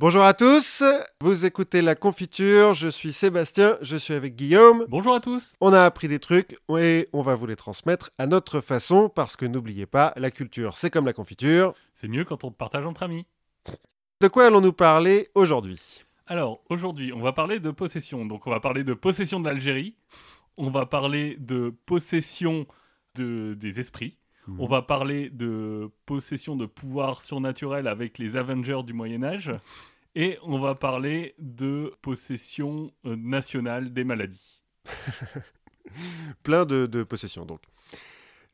[0.00, 0.84] Bonjour à tous,
[1.20, 4.86] vous écoutez La Confiture, je suis Sébastien, je suis avec Guillaume.
[4.88, 5.56] Bonjour à tous.
[5.60, 9.34] On a appris des trucs et on va vous les transmettre à notre façon parce
[9.34, 11.74] que n'oubliez pas, la culture c'est comme la confiture.
[11.94, 13.26] C'est mieux quand on partage entre amis.
[14.20, 16.04] De quoi allons-nous parler aujourd'hui?
[16.28, 18.24] Alors, aujourd'hui, on va parler de possession.
[18.24, 19.96] Donc, on va parler de possession de l'Algérie.
[20.58, 22.68] On va parler de possession
[23.16, 24.16] de, des esprits.
[24.58, 29.50] On va parler de possession de pouvoir surnaturel avec les Avengers du Moyen Âge.
[30.14, 34.62] Et on va parler de possession euh, nationale des maladies.
[36.42, 37.60] Plein de, de possessions donc.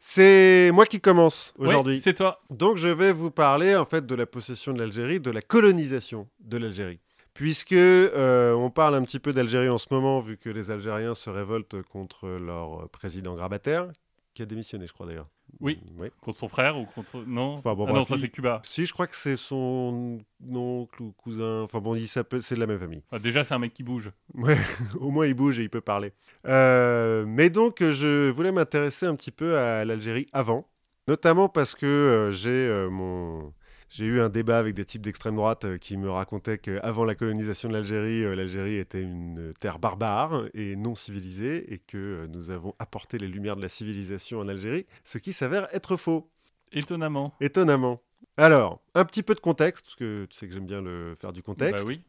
[0.01, 2.01] C'est moi qui commence aujourd'hui.
[2.01, 2.43] C'est toi.
[2.51, 6.29] Donc je vais vous parler en fait de la possession de l'Algérie, de la colonisation
[6.41, 7.01] de l'Algérie.
[7.33, 11.15] Puisque euh, on parle un petit peu d'Algérie en ce moment, vu que les Algériens
[11.15, 13.89] se révoltent contre leur président grabataire,
[14.35, 15.31] qui a démissionné, je crois d'ailleurs.
[15.61, 15.79] Oui.
[15.97, 16.09] Oui.
[16.21, 17.25] Contre son frère ou contre.
[17.27, 18.61] Non, Enfin, bon, ah bref, non ça c'est Cuba.
[18.65, 20.19] Si, je crois que c'est son
[20.53, 21.63] oncle ou cousin.
[21.63, 23.03] Enfin bon, il s'appelle, c'est de la même famille.
[23.13, 24.11] Ah, déjà, c'est un mec qui bouge.
[24.35, 24.57] Ouais,
[25.01, 26.13] au moins il bouge et il peut parler.
[26.47, 30.69] Euh, mais donc, je voulais m'intéresser un petit peu à l'Algérie avant,
[31.09, 33.53] notamment parce que euh, j'ai euh, mon.
[33.97, 37.15] J'ai eu un débat avec des types d'extrême droite euh, qui me racontaient qu'avant la
[37.15, 42.27] colonisation de l'Algérie, euh, l'Algérie était une terre barbare et non civilisée et que euh,
[42.27, 46.29] nous avons apporté les lumières de la civilisation en Algérie, ce qui s'avère être faux.
[46.73, 47.35] Étonnamment.
[47.41, 48.03] Étonnamment.
[48.37, 51.33] Alors, un petit peu de contexte, parce que tu sais que j'aime bien le faire
[51.33, 51.85] du contexte.
[51.85, 52.01] Bah oui.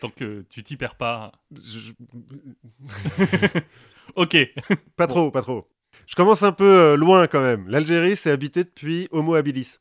[0.00, 1.32] Tant que tu t'y perds pas.
[1.64, 1.92] Je-
[4.14, 4.36] Ok.
[4.96, 5.14] Pas Bon.
[5.14, 5.66] trop, pas trop.
[6.06, 7.66] Je commence un peu loin quand même.
[7.68, 9.78] L'Algérie, c'est habité depuis Homo habilis,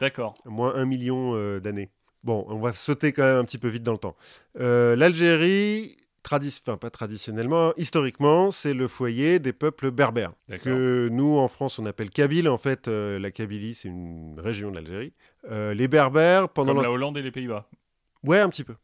[0.00, 0.34] D'accord.
[0.46, 1.90] moins un million euh, d'années.
[2.24, 4.16] Bon, on va sauter quand même un petit peu vite dans le temps.
[4.58, 10.32] Euh, L'Algérie, tradi- enfin pas traditionnellement, historiquement, c'est le foyer des peuples berbères.
[10.62, 12.48] Que nous, en France, on appelle Kabyle.
[12.48, 15.12] En fait, euh, la Kabylie, c'est une région de l'Algérie.
[15.50, 17.68] Les berbères, pendant Comme la- la Hollande et les Pays-Bas.
[18.22, 18.74] Ouais, un petit peu.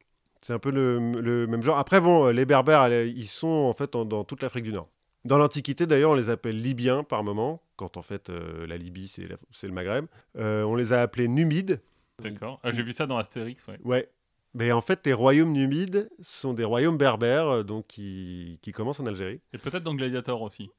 [0.41, 1.79] C'est un peu le, le même genre.
[1.79, 4.89] Après, bon, les Berbères, ils sont en fait en- dans toute l'Afrique du Nord.
[5.25, 9.09] Dans l'Antiquité, d'ailleurs, on les appelle Libyens par moment, quand en fait euh, la Libye,
[9.09, 10.07] c'est la- c'est le Maghreb.
[10.37, 11.81] Euh, on les a appelés Numides.
[12.23, 12.61] D'accord.
[12.63, 13.63] Ah, J'ai vu ça dans Astérix.
[13.69, 13.79] Ouais.
[13.85, 14.11] Ouais.
[14.55, 19.01] Mais en fait, les royaumes numides sont des royaumes berbères, euh, donc qui, qui commencent
[19.01, 19.41] en Algérie.
[19.53, 20.71] Et peut-être dans Gladiator aussi.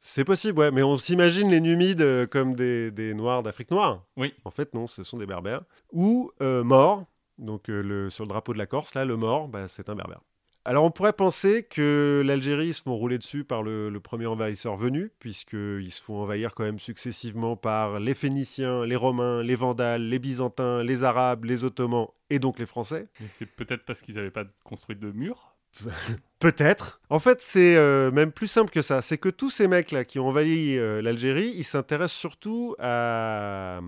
[0.00, 4.04] C'est possible, ouais, mais on s'imagine les Numides comme des, des Noirs d'Afrique noire.
[4.16, 4.34] Oui.
[4.44, 5.62] En fait, non, ce sont des Berbères.
[5.92, 7.04] Ou euh, morts,
[7.38, 9.94] donc euh, le, sur le drapeau de la Corse, là, le mort, bah, c'est un
[9.94, 10.22] Berbère.
[10.64, 14.76] Alors on pourrait penser que l'Algérie se font rouler dessus par le, le premier envahisseur
[14.76, 20.02] venu, puisqu'ils se font envahir quand même successivement par les Phéniciens, les Romains, les Vandales,
[20.02, 23.08] les Byzantins, les Arabes, les Ottomans et donc les Français.
[23.20, 25.49] Mais c'est peut-être parce qu'ils n'avaient pas construit de mur.
[26.40, 27.02] Peut-être.
[27.10, 29.02] En fait, c'est euh, même plus simple que ça.
[29.02, 33.80] C'est que tous ces mecs-là qui ont envahi euh, l'Algérie, ils s'intéressent surtout à, euh,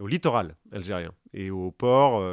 [0.00, 2.24] au littoral algérien et aux ports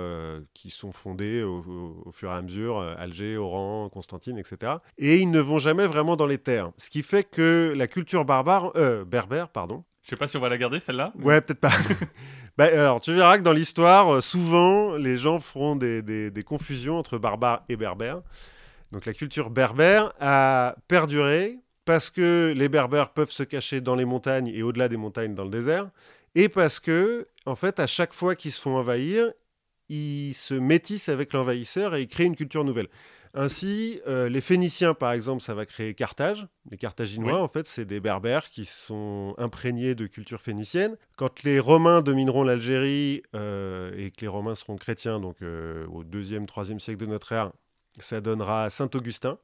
[0.53, 4.75] qui sont fondés au, au- au fur et à mesure, Alger, Oran, Constantine, etc.
[4.97, 6.71] Et ils ne vont jamais vraiment dans les terres.
[6.77, 10.39] Ce qui fait que la culture barbare, euh, berbère, pardon, Je sais pas si on
[10.39, 11.11] va la garder celle-là.
[11.17, 11.71] mais- Ouais, peut-être pas.
[12.57, 16.97] Bah, alors, tu verras que dans l'histoire, souvent, les gens feront des, des- des confusions
[16.97, 18.21] entre barbares et berbères.
[18.91, 24.05] Donc, la culture berbère a perduré parce que les berbères peuvent se cacher dans les
[24.05, 25.89] montagnes et au-delà des montagnes dans le désert,
[26.33, 29.31] et parce que, en fait, à chaque fois qu'ils se font envahir,
[29.89, 32.87] ils se métissent avec l'envahisseur et ils créent une culture nouvelle.
[33.35, 36.47] Ainsi, euh, les Phéniciens, par exemple, ça va créer Carthage.
[36.71, 37.39] Les Carthaginois, Oui.
[37.41, 40.95] en fait, c'est des Berbères qui sont imprégnés de culture phénicienne.
[41.17, 46.03] Quand les Romains domineront l'Algérie euh, et que les Romains seront chrétiens, donc euh, au
[46.05, 47.51] 2e, 3e siècle de notre ère,
[47.99, 49.37] ça donnera Saint-Augustin.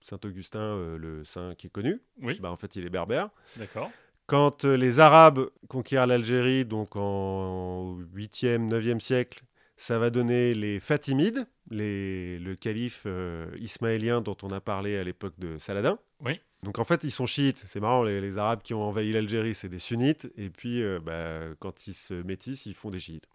[0.00, 3.30] Saint-Augustin, euh, le saint qui est connu, Oui, bah, en fait, il est berbère.
[3.56, 3.90] d'accord.
[4.26, 9.42] Quand euh, les Arabes conquièrent l'Algérie, donc en 8e, 9e siècle,
[9.76, 15.04] ça va donner les Fatimides, les, le calife euh, ismaélien dont on a parlé à
[15.04, 15.98] l'époque de Saladin.
[16.20, 16.40] Oui.
[16.62, 17.62] Donc en fait, ils sont chiites.
[17.66, 20.32] C'est marrant, les, les Arabes qui ont envahi l'Algérie, c'est des sunnites.
[20.36, 23.28] Et puis, euh, bah, quand ils se métissent, ils font des chiites.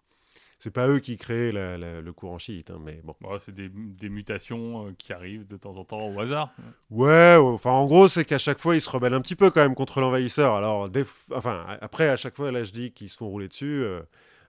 [0.60, 3.14] C'est pas eux qui créent la- la- le courant chiite, hein, mais bon.
[3.20, 6.52] Bon, c'est des, des mutations euh, qui arrivent de temps en temps au hasard.
[6.90, 9.60] Ouais, enfin en gros, c'est qu'à chaque fois, ils se rebellent un petit peu quand
[9.60, 10.54] même contre l'envahisseur.
[10.56, 13.82] Alors, des enfin, après, à chaque fois, là, je dis qu'ils se font rouler dessus.
[13.84, 14.00] euh,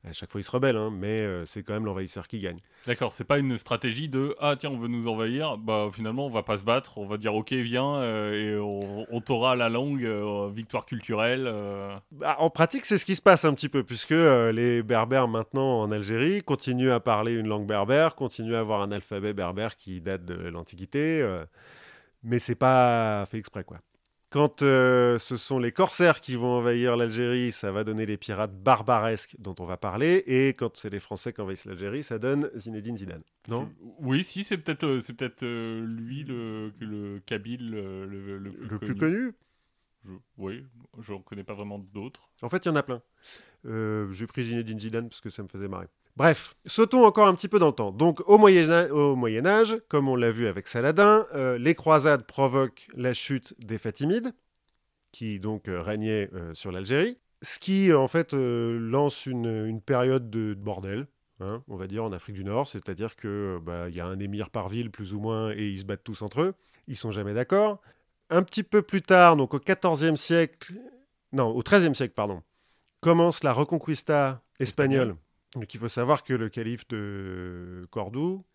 [0.07, 2.60] à chaque fois, ils se rebellent, hein, mais euh, c'est quand même l'envahisseur qui gagne.
[2.88, 6.30] D'accord, c'est pas une stratégie de ah tiens on veut nous envahir, bah finalement on
[6.30, 9.68] va pas se battre, on va dire ok viens euh, et on, on t'aura la
[9.68, 11.51] longue euh, victoire culturelle.
[12.12, 15.81] Bah, en pratique, c'est ce qui se passe un petit peu, puisque les Berbères maintenant
[15.81, 20.00] en Algérie continuent à parler une langue berbère, continuent à avoir un alphabet berbère qui
[20.00, 21.28] date de l'Antiquité,
[22.24, 23.80] mais c'est pas fait exprès, quoi.
[24.31, 28.54] Quand euh, ce sont les corsaires qui vont envahir l'Algérie, ça va donner les pirates
[28.54, 30.24] barbaresques dont on va parler.
[30.28, 33.24] Et quand c'est les Français qui envahissent l'Algérie, ça donne Zinedine Zidane.
[33.48, 33.72] Non?
[34.02, 38.96] Oui, si, c'est peut-être euh, c'est peut-être euh, lui, le, le Kabyle, le, le plus
[38.96, 39.34] connu.
[40.06, 40.64] Je- oui,
[41.00, 42.30] je ne connais pas vraiment d'autres.
[42.44, 43.02] En fait, il y en a plein.
[43.66, 45.88] J'ai pris Zinedine Zidane parce que ça me faisait marrer.
[46.15, 47.91] Bref, sautons encore un petit peu dans le temps.
[47.91, 51.75] Donc, au Moyen, Âge- au Moyen Âge, comme on l'a vu avec Saladin, euh, les
[51.75, 54.33] croisades provoquent la chute des Fatimides,
[55.11, 60.53] qui donc euh, régnaient euh, sur l'Algérie, ce qui en fait lance une, période de
[60.53, 61.07] bordel.
[61.39, 64.19] hein, on va dire en Afrique du Nord, c'est-à-dire que bah, il y a un
[64.19, 66.53] émir par ville plus ou moins et ils se battent tous entre eux.
[66.88, 67.79] Ils sont jamais d'accord.
[68.29, 70.73] Un petit peu plus tard, donc au XIVe siècle,
[71.31, 72.44] non, au XIIIe siècle, pardon,
[73.00, 75.15] commence la Reconquista espagnole.
[75.56, 78.46] Donc il faut savoir que le calife de Cordoue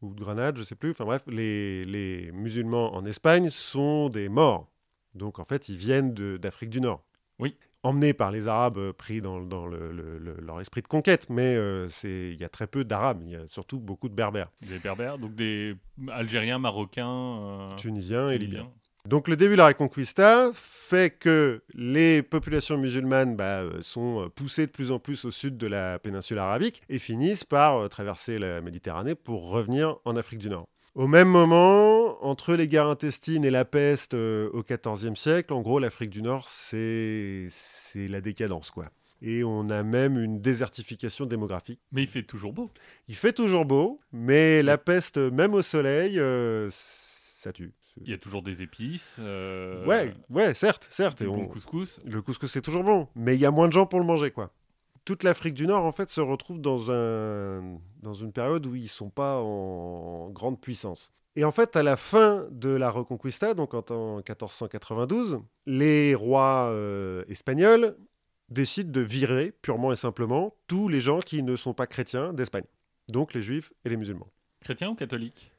[0.00, 4.28] ou de Grenade, je sais plus, enfin bref, les, les musulmans en Espagne sont des
[4.28, 4.68] morts.
[5.14, 7.04] Donc en fait, ils viennent d'Afrique du Nord.
[7.38, 7.56] Oui.
[7.84, 11.28] Emmenés par les Arabes, euh, pris dans, dans le- le- le- leur esprit de conquête,
[11.30, 14.50] mais euh, il y a très peu d'Arabes, il y a surtout beaucoup de Berbères,
[14.68, 15.74] Des Berbères, donc des
[16.08, 18.70] Algériens, Marocains, euh, Tunisiens et Libyens.
[19.08, 24.28] Donc le début de la Reconquista fait que les populations musulmanes bah, euh, sont euh,
[24.28, 27.88] poussées de plus en plus au sud de la péninsule arabique et finissent par euh,
[27.88, 30.68] traverser la Méditerranée pour revenir en Afrique du Nord.
[30.94, 35.62] Au même moment, entre les guerres intestines et la peste euh, au XIVe siècle, en
[35.62, 38.90] gros l'Afrique du Nord c'est c'est la décadence quoi.
[39.22, 41.80] Et on a même une désertification démographique.
[41.92, 42.70] Mais il fait toujours beau.
[43.08, 47.72] Il fait toujours beau, mais la peste, même au soleil, euh, ça tue.
[48.00, 49.18] Il y a toujours des épices.
[49.22, 51.20] euh, Ouais, ouais, certes, certes.
[51.22, 51.98] Et bon on- couscous.
[52.06, 54.30] Le couscous, c'est toujours bon, mais il y a moins de gens pour le manger,
[54.30, 54.50] quoi.
[55.04, 58.88] Toute l'Afrique du Nord, en fait, se retrouve dans, un, dans une période où ils
[58.88, 61.12] sont pas en grande puissance.
[61.34, 66.68] Et en fait, à la fin de la Reconquista, donc en, en 1492, les rois
[66.70, 67.96] euh, espagnols
[68.48, 72.64] décident de virer purement et simplement tous les gens qui ne sont pas chrétiens d'Espagne.
[73.08, 74.28] Donc les juifs et les musulmans.
[74.60, 75.50] Chrétien ou catholique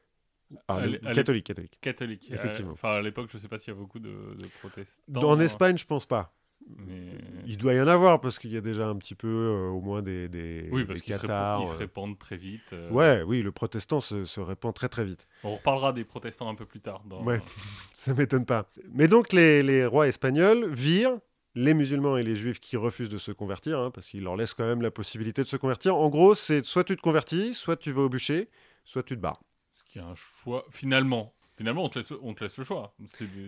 [0.67, 1.51] Ah, le- catholiques.
[1.81, 2.29] Catholique.
[2.31, 2.71] Effectivement.
[2.71, 5.21] Euh, Enfin, à l'époque, je sais pas s'il y a beaucoup de, de protestants.
[5.23, 6.33] En Espagne, je pense pas.
[6.77, 7.17] Mais...
[7.45, 9.81] Il doit y en avoir parce qu'il y a déjà un petit peu, euh, au
[9.81, 11.77] moins des, des, Oui, parce qu'ils se, répandent, ils se euh.
[11.77, 12.71] répandent très vite.
[12.71, 12.89] euh.
[12.89, 15.27] Ouais, oui, le protestant se, se répand très très vite.
[15.43, 17.03] On reparlera des protestants un peu plus tard.
[17.05, 17.21] Dans...
[17.23, 17.41] Ouais.
[17.93, 18.69] Ça m'étonne pas.
[18.93, 21.19] Mais donc les, les rois espagnols virent
[21.55, 24.53] les musulmans et les juifs qui refusent de se convertir, hein, parce qu'ils leur laissent
[24.53, 25.97] quand même la possibilité de se convertir.
[25.97, 28.49] En gros, c'est soit tu te convertis, soit tu vas au bûcher,
[28.85, 29.43] soit tu te barres.
[29.93, 30.65] Ce qui est un choix.
[30.71, 32.95] Finalement, finalement on, te laisse, on te laisse le choix.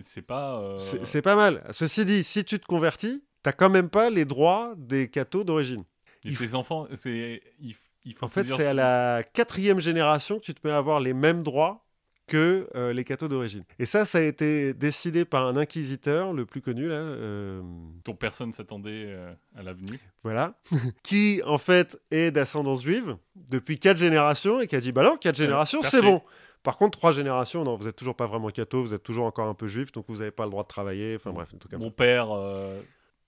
[0.04, 0.52] C'est pas.
[0.58, 1.66] euh, C'est pas mal.
[1.72, 5.82] Ceci dit, si tu te convertis, t'as quand même pas les droits des cathos d'origine.
[6.24, 7.40] et il tes enfants, c'est.
[7.58, 10.72] Il, f- il faut En fait, c'est à la quatrième génération que tu te mets
[10.72, 11.84] à avoir les mêmes droits
[12.26, 13.64] que euh, les cathos d'origine.
[13.78, 17.62] Et ça, ça a été décidé par un inquisiteur, le plus connu, là, euh,
[18.04, 19.98] dont personne s'attendait euh, à l'avenue.
[20.22, 20.58] voilà,
[21.02, 25.16] qui, en fait, est d'ascendance juive depuis quatre générations et qui a dit, bah non,
[25.16, 26.22] quatre générations, c'est bon.
[26.62, 29.46] Par contre, trois générations, non, vous êtes toujours pas vraiment catho, vous êtes toujours encore
[29.46, 31.80] un peu juif, donc vous n'avez pas le droit de travailler, enfin bref, truc comme
[31.80, 31.86] ça.
[31.86, 32.80] Mon père, euh,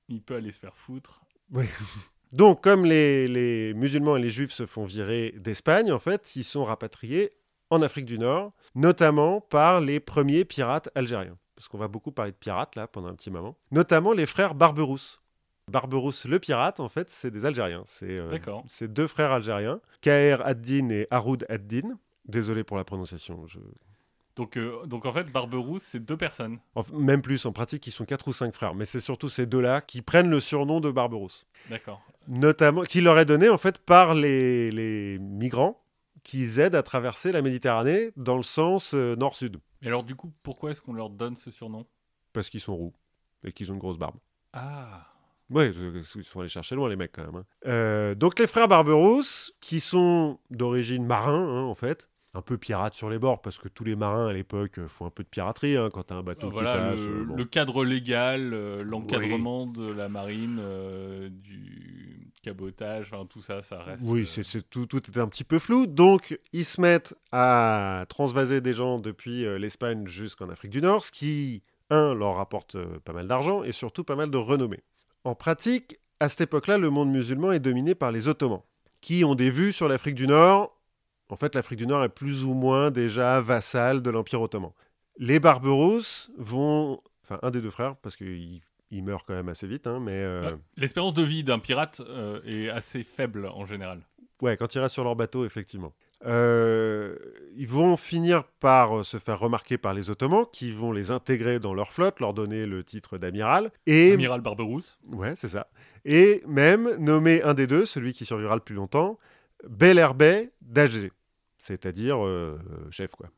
[0.08, 1.22] il peut aller se faire foutre.
[2.32, 6.44] Donc, comme les, les musulmans et les juifs se font virer d'Espagne, en fait, ils
[6.44, 7.30] sont rapatriés
[7.70, 11.36] en Afrique du Nord, notamment par les premiers pirates algériens.
[11.56, 13.56] Parce qu'on va beaucoup parler de pirates, là, pendant un petit moment.
[13.72, 15.20] Notamment les frères Barberousse.
[15.70, 17.82] Barberousse, le pirate, en fait, c'est des Algériens.
[17.86, 21.98] C'est euh, deux frères algériens, Kaher ad-Din et Haroud ad-Din.
[22.26, 23.46] Désolé pour la prononciation.
[23.46, 23.58] je-
[24.36, 26.58] Donc, euh, donc en fait, Barberousse, c'est deux personnes.
[26.94, 28.74] Même plus, en pratique, ils sont quatre ou cinq frères.
[28.74, 31.44] Mais c'est surtout ces deux-là qui prennent le surnom de Barberousse.
[31.68, 32.00] D'accord.
[32.28, 35.82] notamment qui leur est donné en fait par les, les migrants
[36.28, 40.30] qui aident à traverser la Méditerranée dans le sens euh, nord-sud Mais alors, du coup,
[40.42, 41.86] pourquoi est-ce qu'on leur donne ce surnom?
[42.34, 42.92] Parce qu'ils sont roux
[43.46, 44.16] et qu'ils ont une grosse barbe.
[44.52, 45.06] Ah.
[45.48, 47.36] Ouais, ils sont allés chercher loin les mecs quand même.
[47.36, 47.44] hein.
[47.66, 52.94] Euh, donc les frères Barberousse, qui sont d'origine marin hein, en fait, un peu pirates
[52.94, 55.28] sur les bords parce que tous les marins à l'époque euh, font un peu de
[55.28, 57.00] piraterie hein, quand t'as un bateau voilà qui passe.
[57.00, 57.36] le, bon.
[57.36, 63.82] le cadre légal, euh, l'encadrement de la marine, euh, du cabotage, enfin tout ça, ça
[63.82, 64.02] reste.
[64.04, 65.86] Oui, euh, c'est c'est- tout, tout était un petit peu flou.
[65.86, 71.04] Donc, ils se mettent à transvaser des gens depuis euh, l'Espagne jusqu'en Afrique du Nord,
[71.04, 74.82] ce qui, un, leur rapporte euh, pas mal d'argent et surtout pas mal de renommée.
[75.24, 78.62] En pratique, à cette époque-là, le monde musulman est dominé par les Ottomans,
[79.00, 80.74] qui ont des vues sur l'Afrique du Nord.
[81.30, 84.70] En fait, l'Afrique du Nord est plus ou moins déjà vassale de l'Empire ottoman.
[85.18, 87.00] Les Barberousse vont...
[87.22, 90.12] Enfin, un des deux frères, parce qu'il il meurt quand même assez vite, hein, mais...
[90.12, 94.00] euh, L'espérance de vie d'un pirate euh, est assez faible en général.
[94.40, 95.92] Ouais, quand ils restent sur leur bateau, effectivement.
[96.26, 97.16] Euh,
[97.56, 101.74] ils vont finir par se faire remarquer par les Ottomans, qui vont les intégrer dans
[101.74, 103.70] leur flotte, leur donner le titre d'amiral.
[103.86, 104.12] Et...
[104.12, 104.98] Amiral Barberousse.
[105.10, 105.68] Ouais, c'est ça.
[106.04, 109.18] Et même nommer un des deux, celui qui survivra le plus longtemps,
[109.68, 111.12] Bel Herbet d'Alger,
[111.56, 112.18] c'est-à-dire
[112.90, 113.28] chef, quoi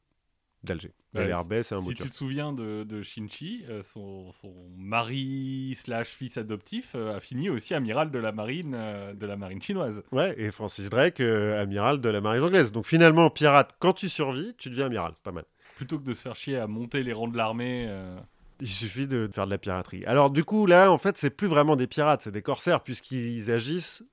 [0.62, 0.92] d'Alger.
[1.14, 4.30] c'est un Si tu te souviens de, de Shinchi, euh, son,
[4.76, 9.36] mari slash fils adoptif euh, a fini aussi amiral de la marine euh, de la
[9.36, 10.02] marine chinoise.
[10.12, 12.72] Ouais, et Francis Drake amiral de la marine anglaise.
[12.72, 15.44] Donc finalement, pirate, quand tu survis, tu deviens amiral, c'est pas mal.
[15.76, 17.88] Plutôt que de se faire chier à monter les rangs de l'armée.
[18.60, 20.04] Il suffit de faire de la piraterie.
[20.04, 23.50] Alors du coup, là, en fait, c'est plus vraiment des pirates, c'est des corsaires, puisqu'ils
[23.50, 24.04] agissent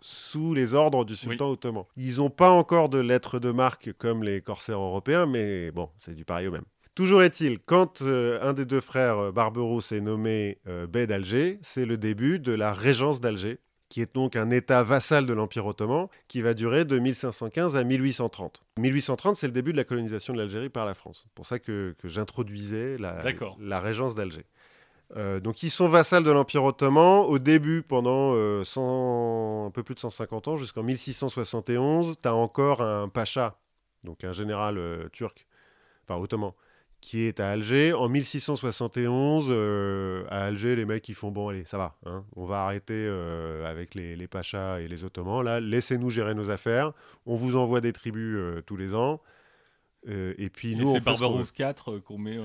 [0.00, 1.84] sous les ordres du sultan ottoman.
[1.96, 6.14] Ils n'ont pas encore de lettres de marque comme les corsaires européens, mais bon, c'est
[6.14, 6.64] du pareil au même.
[6.94, 11.58] Toujours est-il, quand euh, un des deux frères euh, Barberousse est nommé euh, bey d'Alger,
[11.62, 15.66] c'est le début de la régence d'Alger, qui est donc un État vassal de l'Empire
[15.66, 18.62] ottoman, qui va durer de 1515 à 1830.
[18.78, 21.22] 1830, c'est le début de la colonisation de l'Algérie par la France.
[21.24, 24.44] C'est pour ça que, j'introduisais la régence d'Alger.
[25.16, 28.62] Euh, donc ils sont vassals de l'Empire ottoman au début pendant euh,
[29.66, 32.18] un peu plus de 150 ans jusqu'en 1671.
[32.20, 33.58] Tu as encore un pacha,
[34.04, 35.46] donc un général euh, turc,
[36.04, 36.52] enfin ottoman,
[37.00, 37.92] qui est à Alger.
[37.92, 39.50] En 1671,
[40.30, 42.24] à Alger, les mecs ils font bon allez ça va, hein.
[42.36, 43.08] on va arrêter
[43.66, 45.42] avec les, les, pachas et les ottomans.
[45.42, 46.92] Là, laissez-nous gérer nos affaires.
[47.26, 49.20] On vous envoie des tribus tous les ans.
[50.06, 52.38] et puis nous, c'est Barbarousse 4 qu'on met.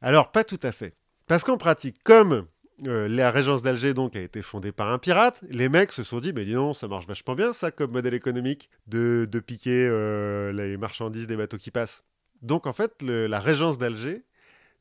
[0.00, 0.96] Alors pas tout à fait.
[1.32, 2.46] Parce qu'en pratique, comme
[2.86, 6.20] euh, la régence d'Alger donc a été fondée par un pirate, les mecs se sont
[6.20, 10.52] dit, mais dis non, ça marche vachement bien ça comme modèle économique de, piquer euh,
[10.52, 12.04] les marchandises des bateaux qui passent.
[12.42, 14.26] Donc en fait, la régence d'Alger,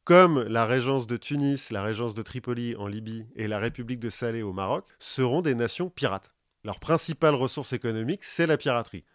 [0.04, 4.10] comme la régence de Tunis, la régence de Tripoli en Libye et la République de
[4.10, 6.34] Salé au Maroc, seront des nations pirates.
[6.66, 9.06] Leur principale ressource économique, c'est la piraterie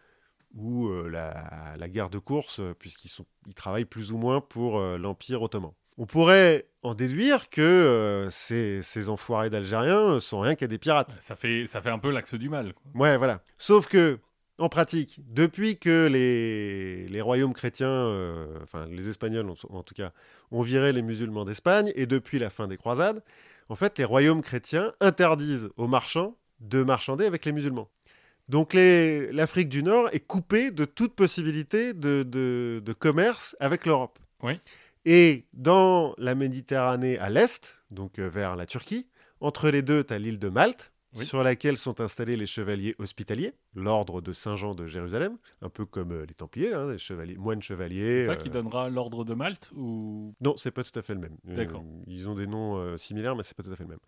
[0.55, 3.11] ou euh, la, guerre de course, puisqu'ils
[3.45, 5.73] ils travaillent plus ou moins pour l'Empire ottoman.
[5.97, 11.11] On pourrait en déduire que euh, ces, enfoirés d'Algériens sont rien qu'à des pirates.
[11.19, 12.73] Ça fait, ça fait un peu l'axe du mal.
[12.93, 13.41] Ouais, voilà.
[13.57, 14.19] Sauf que,
[14.59, 20.11] en pratique, depuis que les, les royaumes chrétiens, euh, enfin les Espagnols en, tout cas,
[20.51, 23.23] ont viré les musulmans d'Espagne, et depuis la fin des croisades,
[23.69, 27.89] en fait, les royaumes chrétiens interdisent aux marchands de marchander avec les musulmans.
[28.49, 34.19] Donc l'Afrique du Nord est coupée de toute possibilité de, de, de commerce avec l'Europe.
[34.41, 34.59] Oui.
[35.09, 39.07] Et dans la Méditerranée à l'est, donc euh, vers la Turquie,
[39.39, 43.53] entre les deux, tu as l'île de Malte, sur laquelle sont installés les chevaliers hospitaliers,
[43.73, 47.61] l'ordre de Saint-Jean de Jérusalem, un peu comme euh, les Templiers, hein, les chevaliers, moines
[47.61, 48.23] chevaliers.
[48.23, 50.35] C'est ça qui euh, donnera l'ordre de Malte ou?
[50.41, 51.37] Non, c'est pas tout à fait le même.
[51.45, 51.85] D'accord.
[52.05, 53.99] ils ont des noms similaires, mais c'est pas tout à fait le même.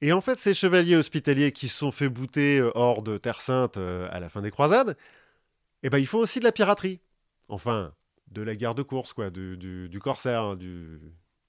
[0.00, 3.76] Et en fait, ces chevaliers hospitaliers qui se sont fait bouter hors de Terre Sainte
[3.76, 4.96] à la fin des croisades,
[5.84, 6.98] eh ben, ils font aussi de la piraterie.
[7.48, 7.92] Enfin,
[8.30, 10.42] de la guerre de course, quoi, du, du, corsaire.
[10.42, 11.00] Hein, du...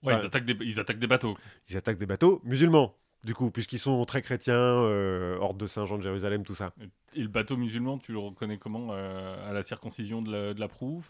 [0.03, 1.37] Ouais, ils, attaquent des, ils attaquent des bateaux.
[1.69, 5.97] Ils attaquent des bateaux musulmans, du coup, puisqu'ils sont très chrétiens, euh, hors de Saint-Jean
[5.97, 6.73] de Jérusalem, tout ça.
[7.13, 10.59] Et le bateau musulman, tu le reconnais comment euh, À la circoncision de la, de
[10.59, 11.03] la proue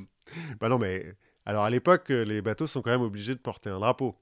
[0.60, 1.14] Bah non, mais
[1.46, 4.16] alors à l'époque, les bateaux sont quand même obligés de porter un drapeau.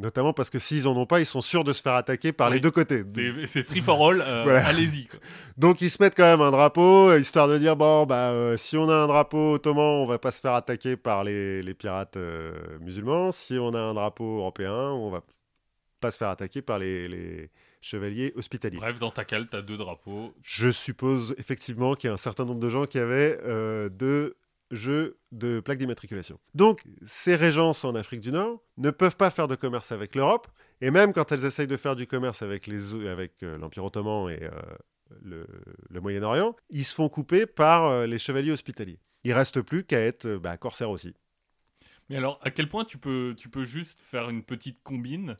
[0.00, 2.48] Notamment parce que s'ils en ont pas, ils sont sûrs de se faire attaquer par
[2.48, 3.04] les deux côtés.
[3.46, 5.08] C'est free for all, euh, allez-y.
[5.58, 8.78] Donc ils se mettent quand même un drapeau, histoire de dire bon, bah, euh, si
[8.78, 12.16] on a un drapeau ottoman, on va pas se faire attaquer par les, les pirates
[12.16, 13.30] euh, musulmans.
[13.30, 15.20] Si on a un drapeau européen, on va
[16.00, 17.50] pas se faire attaquer par les, les
[17.82, 18.78] chevaliers hospitaliers.
[18.78, 20.32] Bref, dans ta cale, tu as deux drapeaux.
[20.40, 23.38] Je suppose effectivement qu'il y a un certain nombre de gens qui avaient
[23.90, 24.34] deux
[24.70, 26.38] jeu de plaques d'immatriculation.
[26.54, 30.48] Donc, ces régences en Afrique du Nord ne peuvent pas faire de commerce avec l'Europe,
[30.80, 34.42] et même quand elles essayent de faire du commerce avec l'Empire avec, euh, ottoman et
[34.42, 35.44] euh,
[35.90, 38.98] le, Moyen-Orient, ils se font couper par euh, les chevaliers hospitaliers.
[39.24, 41.14] Il reste plus qu'à être bah, corsaire aussi.
[42.08, 45.36] Mais alors, à quel point tu peux, tu peux juste faire une petite combine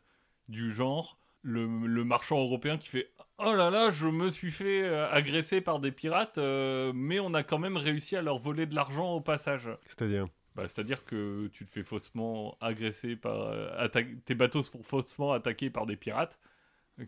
[0.48, 3.10] du genre le marchand européen qui fait
[3.42, 7.32] Oh là là, je me suis fait euh, agresser par des pirates, euh, mais on
[7.32, 9.70] a quand même réussi à leur voler de l'argent au passage.
[9.86, 13.46] C'est-à-dire bah, C'est-à-dire que tu te fais faussement agresser par.
[13.46, 13.88] Euh,
[14.26, 16.38] tes bateaux se font faussement attaquer par des pirates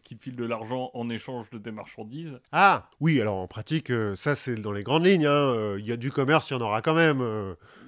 [0.02, 2.40] qui te filent de l'argent en échange de tes marchandises.
[2.50, 5.26] Ah oui, alors en pratique, ça c'est dans les grandes lignes.
[5.26, 7.22] Hein, il y a du commerce, il y en aura quand même.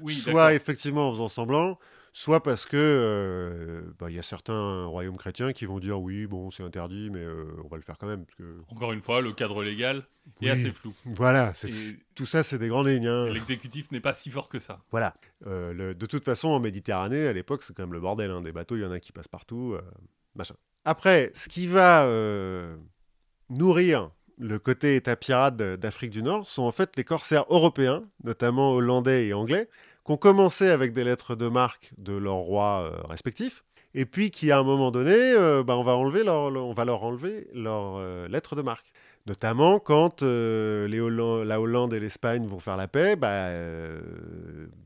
[0.02, 1.78] oui, soit effectivement en faisant semblant,
[2.14, 6.28] soit parce que euh, bah, il y a certains royaumes chrétiens qui vont dire oui,
[6.28, 8.24] bon, c'est interdit, mais euh, on va le faire quand même.
[8.24, 8.60] Parce que...
[8.68, 10.04] Encore une fois, le cadre légal
[10.40, 10.94] est assez flou.
[11.06, 11.52] Voilà,
[12.14, 13.08] tout ça, c'est des grandes lignes.
[13.08, 13.28] Hein.
[13.28, 14.80] L'exécutif n'est pas si fort que ça.
[14.92, 15.14] Voilà.
[15.46, 18.30] Euh, de toute façon, en Méditerranée, à l'époque, c'est quand même le bordel.
[18.30, 18.42] Hein.
[18.42, 19.76] Des bateaux, il y en a qui passent partout.
[20.36, 20.54] machin.
[20.84, 22.08] Après, ce qui va
[23.50, 28.72] nourrir le côté état pirate d'Afrique du Nord, sont en fait les corsaires européens, notamment
[28.72, 29.68] hollandais et anglais,
[30.04, 34.30] qui ont commencé avec des lettres de marque de leurs rois euh, respectifs, et puis
[34.30, 37.48] qui à un moment donné, euh, bah, on, va enlever leur, on va leur enlever
[37.54, 38.92] leurs euh, lettres de marque.
[39.26, 43.48] Notamment quand la Hollande et l'Espagne vont faire la paix, bah,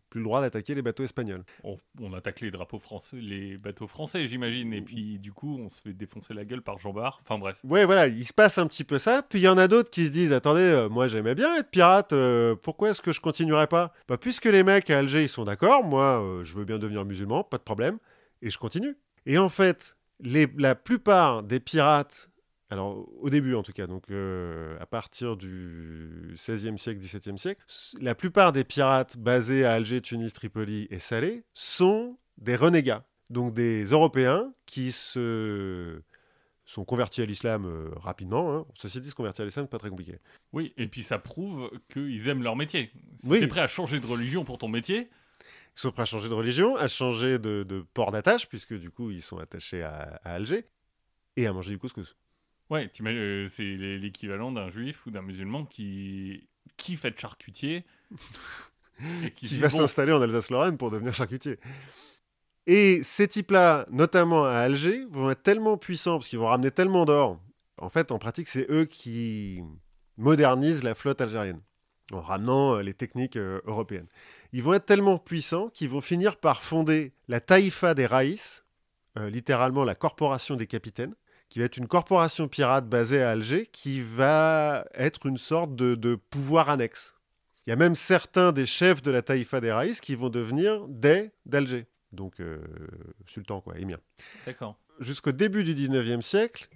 [0.09, 1.45] plus le droit d'attaquer les bateaux espagnols.
[1.65, 5.81] On, attaque les drapeaux français, les bateaux français, j'imagine, et puis du coup, on se
[5.81, 7.21] fait défoncer la gueule par Jean Bart.
[7.23, 7.59] Enfin bref.
[7.65, 9.23] Ouais, voilà, il se passe un petit peu ça.
[9.23, 11.71] Puis il y en a d'autres qui se disent attendez, euh, moi j'aimais bien être
[11.71, 13.93] pirate, euh, pourquoi est-ce que je continuerai pas?
[14.09, 17.05] Bah puisque les mecs à Alger ils sont d'accord, moi euh, je veux bien devenir
[17.05, 17.99] musulman, pas de problème,
[18.43, 18.97] et je continue.
[19.27, 22.31] Et en fait, les, la plupart des pirates
[22.71, 27.63] alors au début en tout cas, donc euh, à partir du XVIe siècle, XVIIe siècle,
[28.01, 33.55] la plupart des pirates basés à Alger, Tunis, Tripoli et Salé sont des renégats, donc
[33.55, 36.03] des Européens qui se
[36.67, 38.55] sont convertis à l'islam euh, rapidement.
[38.55, 38.67] Hein.
[38.75, 40.19] Ceci dit, se convertir à l'islam, pas très compliqué.
[40.53, 42.93] Oui, et puis ça prouve qu'ils aiment leur métier.
[43.17, 45.09] Si tu es prêt à changer de religion pour ton métier,
[45.79, 49.11] ils sont prêts à changer de religion, à changer de, port d'attache, puisque du coup
[49.11, 50.67] ils sont attachés à, à Alger,
[51.37, 52.17] et à manger du couscous.
[52.71, 57.85] Ouais, euh, c'est l'équivalent d'un juif ou d'un musulman qui kiffe être charcutier.
[59.25, 61.59] et qui, va s'installer en Alsace-Lorraine pour devenir charcutier.
[62.67, 67.07] Et ces types-là, notamment à Alger, vont être tellement puissants parce qu'ils vont ramener tellement
[67.07, 67.41] d'or.
[67.79, 69.63] En fait, en pratique, c'est eux qui
[70.19, 71.63] modernisent la flotte algérienne
[72.13, 74.09] en ramenant euh, les techniques euh, européennes.
[74.53, 78.65] Ils vont être tellement puissants qu'ils vont finir par fonder la Taïfa des Raïs,
[79.17, 81.13] littéralement la corporation des capitaines,
[81.49, 86.15] qui va être une corporation pirate basée à Alger, qui va être une sorte de,
[86.15, 87.15] pouvoir annexe.
[87.67, 90.87] Il y a même certains des chefs de la Taïfa des Raïs qui vont devenir
[90.89, 91.87] des d'Alger.
[92.13, 92.59] Donc, euh,
[93.27, 93.99] sultan, quoi, émir.
[94.47, 94.79] D'accord.
[95.01, 96.69] Jusqu'au début du 19e siècle,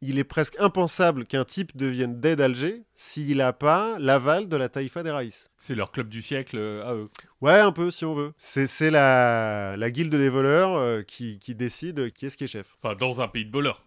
[0.00, 4.68] il est presque impensable qu'un type devienne dé d'Alger s'il n'a pas l'aval de la
[4.68, 5.50] Taïfa des Raïs.
[5.56, 7.10] C'est leur club du siècle euh, à eux.
[7.40, 8.32] Ouais, un peu, si on veut.
[8.38, 12.48] C'est la, la guilde des voleurs euh, qui, qui décide qui est ce qui est
[12.48, 12.76] chef.
[12.82, 13.84] Enfin, dans un pays de voleurs.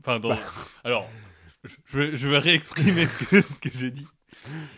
[0.00, 0.38] Enfin, bah.
[0.84, 1.08] Alors,
[1.84, 4.06] je vais, je vais réexprimer ce que, ce que j'ai dit.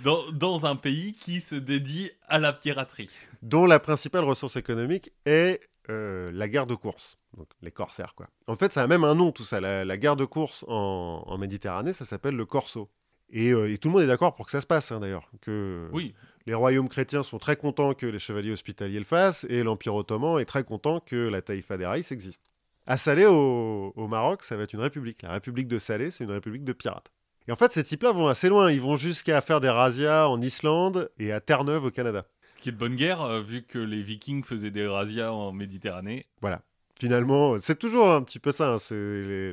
[0.02, 3.10] Dans, dans, un pays qui se dédie à la piraterie.
[3.42, 7.18] Dont la principale ressource économique est euh, la guerre de course.
[7.36, 8.28] Donc les corsaires, quoi.
[8.46, 9.60] En fait, ça a même un nom, tout ça.
[9.60, 12.88] La, guerre de course en, en, Méditerranée, ça s'appelle le corso.
[13.30, 15.30] Et, euh, et, tout le monde est d'accord pour que ça se passe, hein, d'ailleurs.
[15.40, 16.14] Que oui.
[16.46, 20.38] les royaumes chrétiens sont très contents que les chevaliers hospitaliers le fassent, et l'Empire ottoman
[20.40, 22.42] est très content que la taïfa des Raïs existe.
[22.86, 25.22] À Salé, au, Maroc, ça va être une république.
[25.22, 27.12] La république de Salé, c'est une république de pirates.
[27.48, 28.70] Et en fait, ces types-là vont assez loin.
[28.70, 32.26] Ils vont jusqu'à faire des razzias en Islande et à Terre-Neuve au Canada.
[32.42, 35.52] Ce qui est de bonne guerre, euh, vu que les Vikings faisaient des razzias en
[35.52, 36.26] Méditerranée.
[36.40, 36.62] Voilà.
[36.96, 38.74] Finalement, c'est toujours un petit peu ça.
[38.74, 38.78] Hein.
[38.78, 39.52] C'est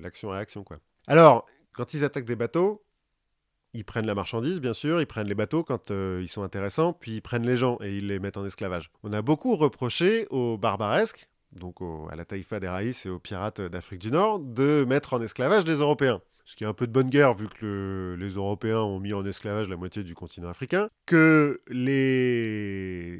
[0.00, 0.76] l'action-réaction, quoi.
[1.06, 2.84] Alors, quand ils attaquent des bateaux,
[3.74, 6.92] ils prennent la marchandise, bien sûr, ils prennent les bateaux quand euh, ils sont intéressants,
[6.92, 8.90] puis ils prennent les gens et ils les mettent en esclavage.
[9.02, 11.76] On a beaucoup reproché aux barbaresques, donc
[12.10, 15.64] à la taïfa des Raïs et aux pirates d'Afrique du Nord, de mettre en esclavage
[15.64, 16.20] des Européens.
[16.48, 19.22] Ce qui est un peu de bonne guerre vu que les Européens ont mis en
[19.26, 21.60] esclavage la moitié du continent africain, que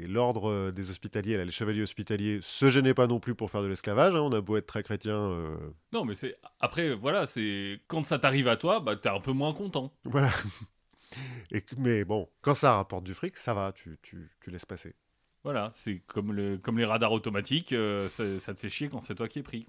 [0.09, 4.15] l'ordre des hospitaliers, les chevaliers hospitaliers, se gênaient pas non plus pour faire de l'esclavage.
[4.15, 4.21] Hein.
[4.21, 5.13] on a beau être très chrétien.
[5.15, 5.59] Euh.
[5.93, 9.33] Non, mais c'est après voilà, c'est quand ça t'arrive à toi, bah t'es un peu
[9.33, 9.93] moins content.
[10.05, 10.33] Voilà.
[11.51, 14.95] Et, mais bon, quand ça rapporte du fric, ça va, tu, tu, tu laisses passer.
[15.45, 19.15] Voilà, c'est comme, le, comme les radars automatiques, euh, ça, te fait chier quand c'est
[19.15, 19.67] toi qui es pris.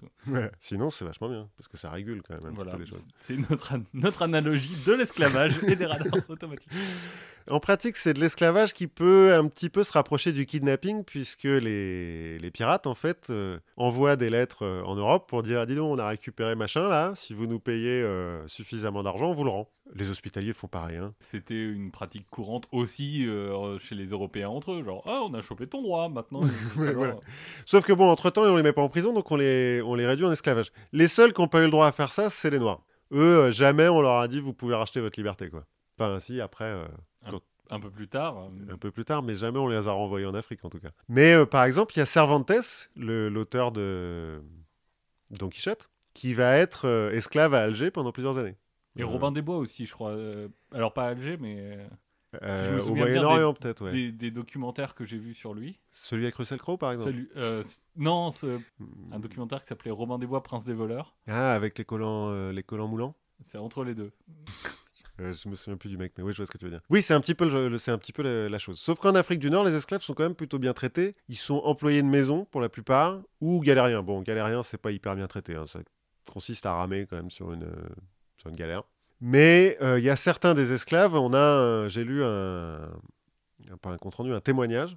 [0.58, 2.76] sinon, c'est vachement bien, parce que ça régule quand même voilà,
[3.18, 6.72] C'est notre, notre analogie de l'esclavage et des radars automatiques.
[7.50, 11.44] En pratique, c'est de l'esclavage qui peut un petit peu se rapprocher du kidnapping, puisque
[11.44, 15.66] les, les pirates, en fait, euh, envoient des lettres euh, en Europe pour dire, ah,
[15.66, 18.06] dis donc, on a récupéré machin là, si vous nous payez
[18.46, 19.68] suffisamment d'argent, on vous le rend.
[19.94, 20.98] Les hospitaliers font pareil.
[20.98, 21.12] Hein.
[21.18, 23.26] C'était une pratique courante aussi
[23.78, 26.42] chez les Européens entre eux, genre, ah, on a chopé ton droit maintenant.
[27.66, 30.06] Sauf que bon, entre-temps, on les met pas en prison, donc on les, on les
[30.06, 30.70] réduit en esclavage.
[30.92, 32.82] Les seuls qui n'ont pas eu le droit à faire ça, c'est les Noirs.
[33.12, 35.64] Eux, euh, jamais on leur a dit vous pouvez racheter votre liberté, quoi.
[35.98, 36.72] Enfin, si, après...
[37.70, 38.38] Euh, un, peu plus tard.
[38.38, 40.80] Euh, un peu plus tard, mais jamais on les a renvoyés en Afrique, en tout
[40.80, 40.90] cas.
[41.08, 44.42] Mais par exemple, il y a Cervantes, l'auteur de
[45.30, 48.56] Don Quichotte, qui va être esclave à Alger pendant plusieurs années.
[48.96, 50.16] Et Robin des Bois aussi, je crois.
[50.72, 51.78] alors pas à Alger, mais...
[52.42, 54.12] Euh, au Moyen-Orient, peut-être, ouais.
[54.12, 55.80] Des, documentaires que j'ai vus sur lui.
[55.90, 57.64] Celui avec Russell Crowe, par exemple euh,
[57.96, 59.12] Non, hmm.
[59.12, 61.16] un documentaire qui s'appelait Robin des Bois, Prince des voleurs.
[61.26, 64.12] Ah, avec les collants, euh, les collants moulants C'est entre les deux.
[65.32, 66.80] je me souviens plus du mec, mais oui, je vois ce que tu veux dire.
[66.90, 68.78] Oui, c'est un petit peu, c'est un petit peu la, chose.
[68.78, 71.14] Sauf qu'en Afrique du Nord, les esclaves sont quand même plutôt bien traités.
[71.28, 74.02] Ils sont employés de maison pour la plupart, ou galériens.
[74.02, 75.54] Bon, galériens, c'est pas hyper bien traité.
[75.54, 75.66] Hein.
[75.66, 75.80] Ça
[76.30, 77.70] consiste à ramer quand même sur une,
[78.38, 78.82] sur une galère.
[79.20, 82.88] Mais euh, il y a certains des esclaves, on a, j'ai lu un,
[83.82, 84.96] pas un compte rendu, un témoignage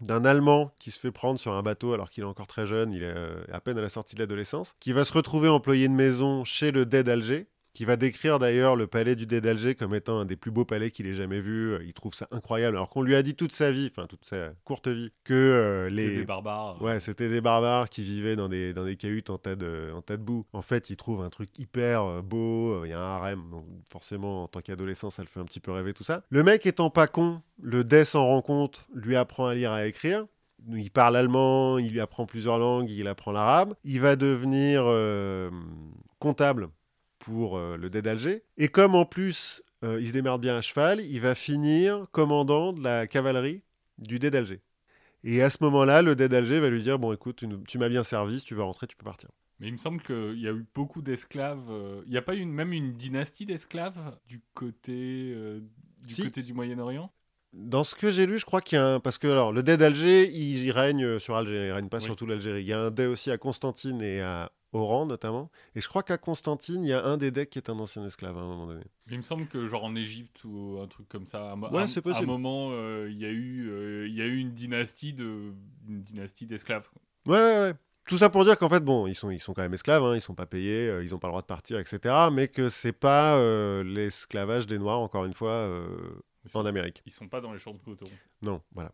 [0.00, 2.92] d'un Allemand qui se fait prendre sur un bateau alors qu'il est encore très jeune,
[2.92, 5.88] il est euh, à peine à la sortie de l'adolescence, qui va se retrouver employé
[5.88, 9.76] de maison chez le Dead d'Alger, qui va décrire d'ailleurs le palais du Dé d'Alger
[9.76, 11.78] comme étant un des plus beaux palais qu'il ait jamais vu.
[11.86, 14.48] Il trouve ça incroyable, alors qu'on lui a dit toute sa vie, enfin toute sa
[14.64, 16.82] courte vie, que euh, les des barbares.
[16.82, 20.02] Ouais, c'était des barbares qui vivaient dans des dans des cahutes en tas de en
[20.02, 20.44] tas de boue.
[20.52, 22.84] En fait, il trouve un truc hyper euh, beau.
[22.84, 25.60] Il y a un harem, donc forcément en tant qu'adolescent, ça le fait un petit
[25.60, 26.24] peu rêver tout ça.
[26.30, 29.82] Le mec étant pas con, le Dé s'en rend compte, lui apprend à lire et
[29.82, 30.26] à écrire.
[30.68, 33.74] Il parle allemand, il lui apprend plusieurs langues, il apprend l'arabe.
[33.84, 35.48] Il va devenir euh,
[36.18, 36.70] comptable
[37.18, 38.44] pour euh, le Dé d'Alger.
[38.56, 42.72] Et comme en plus euh, il se démerde bien à cheval, il va finir commandant
[42.72, 43.62] de la cavalerie
[43.98, 44.60] du Dé d'Alger.
[45.24, 48.04] Et à ce moment-là, le Dé d'Alger va lui dire Bon, écoute, tu, m'as bien
[48.04, 49.30] servi, tu veux rentrer, tu peux partir.
[49.60, 51.70] Mais il me semble qu'il y a eu beaucoup d'esclaves.
[51.70, 55.34] Euh, il n'y a pas eu même une dynastie d'esclaves du côté,
[56.02, 57.10] du, côté du Moyen-Orient?
[57.52, 59.00] Dans ce que j'ai lu, je crois qu'il y a un.
[59.00, 62.28] Parce que alors, le Dé d'Alger, il, règne sur Alger, il règne pas sur toute
[62.28, 62.62] l'Algérie.
[62.62, 65.50] Il y a un Dé aussi à Constantine et à Oran notamment.
[65.74, 68.04] Et je crois qu'à Constantine, il y a un des decks qui est un ancien
[68.04, 68.84] esclave à un moment donné.
[69.10, 72.22] Il me semble que genre en Égypte ou un truc comme ça, à, ouais, un
[72.22, 75.54] moment, euh, il y a eu, euh, y a eu une dynastie de,
[75.88, 76.88] une dynastie d'esclaves.
[77.26, 77.74] Ouais, ouais, ouais.
[78.06, 80.14] Tout ça pour dire qu'en fait, bon, ils sont, ils sont quand même esclaves, hein,
[80.14, 82.14] ils sont pas payés, euh, ils ont pas le droit de partir, etc.
[82.32, 83.38] Mais que c'est pas
[83.82, 85.70] l'esclavage des Noirs, encore une fois,
[86.54, 87.02] en Amérique.
[87.06, 88.06] Ils sont pas dans les champs de coton.
[88.42, 88.92] Non, voilà.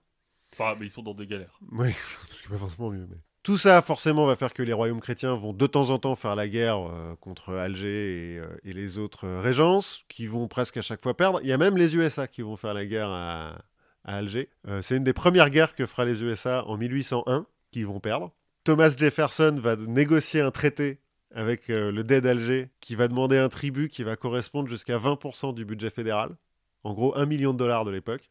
[0.52, 1.58] Enfin, mais ils sont dans des galères.
[1.72, 1.92] Oui,
[2.30, 3.16] c'est pas forcément mieux, mais.
[3.44, 6.34] Tout ça, forcément, va faire que les royaumes chrétiens vont de temps en temps faire
[6.34, 11.02] la guerre euh, contre Alger euh, et, les autres régences, qui vont presque à chaque
[11.02, 11.40] fois perdre.
[11.42, 13.58] Il y a même les USA qui vont faire la guerre à,
[14.02, 14.48] Alger.
[14.66, 18.32] Euh, c'est une des premières guerres que fera les USA en 1801, qui vont perdre.
[18.64, 21.00] Thomas Jefferson va négocier un traité
[21.34, 25.66] avec le Dé d'Alger, qui va demander un tribut qui va correspondre jusqu'à 20% du
[25.66, 26.36] budget fédéral.
[26.82, 28.30] En gros, un million de dollars de l'époque.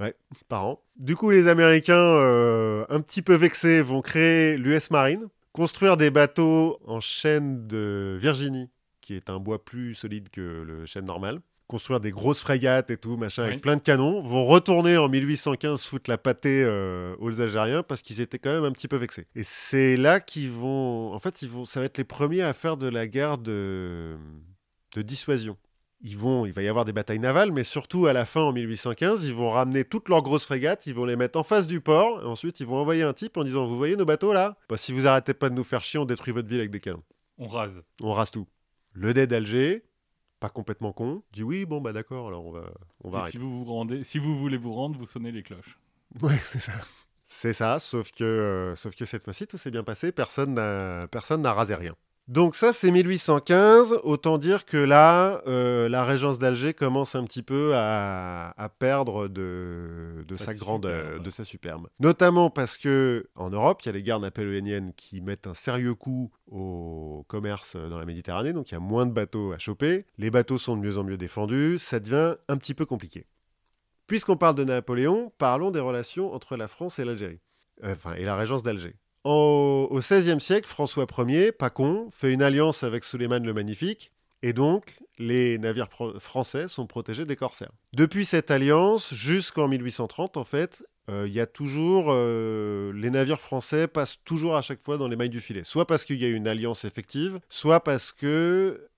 [0.00, 0.14] Ouais,
[0.48, 0.84] par an.
[0.96, 6.10] Du coup, les Américains, euh, un petit peu vexés, vont créer l'US Marine, construire des
[6.10, 11.40] bateaux en chêne de Virginie, qui est un bois plus solide que le chêne normal,
[11.66, 15.82] construire des grosses frégates et tout, machin, avec plein de canons, vont retourner en 1815
[15.84, 19.26] foutre la pâtée euh, aux Algériens parce qu'ils étaient quand même un petit peu vexés.
[19.34, 22.52] Et c'est là qu'ils vont, en fait, ils vont, ça va être les premiers à
[22.52, 24.16] faire de la guerre de,
[24.94, 25.56] de dissuasion
[26.00, 28.52] ils vont, il va y avoir des batailles navales, mais surtout à la fin, en
[28.52, 31.80] 1815, ils vont ramener toutes leurs grosses frégates, ils vont les mettre en face du
[31.80, 34.56] port, et ensuite ils vont envoyer un type en disant Vous voyez nos bateaux là?
[34.68, 36.80] Bah, Si vous arrêtez pas de nous faire chier, on détruit votre ville avec des
[36.80, 37.02] canons.
[37.38, 37.82] On rase.
[38.00, 38.46] On rase tout.
[38.92, 39.84] Le dé d'Alger,
[40.40, 43.64] pas complètement con, dit Oui, bon, bah d'accord, alors on va, on va Si vous,
[43.64, 45.78] vous rendez, si vous voulez vous rendre, vous sonnez les cloches.
[46.22, 46.72] Ouais, c'est ça.
[47.22, 51.52] C'est ça, sauf que, euh, sauf que cette fois-ci, tout s'est bien passé, personne n'a
[51.52, 51.94] rasé rien.
[52.28, 54.00] Donc ça, c'est 1815.
[54.02, 60.24] Autant dire que là, euh, la régence d'Alger commence un petit peu à, perdre de,
[60.36, 61.88] sa, grandeur, de sa superbe.
[62.00, 65.94] Notamment parce que en Europe, il y a les guerres napoléoniennes qui mettent un sérieux
[65.94, 68.52] coup au commerce dans la Méditerranée.
[68.52, 70.04] Donc il y a moins de bateaux à choper.
[70.18, 71.78] Les bateaux sont de mieux en mieux défendus.
[71.78, 73.24] Ça devient un petit peu compliqué.
[74.06, 77.40] Puisqu'on parle de Napoléon, parlons des relations entre la France et l'Algérie.
[77.84, 78.96] Euh, enfin, et la régence d'Alger.
[79.24, 84.52] Au, XVIe siècle, François Ier, pas con, fait une alliance avec Suleiman le Magnifique, et
[84.52, 87.72] donc les navires français sont protégés des corsaires.
[87.94, 93.40] Depuis cette alliance, jusqu'en 1830, en fait, euh, il y a toujours euh, les navires
[93.40, 96.24] français passent toujours à chaque fois dans les mailles du filet, soit parce qu'il y
[96.24, 98.88] a une alliance effective, soit parce que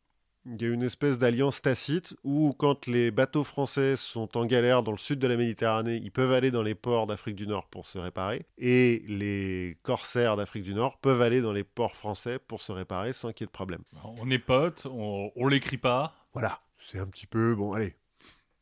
[0.46, 4.82] il y a une espèce d'alliance tacite où, quand les bateaux français sont en galère
[4.82, 7.66] dans le sud de la Méditerranée, ils peuvent aller dans les ports d'Afrique du Nord
[7.68, 12.38] pour se réparer, et les corsaires d'Afrique du Nord peuvent aller dans les ports français
[12.38, 13.82] pour se réparer sans qu'il y ait de problème.
[14.02, 16.14] On est potes, on, on l'écrit pas.
[16.32, 17.72] Voilà, c'est un petit peu bon.
[17.72, 17.94] Allez,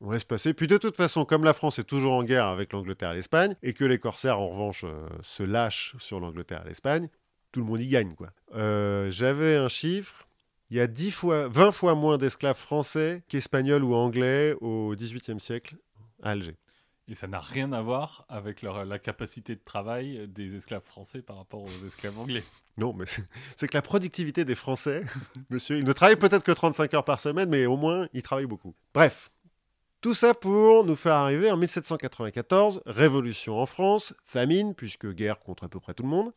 [0.01, 0.55] on laisse passer.
[0.55, 3.57] Puis de toute façon, comme la France est toujours en guerre avec l'Angleterre et l'Espagne,
[3.63, 7.09] et que les corsaires, en revanche, euh, se lâchent sur l'Angleterre et l'Espagne,
[7.53, 8.31] tout le monde y gagne, quoi.
[8.55, 10.28] Euh, j'avais un chiffre
[10.71, 15.41] il y a 10 fois, 20 fois moins d'esclaves français qu'espagnols ou anglais au XVIIIe
[15.41, 15.77] siècle
[16.23, 16.57] à Alger.
[17.11, 21.23] Et ça n'a rien à voir avec leur, la capacité de travail des esclaves français
[21.23, 22.43] par rapport aux esclaves anglais.
[22.77, 23.07] Non, mais
[23.57, 25.05] c'est que la productivité des Français,
[25.51, 28.45] monsieur, ils ne travaillent peut-être que 35 heures par semaine, mais au moins, ils travaillent
[28.45, 28.75] beaucoup.
[28.93, 29.33] Bref,
[30.03, 35.65] tout ça pour nous faire arriver en 1794, révolution en France, famine, puisque guerre contre
[35.65, 36.33] à peu près tout le monde,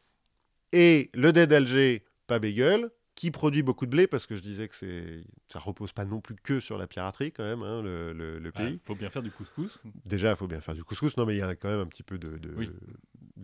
[0.72, 4.68] et le dé d'Alger, pas bégueule, qui produit beaucoup de blé, parce que je disais
[4.68, 8.14] que c'est ça repose pas non plus que sur la piraterie quand même, hein, le,
[8.14, 8.74] le, pays.
[8.74, 9.80] Il faut bien faire du couscous.
[10.06, 11.18] Déjà, il faut bien faire du couscous.
[11.18, 12.40] Non, mais il y a quand même un petit peu de,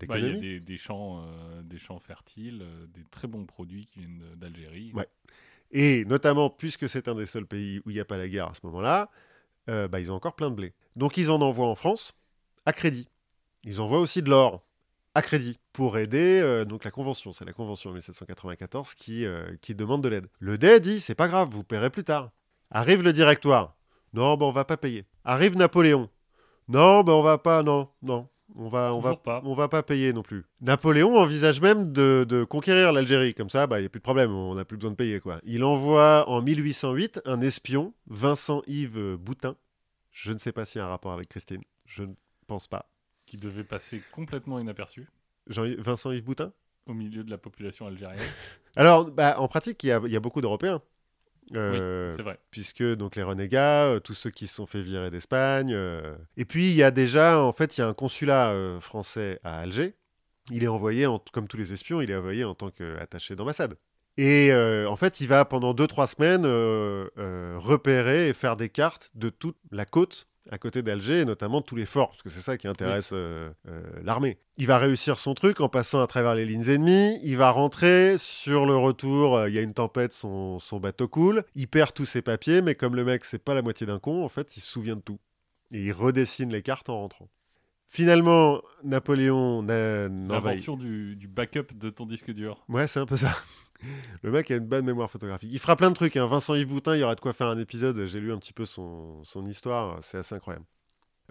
[0.06, 3.86] bah, il y a des, champs, euh, des champs fertiles, euh, des très bons produits
[3.86, 4.92] qui viennent d'Algérie.
[4.94, 5.08] Ouais.
[5.72, 8.48] Et notamment, puisque c'est un des seuls pays où il n'y a pas la guerre
[8.48, 9.10] à ce moment-là,
[9.70, 10.74] euh, bah, ils ont encore plein de blé.
[10.96, 12.14] Donc ils en envoient en France
[12.66, 13.10] à crédit.
[13.64, 14.64] Ils envoient aussi de l'or
[15.18, 17.32] à crédit pour aider euh, donc la convention.
[17.32, 20.28] C'est la convention 1794 qui, euh, qui demande de l'aide.
[20.40, 22.30] Le dé dit c'est pas grave, vous paierez plus tard.
[22.70, 23.76] Arrive le directoire.
[24.14, 25.06] Non, ben on va pas payer.
[25.26, 26.08] Arrive Napoléon.
[26.68, 28.30] Non, ben on va pas, non, non.
[28.56, 29.42] On va, on va, pas.
[29.44, 30.46] on va pas payer non plus.
[30.62, 33.34] Napoléon envisage même de, de conquérir l'Algérie.
[33.34, 35.20] Comme ça, bah, il n'y a plus de problème, on n'a plus besoin de payer.
[35.20, 35.40] quoi.
[35.44, 39.56] Il envoie en 1808 un espion, Vincent-Yves Boutin.
[40.12, 41.62] Je ne sais pas s'il y a un rapport avec Christine.
[41.86, 42.14] Je ne
[42.48, 42.88] pense pas.
[43.28, 45.08] Qui devait passer complètement inaperçu
[45.48, 46.52] Jean- Vincent-Yves Boutin
[46.88, 48.18] au milieu de la population algérienne.
[48.76, 50.82] Alors, bah, en pratique, il y a, il y a beaucoup d'Européens.
[51.56, 52.38] Euh, C'est vrai.
[52.52, 55.72] puisque donc les renégats, euh, tous ceux qui se sont fait virer d'Espagne.
[55.74, 59.40] euh, Et puis il y a déjà, en fait, il y a un consulat français
[59.44, 59.94] à Alger.
[60.52, 63.78] Il est envoyé, en- comme tous les espions, il est envoyé en tant qu'attaché d'ambassade.
[64.18, 64.52] Et
[64.88, 66.46] en fait, il va pendant 2-3 semaines
[67.58, 71.76] repérer et faire des cartes de toute la côte à côté d'Alger, et notamment tous
[71.76, 74.38] les forts, parce que c'est ça qui intéresse euh, euh, l'armée.
[74.58, 78.18] Il va réussir son truc en passant à travers les lignes ennemies, il va rentrer,
[78.18, 81.94] sur le retour, euh, il y a une tempête, son, son bateau coule, il perd
[81.94, 84.56] tous ses papiers, mais comme le mec, c'est pas la moitié d'un con, en fait,
[84.58, 85.20] il se souvient de tout.
[85.74, 87.30] Et il redessine les cartes en rentrant.
[87.90, 92.66] Finalement, Napoléon n'envahit L'invention du, du backup de ton disque dur.
[92.68, 93.36] Ouais, c'est un peu ça.
[94.24, 95.50] Le mec a une bonne mémoire photographique.
[95.52, 96.16] Il fera plein de trucs.
[96.18, 96.26] Hein.
[96.28, 98.06] Vincent Yves Boutin, il y aura de quoi faire un épisode.
[98.06, 99.98] J'ai lu un petit peu son, son histoire.
[100.02, 100.66] C'est assez incroyable.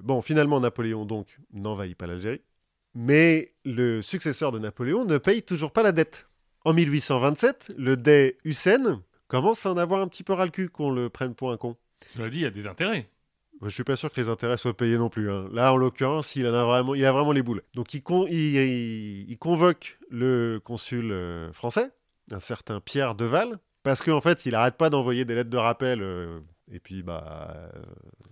[0.02, 2.42] Bon, finalement, Napoléon, donc, n'envahit pas l'Algérie.
[2.94, 6.28] Mais le successeur de Napoléon ne paye toujours pas la dette.
[6.64, 10.68] En 1827, le Dey Hussein commence à en avoir un petit peu ras le cul
[10.68, 11.76] qu'on le prenne pour un con.
[12.10, 13.08] Cela dit, il y a des intérêts.
[13.62, 15.30] Je suis pas sûr que les intérêts soient payés non plus.
[15.30, 15.48] hein.
[15.52, 17.62] Là, en l'occurrence, il en a vraiment, il a vraiment les boules.
[17.74, 21.90] Donc, il, con- il- il- il convoque le consul euh, français,
[22.30, 26.02] un certain Pierre Deval, parce qu'en fait, il arrête pas d'envoyer des lettres de rappel,
[26.02, 27.82] euh, et puis bah euh,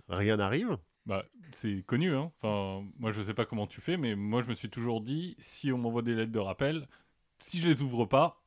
[0.09, 0.77] rien n'arrive.
[1.05, 2.31] Bah, c'est connu, hein.
[2.41, 5.35] Enfin, moi, je sais pas comment tu fais, mais moi, je me suis toujours dit,
[5.39, 6.87] si on m'envoie des lettres de rappel,
[7.37, 8.41] si je les ouvre pas,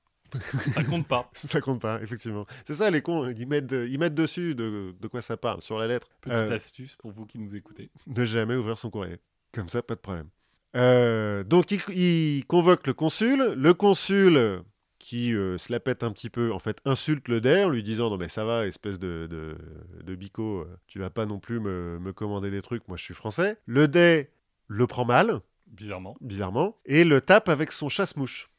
[0.74, 1.30] ça compte pas.
[1.34, 2.44] Ça compte pas, effectivement.
[2.66, 5.78] C'est ça, les cons, ils mettent, ils mettent dessus de, de quoi ça parle sur
[5.78, 6.08] la lettre.
[6.20, 7.90] Petite Euh, astuce pour vous qui nous écoutez.
[8.06, 9.16] ne jamais ouvrir son courrier.
[9.52, 10.28] Comme ça, pas de problème.
[10.76, 13.54] Euh, donc, il, il convoque le consul.
[13.56, 14.62] Le consul,
[15.08, 17.82] qui euh, se la pète un petit peu, en fait, insulte le DER en lui
[17.82, 19.56] disant Non, mais ça va, espèce de, de,
[20.04, 23.04] de bico, euh, tu vas pas non plus me, me commander des trucs, moi je
[23.04, 23.56] suis français.
[23.64, 24.28] Le DER
[24.66, 26.14] le prend mal, Bizarrement.
[26.20, 28.50] bizarrement, et le tape avec son chasse-mouche.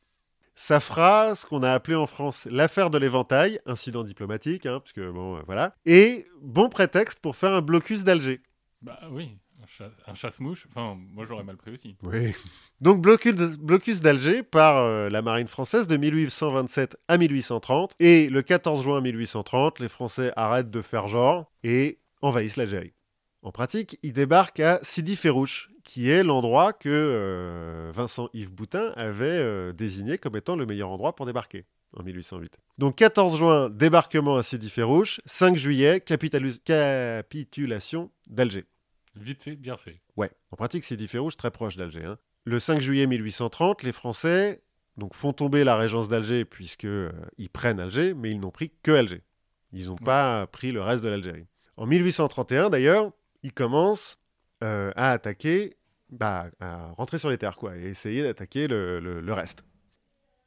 [0.56, 4.92] Ça fera ce qu'on a appelé en France l'affaire de l'éventail, incident diplomatique, hein, parce
[4.92, 8.42] que bon, euh, voilà, et bon prétexte pour faire un blocus d'Alger.
[8.82, 9.38] Bah oui,
[10.08, 10.68] un chasse-mouche.
[10.70, 11.96] Enfin, moi, j'aurais mal pris aussi.
[12.04, 12.34] Oui.
[12.82, 17.96] Donc blocus, d'Alger par euh, la marine française de 1827 à 1830.
[18.00, 22.94] Et le 14 juin 1830, les Français arrêtent de faire genre et envahissent l'Algérie.
[23.42, 29.26] En pratique, ils débarquent à Sidi Ferrouche, qui est l'endroit que euh, Vincent-Yves Boutin avait
[29.26, 31.66] euh, désigné comme étant le meilleur endroit pour débarquer
[31.98, 32.58] en 1808.
[32.78, 35.22] Donc 14 juin, débarquement à Sidi Ferrouche.
[35.26, 38.66] 5 juillet, capitulation d'Alger.
[39.20, 40.02] Vite fait, bien fait.
[40.18, 42.06] Ouais, en pratique, c'est Rouge, très proche d'Alger.
[42.06, 42.18] hein.
[42.46, 44.62] Le 5 juillet 1830, les Français
[44.98, 49.22] donc, font tomber la régence d'Alger puisqu'ils prennent Alger, mais ils n'ont pris que Alger.
[49.72, 50.04] Ils n'ont Ouais.
[50.06, 51.46] pas pris le reste de l'Algérie.
[51.78, 53.12] En 1831, d'ailleurs,
[53.44, 54.18] ils commencent
[54.64, 55.78] euh, à attaquer,
[56.10, 59.64] bah, à rentrer sur les terres, quoi, et essayer d'attaquer le, le- le reste.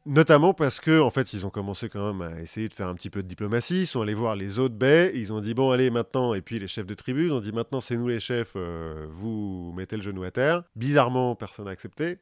[0.04, 2.94] Notamment parce que, en fait, ils ont commencé quand même à essayer de faire un
[2.94, 3.82] petit peu de diplomatie.
[3.82, 5.12] Ils sont allés voir les autres baies.
[5.14, 6.34] Ils ont dit bon, allez, maintenant.
[6.34, 8.54] Et puis les chefs de tribu, ils ont dit maintenant, c'est nous les chefs.
[8.56, 10.64] euh, vous mettez le genou à terre.
[10.74, 12.18] Bizarrement, personne n'a accepté.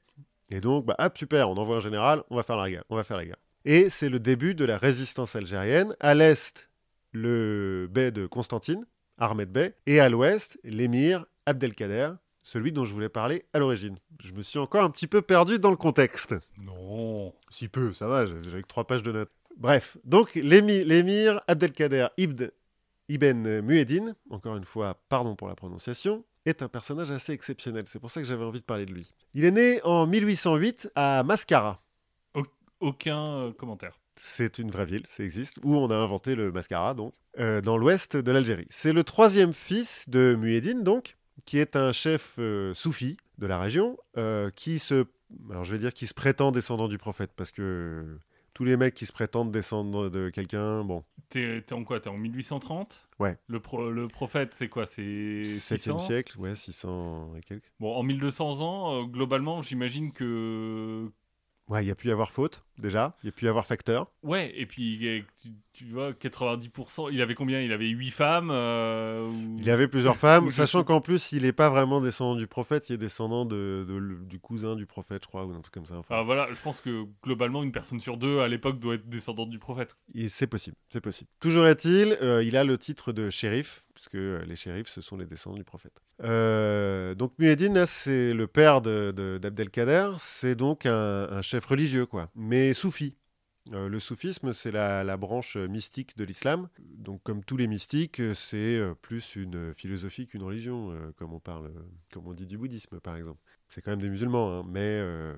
[0.50, 1.48] Et donc, bah, hop, super.
[1.48, 2.22] On envoie un général.
[2.28, 2.84] On va faire la guerre.
[2.90, 3.38] On va faire la guerre.
[3.64, 5.94] Et c'est le début de la résistance algérienne.
[6.00, 6.68] À l'est,
[7.12, 8.86] le bey de Constantine,
[9.18, 13.96] Ahmed Bey, et à l'ouest, l'émir Abdelkader, celui dont je voulais parler à l'origine.
[14.22, 16.34] Je me suis encore un petit peu perdu dans le contexte.
[16.58, 17.34] Non.
[17.50, 19.30] Si peu, ça va, j'ai que trois pages de notes.
[19.56, 22.46] Bref, donc l'émi- l'émir Abdelkader Ibn,
[23.08, 27.84] Ibn Mueddin, encore une fois, pardon pour la prononciation, est un personnage assez exceptionnel.
[27.86, 29.10] C'est pour ça que j'avais envie de parler de lui.
[29.34, 31.78] Il est né en 1808 à Mascara.
[32.80, 33.98] Aucun euh, commentaire.
[34.16, 37.76] C'est une vraie ville, ça existe, où on a inventé le mascara, donc, euh, dans
[37.76, 38.66] l'ouest de l'Algérie.
[38.70, 43.58] C'est le troisième fils de Mueddin, donc, qui est un chef euh, soufi de la
[43.58, 45.06] région, euh, qui se,
[45.50, 48.18] alors je vais dire, qui se prétend descendant du prophète, parce que
[48.54, 52.00] tous les mecs qui se prétendent descendre de quelqu'un, bon, T'es en quoi?
[52.00, 53.38] T'es en 1830 Ouais.
[53.46, 54.86] Le, pro- le prophète, c'est quoi?
[54.86, 57.70] C'est 7e 600 siècle, ouais, 600 et quelques.
[57.78, 61.08] Bon, en 1200 ans, euh, globalement, j'imagine que.
[61.68, 63.64] Ouais, il y a pu y avoir faute, déjà, il y a pu y avoir
[63.64, 64.06] facteur.
[64.24, 65.24] Ouais, et puis
[65.86, 67.10] tu, vois, 90%.
[67.12, 67.60] Il avait combien?
[67.60, 71.42] Il avait 8 femmes euh, ou- Il y avait plusieurs femmes, sachant qu'en plus, il
[71.42, 75.22] n'est pas vraiment descendant du prophète, il est descendant de, de- du cousin du prophète,
[75.24, 75.94] je crois, ou un truc comme ça.
[75.96, 79.08] Enfin, Enfin, voilà, je pense que globalement, une personne sur deux à l'époque doit être
[79.08, 79.96] descendante du prophète.
[80.14, 81.30] et c'est possible, c'est possible.
[81.40, 85.16] Toujours est-il, euh, il a le titre de shérif, puisque euh, les shérifs, ce sont
[85.16, 86.00] les descendants du prophète.
[86.22, 91.64] Euh, donc Mueddin, là, c'est le père de- de- d'Abdelkader, c'est donc un, un chef
[91.66, 93.16] religieux, quoi, mais soufi.
[93.72, 96.68] Euh, le soufisme, c'est la, la branche mystique de l'islam.
[96.78, 101.40] Donc, comme tous les mystiques, c'est euh, plus une philosophie qu'une religion, euh, comme on
[101.40, 101.72] parle,
[102.12, 103.40] comme on dit du bouddhisme, par exemple.
[103.68, 105.34] C'est quand même des musulmans, hein, mais euh,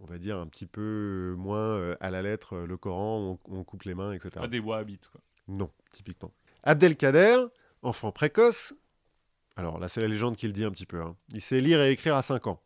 [0.00, 3.84] on va dire un petit peu moins à la lettre le Coran, on, on coupe
[3.84, 4.30] les mains, etc.
[4.34, 5.20] Pas des wahhabites, quoi.
[5.48, 6.32] Non, typiquement.
[6.62, 7.46] Abdelkader,
[7.82, 8.74] enfant précoce,
[9.56, 11.16] alors là c'est la légende qui le dit un petit peu, hein.
[11.32, 12.62] il sait lire et écrire à 5 ans.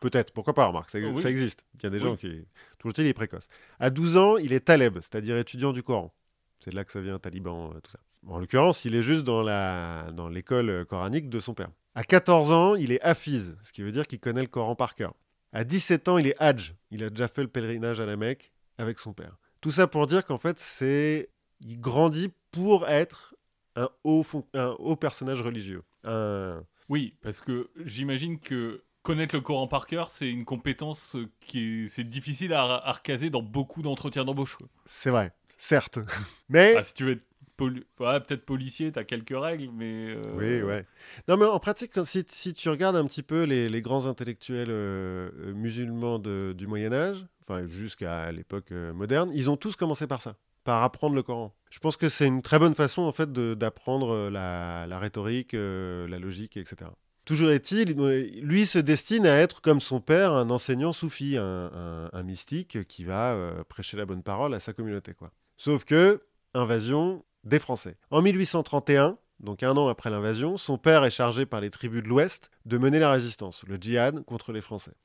[0.00, 1.20] Peut-être, pourquoi pas, remarque, ça, ex- oui.
[1.22, 1.64] ça existe.
[1.74, 2.02] Il y a des Oui.
[2.02, 2.44] gens qui...
[2.78, 3.48] Toujours il est précoce.
[3.78, 6.12] À 12 ans, il est taleb, c'est-à-dire étudiant du Coran.
[6.58, 7.98] C'est de là que ça vient, taliban, euh, tout ça.
[8.26, 11.70] En l'occurrence, il est juste dans la dans l'école euh, coranique de son père.
[11.94, 14.94] À 14 ans, il est hafiz, ce qui veut dire qu'il connaît le Coran par
[14.94, 15.14] cœur.
[15.52, 16.74] À 17 ans, il est hajj.
[16.90, 19.38] Il a déjà fait le pèlerinage à la Mecque avec son père.
[19.60, 21.30] Tout ça pour dire qu'en fait, c'est
[21.66, 23.34] il grandit pour être
[23.76, 25.82] un haut, fon- un haut personnage religieux.
[26.04, 26.62] Un...
[26.88, 31.84] Oui, parce que j'imagine que connaître le Coran par cœur, c'est une compétence euh, qui
[31.84, 34.56] est, c'est difficile à, à recaser dans beaucoup d'entretiens d'embauche.
[34.86, 35.98] C'est vrai, certes.
[36.48, 37.24] Mais Ah, si tu veux être
[37.56, 40.86] poli- ouais, peut-être policier, t'as quelques règles, mais euh, Oui, ouais.
[41.28, 44.68] Non, mais en pratique, si, si tu regardes un petit peu les, les grands intellectuels
[44.70, 50.06] euh, musulmans de- du Moyen Âge, enfin jusqu'à l'époque euh, moderne, ils ont tous commencé
[50.06, 51.54] par ça, par apprendre le Coran.
[51.70, 55.52] Je pense que c'est une très bonne façon en fait de- d'apprendre la, la rhétorique,
[55.54, 56.90] euh, la logique, etc.
[57.30, 62.22] Toujours est-il, il- lui se destine à être comme son père, un enseignant soufi, un,
[62.24, 65.14] mystique qui va euh, prêcher la bonne parole à sa communauté.
[65.56, 66.22] Sauf que
[66.54, 67.96] invasion des Français.
[68.10, 72.08] En 1831, donc un an après l'invasion, son père est chargé par les tribus de
[72.08, 74.96] l'Ouest de mener la résistance, le djihad contre les Français.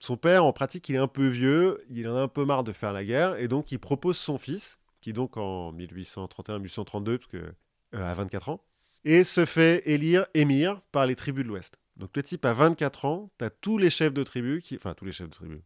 [0.00, 2.64] Son père, en pratique, il est un peu vieux, il en a un peu marre
[2.64, 7.26] de faire la guerre, et donc il propose son fils, qui donc en 1831-1832, parce
[7.28, 8.60] que euh, à 24 ans,
[9.04, 11.78] et se fait élire émir par les tribus de l'Ouest.
[11.96, 14.76] Donc le type à 24 ans, t'as tous les chefs de tribus, qui...
[14.76, 15.60] enfin tous les chefs de tribus,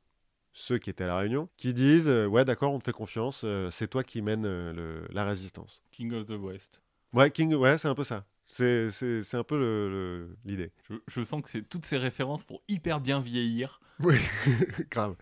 [0.52, 3.42] ceux qui étaient à la Réunion, qui disent euh, ouais d'accord, on te fait confiance,
[3.44, 5.82] euh, c'est toi qui mène euh, le- la résistance.
[5.90, 6.80] King of the West.
[7.12, 8.26] Ouais, King, ouais, c'est un peu ça.
[8.46, 10.72] C'est, c'est, c'est un peu le- le- l'idée.
[10.90, 13.80] Je, je sens que c'est toutes ces références pour hyper bien vieillir.
[14.00, 14.16] Oui,
[14.90, 15.16] grave.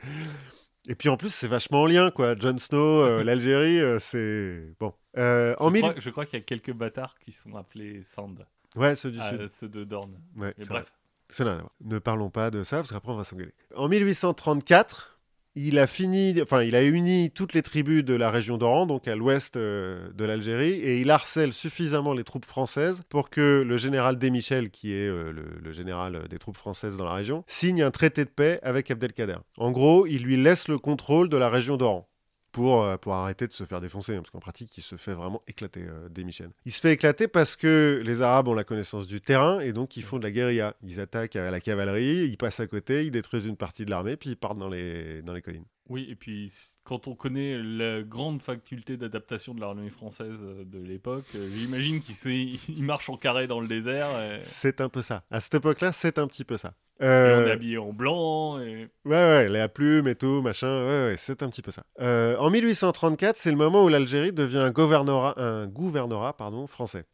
[0.89, 2.35] Et puis en plus, c'est vachement en lien, quoi.
[2.35, 4.75] Jon Snow, euh, l'Algérie, euh, c'est.
[4.81, 4.93] Bon.
[5.17, 5.83] Euh, en je, mille...
[5.83, 9.19] crois, je crois qu'il y a quelques bâtards qui sont appelés Sand, Ouais, ceux du
[9.21, 9.51] ah, Sud.
[9.59, 10.19] ceux de Dorne.
[10.37, 10.81] Ouais, Mais c'est vrai.
[10.81, 10.93] bref,
[11.29, 11.73] Ça n'a rien à voir.
[11.83, 13.55] Ne parlons pas de ça, parce qu'après, on va s'engueuler.
[13.77, 15.12] En 1834,
[15.55, 19.07] il a fini, enfin, il a uni toutes les tribus de la région d'Oran, donc
[19.07, 23.77] à l'ouest euh, de l'Algérie, et il harcèle suffisamment les troupes françaises pour que le
[23.77, 27.83] général Desmichel, qui est euh, le, le général des troupes françaises dans la région, signe
[27.83, 29.39] un traité de paix avec Abdelkader.
[29.59, 32.09] En gros, il lui laisse le contrôle de la région d'Oran.
[32.53, 35.15] Pour, euh, pour arrêter de se faire défoncer, hein, parce qu'en pratique, il se fait
[35.15, 36.51] vraiment éclater, euh, Desmichel.
[36.67, 39.97] Il se fait éclater parce que les Arabes ont la connaissance du terrain et donc
[39.97, 40.75] ils font de la guérilla.
[40.83, 44.17] Ils attaquent à la cavalerie, ils passent à côté, ils détruisent une partie de l'armée,
[44.17, 45.65] puis ils partent dans les, dans les collines.
[45.89, 46.53] Oui, et puis
[46.85, 52.01] quand on connaît la grande faculté d'adaptation de l'armée française euh, de l'époque, euh, j'imagine
[52.25, 55.25] ils marchent en carré dans le désert et, C'est un peu ça.
[55.31, 56.75] À cette époque-là, c'est un petit peu ça.
[57.01, 58.61] et on Euh, est habillé en blanc.
[58.61, 58.89] Et...
[59.05, 61.83] Ouais, ouais, les plumes et tout, machin, ouais, ouais, c'est un petit peu ça.
[62.01, 67.05] Euh, en 1834, c'est le moment où l'Algérie devient un gouvernorat, un gouvernorat pardon, français.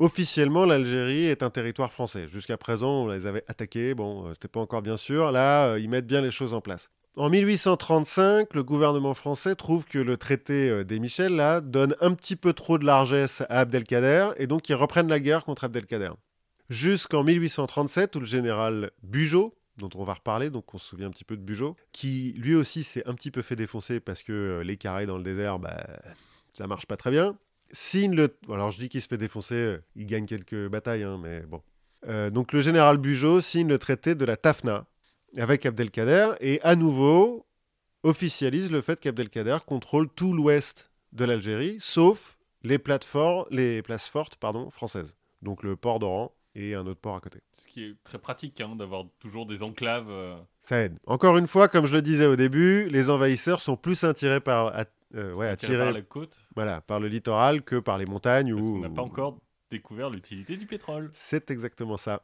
[0.00, 2.28] Officiellement, l'Algérie est un territoire français.
[2.28, 5.32] Jusqu'à présent, on les avait attaqués, bon, euh, c'était pas encore bien sûr.
[5.32, 6.88] Là, euh, ils mettent bien les choses en place.
[7.16, 12.14] En 1835, le gouvernement français trouve que le traité euh, des Michel, là, donne un
[12.14, 16.12] petit peu trop de largesse à Abdelkader, et donc ils reprennent la guerre contre Abdelkader.
[16.68, 21.10] Jusqu'en 1837, où le général Bugeaud, dont on va reparler, donc on se souvient un
[21.10, 24.32] petit peu de Bugeaud, qui lui aussi s'est un petit peu fait défoncer parce que
[24.32, 25.86] euh, les carrés dans le désert, bah,
[26.52, 27.36] ça marche pas très bien.
[27.72, 28.28] Signe le.
[28.48, 31.62] Alors je dis qu'il se fait défoncer, euh, il gagne quelques batailles, hein, mais bon.
[32.30, 34.86] Donc le général Bugeaud signe le traité de la Tafna
[35.36, 37.46] avec Abdelkader et à nouveau
[38.02, 44.36] officialise le fait qu'Abdelkader contrôle tout l'ouest de l'Algérie, sauf les, plateformes, les places fortes
[44.36, 45.14] pardon, françaises.
[45.42, 47.40] Donc le port d'Oran et un autre port à côté.
[47.52, 50.08] Ce qui est très pratique hein, d'avoir toujours des enclaves.
[50.10, 50.98] euh, Ça aide.
[51.06, 54.68] Encore une fois, comme je le disais au début, les envahisseurs sont plus attirés par,
[54.76, 58.06] at- euh, ouais, attirés attirés, par la côte, voilà, par le littoral que par les
[58.06, 58.54] montagnes.
[58.54, 58.72] parce ou...
[58.74, 59.38] qu'on n'a pas encore
[59.70, 61.10] découvert l'utilité du pétrole.
[61.12, 62.22] C'est exactement ça.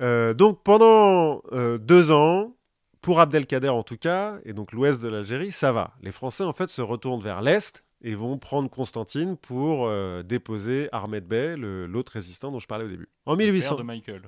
[0.00, 2.56] Euh, donc pendant euh, deux ans,
[3.00, 5.94] pour Abdelkader en tout cas, et donc l'ouest de l'Algérie, ça va.
[6.02, 10.88] Les Français en fait se retournent vers l'est et vont prendre Constantine pour euh, déposer
[10.92, 13.08] Ahmed Bey, le- l'autre résistant dont je parlais au début.
[13.24, 13.76] En Le père 1800.
[13.76, 14.22] de Michael.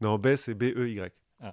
[0.00, 1.10] Non, Bey, c'est B-E-Y.
[1.40, 1.52] Ah.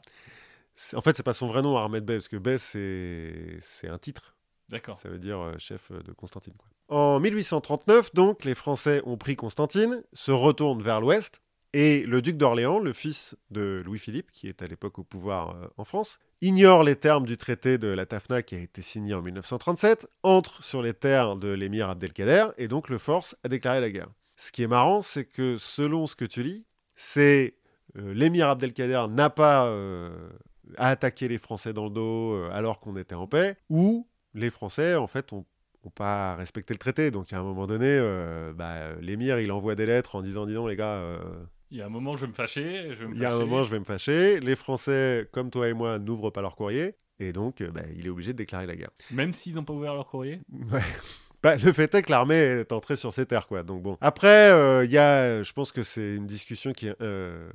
[0.93, 4.35] En fait, c'est pas son vrai nom, Ahmed Bey, parce que Bey, c'est un titre.
[4.69, 4.95] D'accord.
[4.95, 6.53] Ça veut dire chef de Constantine.
[6.57, 6.67] quoi.
[6.87, 11.41] En 1839, donc, les Français ont pris Constantine, se retournent vers l'ouest,
[11.77, 15.67] et le duc d'Orléans, le fils de Louis-Philippe, qui est à l'époque au pouvoir euh,
[15.75, 19.21] en France, ignore les termes du traité de la Tafna qui a été signé en
[19.21, 23.89] 1937, entre sur les terres de l'émir Abdelkader, et donc le force à déclarer la
[23.89, 24.07] guerre.
[24.37, 26.63] Ce qui est marrant, c'est que selon ce que tu lis,
[26.95, 27.55] c'est
[27.97, 30.29] euh, l'émir Abdelkader n'a pas euh,
[30.77, 34.95] attaqué les Français dans le dos euh, alors qu'on était en paix, ou les Français,
[34.95, 35.45] en fait, ont,
[35.83, 37.11] ont pas respecté le traité.
[37.11, 37.99] Donc, à un moment donné,
[38.55, 41.01] bah, l'émir, il envoie des lettres en disant, dis donc, les gars,
[41.71, 42.89] Il y a un moment, je vais me fâcher.
[42.91, 44.39] Je vais me il y a un moment, je vais me fâcher.
[44.39, 46.95] Les Français, comme toi et moi, n'ouvrent pas leur courrier.
[47.19, 48.91] Et donc, euh, bah, il est obligé de déclarer la guerre.
[49.11, 50.41] Même s'ils n'ont pas ouvert leur courrier?
[50.71, 50.81] Ouais.
[51.43, 53.61] Bah, le fait est que l'armée est entrée sur ces terres, quoi.
[53.61, 53.99] Donc bon.
[54.01, 57.51] Après, euh, il y a, je pense que c'est une discussion qui est, euh,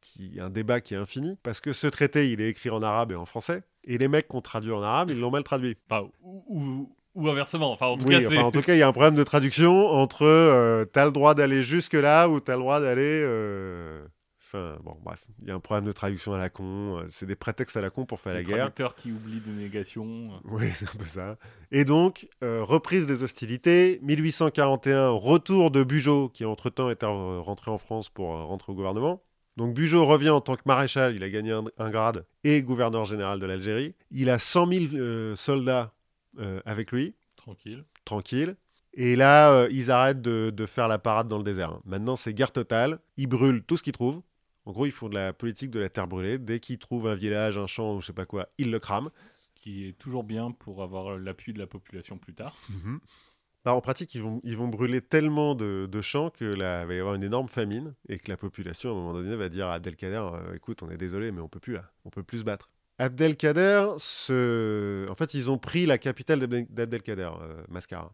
[0.00, 3.10] qui, un débat qui est infini, parce que ce traité, il est écrit en arabe
[3.10, 5.76] et en français, et les mecs qui ont traduit en arabe, ils l'ont mal traduit.
[5.90, 7.72] Enfin, ou, ou, ou inversement.
[7.72, 8.38] Enfin, en tout Oui, cas, enfin, c'est.
[8.42, 11.34] en tout cas, il y a un problème de traduction entre euh, t'as le droit
[11.34, 13.02] d'aller jusque là ou t'as le droit d'aller.
[13.24, 14.06] euh,
[14.48, 16.98] Enfin, bon, bref, il y a un problème de traduction à la con.
[17.00, 18.56] euh, C'est des prétextes à la con pour faire le la guerre.
[18.58, 20.30] traducteur qui oublie des négations.
[20.44, 21.36] Oui, c'est un peu ça.
[21.72, 28.08] Et donc, reprise des hostilités, 1841, retour de Bugeaud, qui entre-temps était rentré en France
[28.08, 29.20] pour rentrer au gouvernement.
[29.56, 33.04] Donc Bugeaud revient en tant que maréchal, il a gagné un, un grade, et gouverneur
[33.06, 33.94] général de l'Algérie.
[34.10, 35.92] Il a 100 000 euh, soldats
[36.38, 37.84] euh, avec lui, Tranquille.
[38.04, 38.56] tranquille.
[38.94, 41.70] Et là, euh, ils arrêtent de, de faire la parade dans le désert.
[41.72, 41.82] hein.
[41.84, 42.98] Maintenant, c'est guerre totale.
[43.16, 44.22] Ils brûlent tout ce qu'ils trouvent.
[44.64, 46.38] En gros, ils font de la politique de la terre brûlée.
[46.38, 49.10] Dès qu'ils trouvent un village, un champ ou je sais pas quoi, ils le crament.
[49.54, 52.56] Qui est toujours bien pour avoir l'appui de la population plus tard.
[53.64, 56.94] Bah, en pratique, ils vont, ils vont brûler tellement de, de champs que là, va
[56.94, 59.66] y avoir une énorme famine et que la population, à un moment donné, va dire
[59.66, 62.38] à Abdelkader euh, écoute, on est désolé, mais on peut plus là, on peut plus
[62.38, 62.70] se battre.
[62.98, 68.12] Abdelkader, en fait, ils ont pris la capitale d'Abdel- d'Abdelkader, euh, Mascara,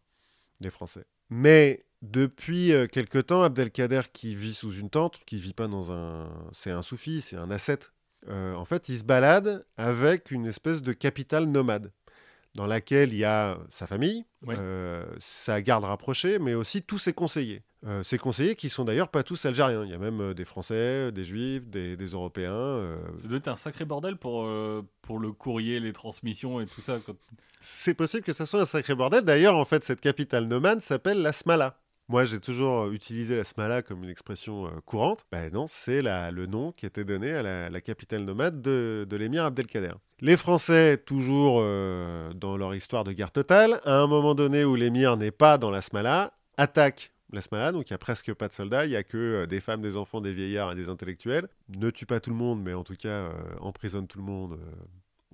[0.60, 1.04] les Français.
[1.30, 5.92] Mais depuis euh, quelque temps, Abdelkader, qui vit sous une tente, qui vit pas dans
[5.92, 6.28] un.
[6.52, 7.92] C'est un soufi, c'est un ascète.
[8.28, 11.92] euh, en fait, il se balade avec une espèce de capitale nomade
[12.54, 14.54] dans laquelle il y a sa famille, Ouais.
[14.58, 17.62] euh, sa garde rapprochée, mais aussi tous ses conseillers.
[17.84, 19.84] Euh, ses conseillers qui sont d'ailleurs pas tous algériens.
[19.84, 22.52] Il y a même euh, des Français, des Juifs, des, des Européens.
[22.52, 26.66] euh, Ça doit être un sacré bordel pour, euh, pour le courrier, les transmissions et
[26.66, 26.98] tout ça.
[27.04, 27.16] quand-
[27.60, 29.24] C'est possible que ça soit un sacré bordel.
[29.24, 31.78] D'ailleurs, en fait, cette capitale nomade s'appelle la Smala.
[32.12, 35.24] Moi, j'ai toujours euh, utilisé la Smala comme une expression euh, courante.
[35.32, 39.94] Ben non, c'est le nom qui était donné à la, capitale nomade de, l'émir Abdelkader.
[40.20, 44.74] Les Français, toujours euh, dans leur histoire de guerre totale, à un moment donné où
[44.74, 48.46] l'émir n'est pas dans la Smala, attaquent la Smala, donc il n'y a presque pas
[48.46, 51.48] de soldats, il n'y a que des femmes, des enfants, des vieillards et des intellectuels.
[51.70, 54.58] Ne tue pas tout le monde, mais en tout cas, emprisonne tout le monde.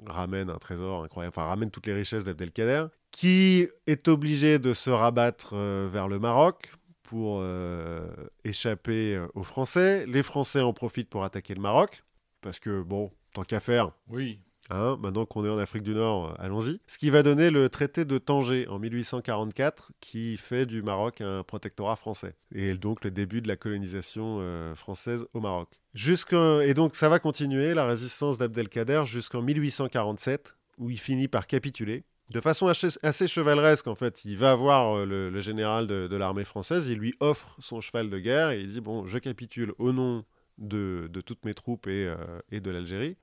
[0.07, 2.87] ramène un trésor incroyable, enfin ramène toutes les richesses d'Abdelkader,
[3.19, 6.71] qui est obligé de se rabattre euh, vers le Maroc
[7.03, 8.07] pour euh,
[8.45, 10.07] échapper euh, aux Français.
[10.07, 12.05] Les Français en profitent pour attaquer le Maroc,
[12.43, 14.39] parce que bon, tant qu'à faire, Oui.
[14.71, 16.79] Hein, maintenant qu'on est en Afrique du Nord, allons-y.
[16.87, 21.43] Ce qui va donner le traité de Tanger en 1844, qui fait du Maroc un
[21.43, 22.37] protectorat français.
[22.55, 25.71] Et donc le début de la colonisation euh, française au Maroc.
[25.95, 31.49] Jusqu'en- Et donc ça va continuer, la résistance d'Abdelkader, jusqu'en 1847, où il finit par
[31.49, 32.05] capituler.
[32.31, 36.89] De façon assez, chevaleresque, en fait, il va voir euh, le, général de, l'armée française,
[36.89, 40.25] il lui offre son cheval de guerre, et il dit, bon, je capitule au nom
[40.59, 42.17] de, toutes mes troupes et, euh,
[42.51, 43.17] et de l'Algérie.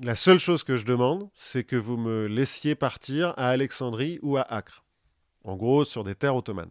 [0.00, 4.36] La seule chose que je demande, c'est que vous me laissiez partir à Alexandrie ou
[4.36, 4.84] à Acre.
[5.44, 6.70] En gros, sur des terres ottomanes.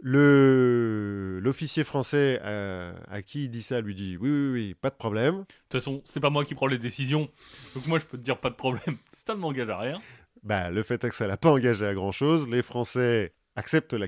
[0.00, 4.94] L'officier français euh, à qui il dit ça lui dit oui, oui, oui, pas de
[4.94, 5.36] problème.
[5.36, 7.30] De toute façon, c'est pas moi qui prends les décisions.
[7.74, 8.96] Donc moi, je peux te dire pas de problème.
[9.26, 10.00] Ça ne m'engage à rien.
[10.46, 12.48] Bah, le fait est que ça l'a pas engagé à grand chose.
[12.48, 14.06] Les Français acceptent la,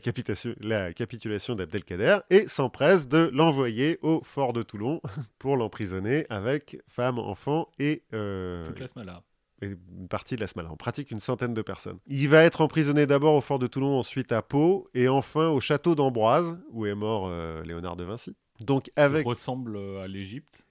[0.60, 5.00] la capitulation d'Abdelkader et s'empressent de l'envoyer au fort de Toulon
[5.38, 9.22] pour l'emprisonner avec femmes, enfants et, euh, Toute la là.
[9.62, 10.70] et une partie de la Smala.
[10.70, 11.98] En pratique, une centaine de personnes.
[12.06, 15.58] Il va être emprisonné d'abord au fort de Toulon, ensuite à Pau, et enfin au
[15.60, 18.36] château d'Ambroise, où est mort euh, Léonard de Vinci.
[18.60, 19.22] Donc avec...
[19.24, 20.62] Qui ressemble euh, à l'Égypte.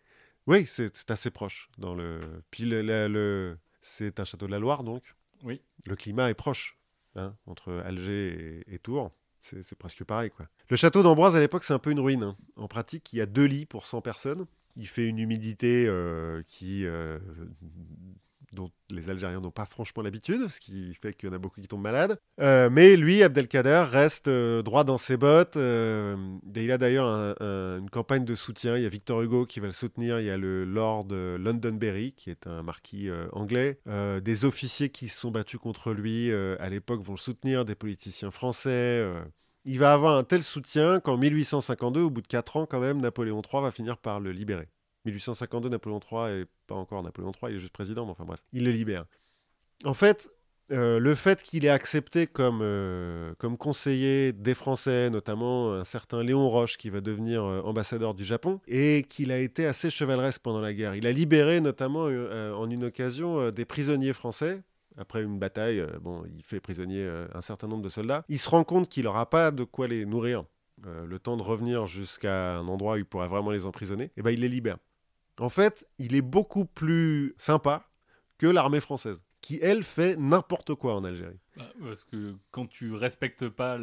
[0.45, 1.68] Oui, c'est c'est assez proche.
[1.78, 2.20] Dans le...
[2.51, 5.01] Puis le, le- le- c'est un château de la Loire, donc.
[5.44, 6.78] Le climat est proche,
[7.16, 9.12] hein, entre Alger et, Tours.
[9.40, 10.48] C'est c'est presque pareil, quoi.
[10.70, 12.24] Le château d'Ambroise, à l'époque, c'est un peu une ruine.
[12.24, 12.36] hein.
[12.56, 14.46] En pratique, il y a deux lits pour 100 personnes.
[14.76, 17.20] Il fait une humidité euh, qui euh,
[18.54, 21.60] dont les Algériens n'ont pas franchement l'habitude, ce qui fait qu'il y en a beaucoup
[21.62, 22.18] qui tombent malades.
[22.39, 25.58] Euh, mais lui, Abdelkader, reste euh, droit dans ses bottes.
[25.58, 26.16] Euh,
[26.56, 27.08] il a d'ailleurs
[27.39, 28.78] une campagne de soutien.
[28.78, 30.20] Il y a Victor Hugo qui va le soutenir.
[30.20, 33.80] Il y a le Lord Londonberry, qui est un marquis anglais.
[33.86, 37.66] des officiers qui se sont battus contre lui à l'époque vont le soutenir.
[37.66, 39.06] Des politiciens français.
[39.66, 43.02] il va avoir un tel soutien qu'en 1852, au bout de 4 ans quand même,
[43.02, 44.68] Napoléon III va finir par le libérer.
[45.08, 48.39] 1852, Napoléon III, et pas encore Napoléon III, il est juste président, mais enfin bref,
[48.53, 49.05] il le libère.
[49.86, 50.32] En fait,
[50.72, 56.24] euh, le fait qu'il ait accepté comme, euh, comme conseiller des Français, notamment un certain
[56.24, 60.41] Léon Roche qui va devenir euh, ambassadeur du Japon, et qu'il a été assez chevaleresque
[60.41, 60.95] pendant la guerre.
[60.95, 64.62] Il a libéré notamment en une occasion des prisonniers français.
[64.97, 68.24] Après une bataille, bon, il fait prisonnier un certain nombre de soldats.
[68.30, 70.43] Il se rend compte qu'il n'aura pas de quoi les nourrir.
[70.84, 74.32] le temps de revenir jusqu'à un endroit où il pourrait vraiment les emprisonner, et ben
[74.32, 74.78] il les libère.
[75.40, 77.88] En fait, il est beaucoup plus sympa
[78.38, 81.40] que l'armée française, qui elle fait n'importe quoi en Algérie.
[81.56, 83.78] Bah, parce que quand tu respectes pas,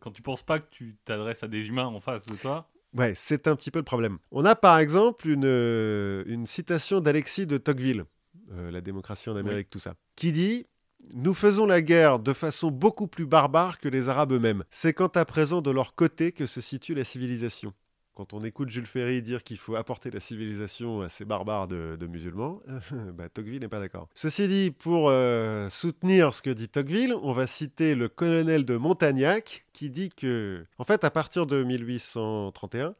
[0.00, 2.68] quand tu penses pas que tu t'adresses à des humains en face de toi.
[2.96, 4.18] Ouais, c'est un petit peu le problème.
[4.30, 8.04] On a par exemple une, euh, une citation d'Alexis de Tocqueville,
[8.52, 10.66] euh, La démocratie en Amérique, tout ça, qui dit
[11.14, 14.64] nous faisons la guerre de façon beaucoup plus barbare que les Arabes eux-mêmes.
[14.70, 17.72] C'est quant à présent de leur côté que se situe la civilisation
[18.14, 22.06] quand on écoute Jules Ferry dire qu'il faut apporter la civilisation à ces barbares de,
[22.06, 22.60] musulmans,
[23.14, 24.08] bah, Tocqueville n'est pas d'accord.
[24.14, 28.76] Ceci dit, pour euh, soutenir ce que dit Tocqueville, on va citer le colonel de
[28.76, 32.94] Montagnac qui dit que, en fait, à partir de 1831,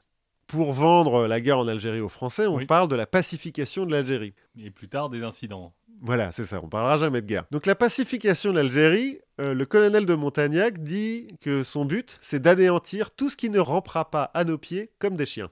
[0.47, 4.35] pour vendre la guerre en Algérie aux Français, on parle de la pacification de l'Algérie.
[4.59, 5.73] Et plus tard des incidents.
[6.05, 7.45] Voilà, c'est ça, on parlera jamais de guerre.
[7.53, 12.43] Donc la pacification de l'Algérie, euh, le colonel de Montagnac dit que son but, c'est
[12.43, 15.49] d'anéantir tout ce qui ne rampera pas à nos pieds comme des chiens.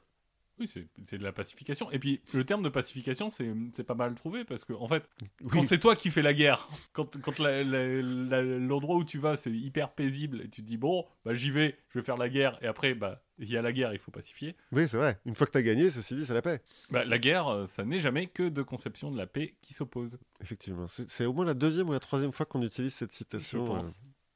[0.60, 0.70] Oui,
[1.02, 1.90] c'est de la pacification.
[1.90, 5.08] Et puis, le terme de pacification, c'est pas mal trouvé parce que, en fait,
[5.50, 9.92] quand c'est toi qui fais la guerre, quand, quand l'endroit où tu vas, c'est hyper
[9.92, 12.66] paisible et tu te dis, bon, bah, j'y vais, je vais faire la guerre et
[12.66, 14.54] après, bah, il y a la guerre, il faut pacifier.
[14.70, 15.18] Oui, c'est vrai.
[15.24, 16.60] Une fois que tu as gagné, ceci dit, c'est la paix.
[16.90, 20.18] Bah, la guerre, euh, ça n'est jamais que de conception de la paix qui s'oppose.
[20.42, 20.86] Effectivement.
[20.86, 23.76] C'est au moins la deuxième ou la troisième fois qu'on utilise cette citation.
[23.76, 23.82] Euh,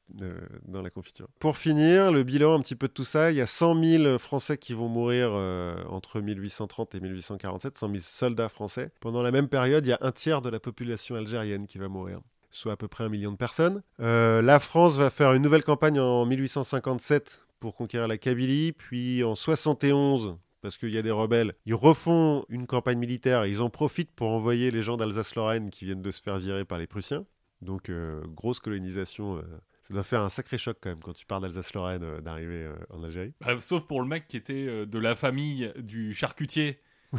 [0.08, 1.28] dans la confiture.
[1.38, 4.18] Pour finir, le bilan un petit peu de tout ça, il y a 100 000
[4.18, 8.92] Français qui vont mourir euh, entre 1830 et 1847, 100 000 soldats français.
[9.00, 11.88] Pendant la même période, il y a un tiers de la population algérienne qui va
[11.88, 13.82] mourir soit à peu près un million de personnes.
[13.98, 19.24] Euh, la France va faire une nouvelle campagne en 1857 pour conquérir la Kabylie, puis
[19.24, 21.54] en 71 parce qu'il y a des rebelles.
[21.66, 25.84] Ils refont une campagne militaire et ils en profitent pour envoyer les gens d'Alsace-Lorraine qui
[25.84, 27.26] viennent de se faire virer par les Prussiens.
[27.60, 29.42] Donc, euh, grosse colonisation
[29.86, 32.74] ça doit faire un sacré choc quand même quand tu pars d'Alsace-Lorraine euh, d'arriver euh,
[32.88, 33.34] en Algérie.
[33.40, 36.80] Bah, sauf pour le mec qui était euh, de la famille du charcutier.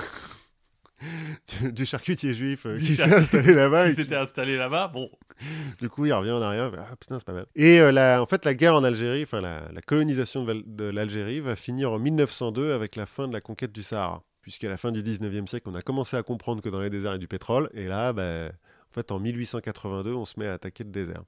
[1.62, 3.90] du, charcutier juif qui s'est installé là-bas.
[3.90, 5.12] qui s'était installé là-bas, bon.
[5.80, 6.72] Du coup, il revient en arrière.
[6.76, 7.46] Ah putain, c'est pas mal.
[7.54, 11.56] Et la, en fait, la guerre en Algérie, enfin la, la colonisation de, l'Algérie va
[11.56, 14.24] finir en 1902 avec la fin de la conquête du Sahara.
[14.42, 17.12] Puisqu'à la fin du 19e siècle, on a commencé à comprendre que dans les déserts
[17.12, 17.70] il y a du pétrole.
[17.74, 21.22] Et là, bah, en fait, en 1882, on se met à attaquer le désert.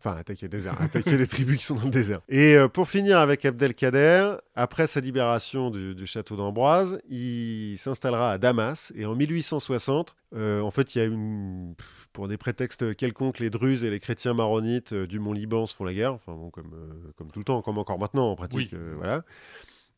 [0.00, 2.20] Enfin, attaquer le désert, attaquer les tribus qui sont dans le désert.
[2.28, 8.38] Et euh, pour finir avec Abdelkader, après sa libération du, château d'Ambroise, il s'installera à
[8.38, 8.92] Damas.
[8.94, 11.74] Et en 1860, euh, en fait, il y a une.
[12.12, 15.76] Pour des prétextes quelconques, les Druzes et les chrétiens maronites euh, du Mont Liban se
[15.76, 16.72] font la guerre, enfin bon, comme,
[17.16, 18.74] comme tout le temps, comme encore maintenant en pratique.
[18.96, 19.24] voilà.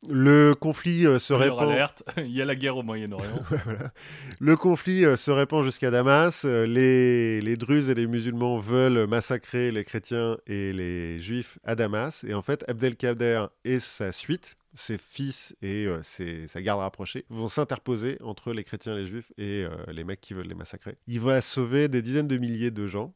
[0.08, 1.68] Le conflit euh, se répand.
[1.70, 2.02] Alerte.
[2.16, 3.42] Il y a la guerre au Moyen-Orient.
[4.40, 6.44] Le conflit euh, se répand jusqu'à Damas.
[6.46, 11.74] Euh, les, les Druzes et les musulmans veulent massacrer les chrétiens et les juifs à
[11.74, 12.24] Damas.
[12.24, 18.16] Et en fait, Abdelkader et sa suite, ses fils et sa garde rapprochée, vont s'interposer
[18.22, 20.96] entre les chrétiens et les juifs et les mecs qui veulent les massacrer.
[21.08, 23.12] Il va sauver des dizaines de milliers de gens.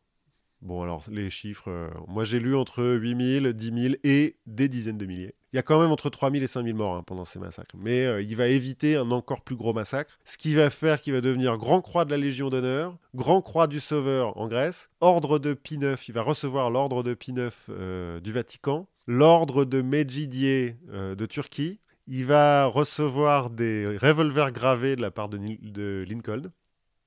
[0.61, 5.07] Bon, alors, les chiffres, moi j'ai lu entre 8000, 10 000 et des dizaines de
[5.07, 5.35] milliers.
[5.55, 7.77] Il y a quand même entre 3000 et 5000 morts hein, pendant ces massacres.
[7.79, 11.13] Mais euh, il va éviter un encore plus gros massacre, ce qui va faire qu'il
[11.13, 15.39] va devenir Grand Croix de la Légion d'honneur, Grand Croix du Sauveur en Grèce, Ordre
[15.39, 19.81] de Pie IX, il va recevoir l'Ordre de Pie IX euh, du Vatican, l'Ordre de
[19.81, 21.79] Medjidier euh, de Turquie,
[22.09, 26.51] il va recevoir des revolvers gravés de la part de, de Lincoln,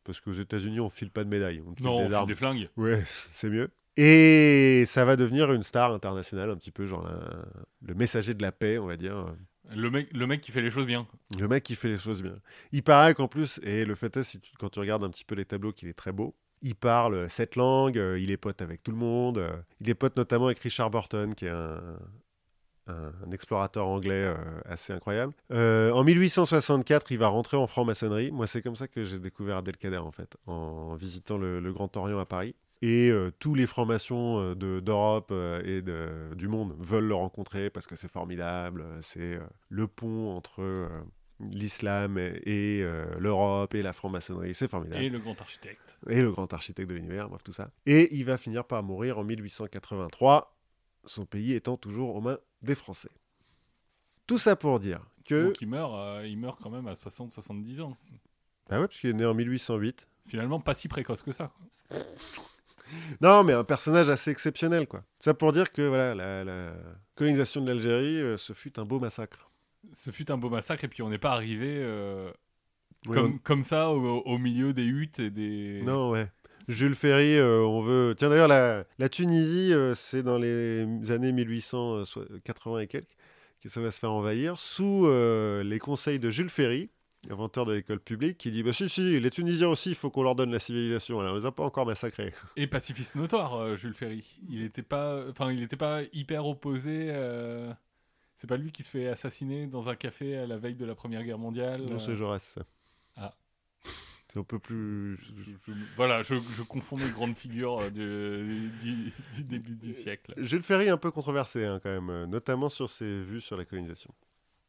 [0.05, 1.61] parce qu'aux États-Unis, on file pas de médailles.
[1.67, 2.69] On non, on file des flingues.
[2.77, 3.69] Ouais, c'est mieux.
[3.97, 7.09] Et ça va devenir une star internationale, un petit peu genre
[7.81, 9.33] le messager de la paix, on va dire.
[9.75, 11.07] Le mec, le mec qui fait les choses bien.
[11.39, 12.35] Le mec qui fait les choses bien.
[12.71, 15.35] Il paraît qu'en plus, et le fait est, si quand tu regardes un petit peu
[15.35, 16.35] les tableaux, qu'il est très beau.
[16.61, 19.37] Il parle sept langues, euh, il est pote avec tout le monde.
[19.39, 21.81] Euh, il est pote notamment avec Richard Burton, qui est un,
[22.87, 24.35] un, un explorateur anglais euh,
[24.65, 25.33] assez incroyable.
[25.51, 28.31] Euh, en 1864, il va rentrer en franc-maçonnerie.
[28.31, 31.95] Moi, c'est comme ça que j'ai découvert Abdelkader, en fait, en visitant le, le Grand
[31.97, 32.55] Orient à Paris.
[32.81, 37.15] Et euh, tous les francs-maçons euh, de- d'Europe euh, et de- du monde veulent le
[37.15, 38.85] rencontrer parce que c'est formidable.
[39.01, 40.89] C'est le pont entre
[41.39, 44.53] l'islam et, euh, l'Europe et la franc-maçonnerie.
[44.53, 45.01] C'est formidable.
[45.03, 45.97] Et le grand architecte.
[46.09, 47.69] et le grand architecte de l'univers, bref, tout ça.
[47.85, 50.55] Et il va finir par mourir en 1883,
[51.05, 53.09] son pays étant toujours aux mains des Français.
[54.27, 55.45] Tout ça pour dire que...
[55.45, 57.95] Donc il meurt, euh, il meurt quand même à 60-70 ans.
[58.69, 60.07] Bah ouais, parce qu'il est né en 1808.
[60.27, 61.51] Finalement, pas si précoce que ça.
[63.21, 65.03] Non, mais un personnage assez exceptionnel, quoi.
[65.19, 66.73] Ça pour dire que voilà, la, la
[67.15, 69.49] colonisation de l'Algérie, euh, ce fut un beau massacre.
[69.93, 72.31] Ce fut un beau massacre et puis on n'est pas arrivé euh,
[73.07, 75.79] Oui, comme, comme ça au, au milieu des huttes et des.
[75.83, 76.27] on- Non, ouais.
[76.67, 78.13] Jules Ferry, euh, on veut...
[78.17, 83.07] Tiens, d'ailleurs, la, la Tunisie, c'est dans les années 1880 et quelques
[83.63, 85.07] que ça va se faire envahir, sous
[85.63, 86.89] les conseils de Jules Ferry,
[87.29, 90.23] inventeur de l'école publique, qui dit Bah si, si, les Tunisiens aussi, il faut qu'on
[90.23, 91.19] leur donne la civilisation.
[91.19, 92.33] Alors, on les a pas encore massacrés.
[92.55, 94.39] Et pacifiste notoire, euh, Jules Ferry.
[94.49, 95.23] Il n'était pas,
[95.59, 97.07] il pas hyper opposé.
[97.09, 97.73] euh,
[98.35, 100.95] C'est pas lui qui se fait assassiner dans un café à la veille de la
[100.95, 101.81] Première Guerre mondiale.
[101.89, 102.61] Non, euh, c'est Jaurès, ça.
[103.17, 103.35] Ah.
[103.81, 105.17] C'est un peu plus.
[105.17, 109.93] je- je- voilà, je, je confonds mes grandes figures euh, du, du- du début du
[109.93, 110.33] siècle.
[110.37, 113.55] Jules Ferry est un peu controversé, hein, quand même, euh, notamment sur ses vues sur
[113.57, 114.13] la colonisation.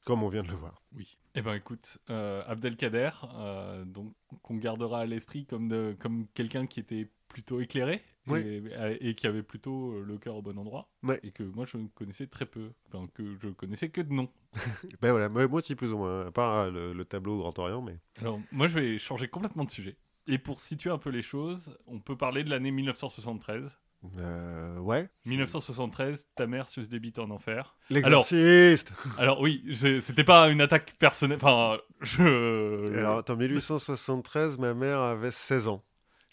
[0.09, 0.81] Comme on vient de le voir.
[0.97, 1.19] Oui.
[1.35, 6.67] Eh ben écoute, euh, Abdelkader, euh, donc qu'on gardera à l'esprit comme de, comme quelqu'un
[6.67, 8.41] qui était plutôt éclairé Oui.
[8.41, 11.21] et, et qui avait plutôt euh, le cœur au bon endroit Ouais.
[11.23, 14.31] et que moi je connaissais très peu, enfin que je connaissais que de nom.
[15.03, 17.59] Ben voilà, moi, aussi, plus ou moins, à part euh, le, le tableau au Grand
[17.59, 17.99] Orient, mais.
[18.19, 19.99] Alors moi je vais changer complètement de sujet.
[20.27, 23.79] Et pour situer un peu les choses, on peut parler de l'année 1973.
[24.21, 25.09] Euh, ouais.
[25.25, 27.77] 1973, ta mère se débite en enfer.
[27.91, 31.39] L'exorciste Alors oui, je- c'était pas une attaque personnelle.
[31.43, 32.97] Enfin, je.
[32.97, 35.83] Alors, attends, 1873, ma mère avait 16 ans.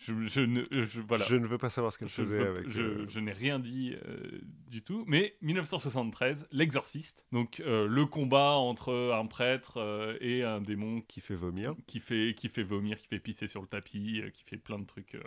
[0.05, 1.25] Je, je ne, je- voilà.
[1.25, 2.69] Je ne veux pas savoir ce qu'elle faisait veux- avec.
[2.69, 4.39] je- euh, je n'ai rien dit euh,
[4.69, 5.03] du tout.
[5.07, 7.25] Mais 1973, l'exorciste.
[7.31, 11.73] Donc euh, le combat entre un prêtre euh, et un démon Qui fait vomir.
[11.87, 14.79] qui fait, qui fait vomir, qui fait pisser sur le tapis, euh, qui fait plein
[14.79, 15.21] de trucs, euh,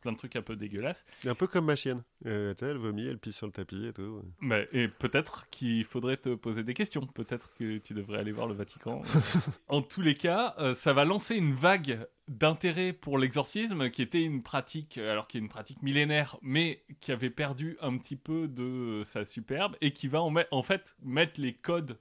[0.00, 1.04] plein de trucs un peu dégueulasses.
[1.24, 2.02] Un peu comme ma chienne.
[2.26, 4.22] Euh, elle vomit, elle pisse sur le tapis et tout.
[4.40, 7.06] Mais, et peut-être qu'il faudrait te poser des questions.
[7.06, 9.02] Peut-être que tu devrais aller voir le Vatican.
[9.68, 14.22] en tous les cas, euh, ça va lancer une vague d'intérêt pour l'exorcisme, qui était
[14.22, 18.16] une pratique, euh, alors qui est une pratique millénaire, mais qui avait perdu un petit
[18.16, 21.98] peu de sa superbe et qui va en, fait mettre les codes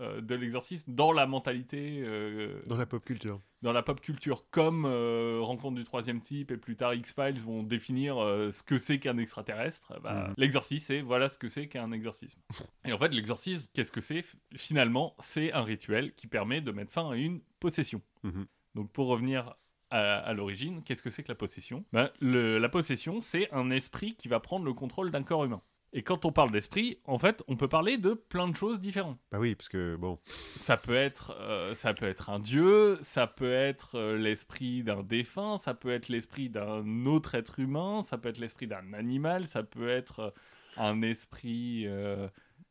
[0.00, 3.40] euh, de l'exorcisme dans la mentalité, euh, Dans la pop culture.
[3.62, 7.62] dans la pop culture, comme euh, Rencontre du troisième type et plus tard X-Files vont
[7.62, 10.00] définir ce que c'est qu'un extraterrestre.
[10.02, 10.34] Bah, Mhm.
[10.36, 12.40] L'exorcisme, c'est voilà ce que c'est qu'un exorcisme.
[12.84, 14.24] Et en fait, l'exorcisme, qu'est-ce que c'est?
[14.56, 18.02] Finalement, c'est un rituel qui permet de mettre fin à une possession.
[18.24, 18.46] Mhm.
[18.74, 19.54] Donc pour revenir
[19.94, 21.84] à, à l'origine, qu'est-ce que c'est que la possession?
[21.92, 25.62] Ben, le- La possession, c'est un esprit qui va prendre le contrôle d'un corps humain.
[25.96, 29.20] Et quand on parle d'esprit, en fait, on peut parler de plein de choses différentes.
[29.30, 30.18] Bah oui, parce que bon.
[30.24, 35.04] Ça peut être, euh, ça peut être un dieu, ça peut être euh, l'esprit d'un
[35.04, 39.46] défunt, ça peut être l'esprit d'un autre être humain, ça peut être l'esprit d'un animal,
[39.46, 40.30] ça peut être euh,
[40.76, 42.26] un esprit euh,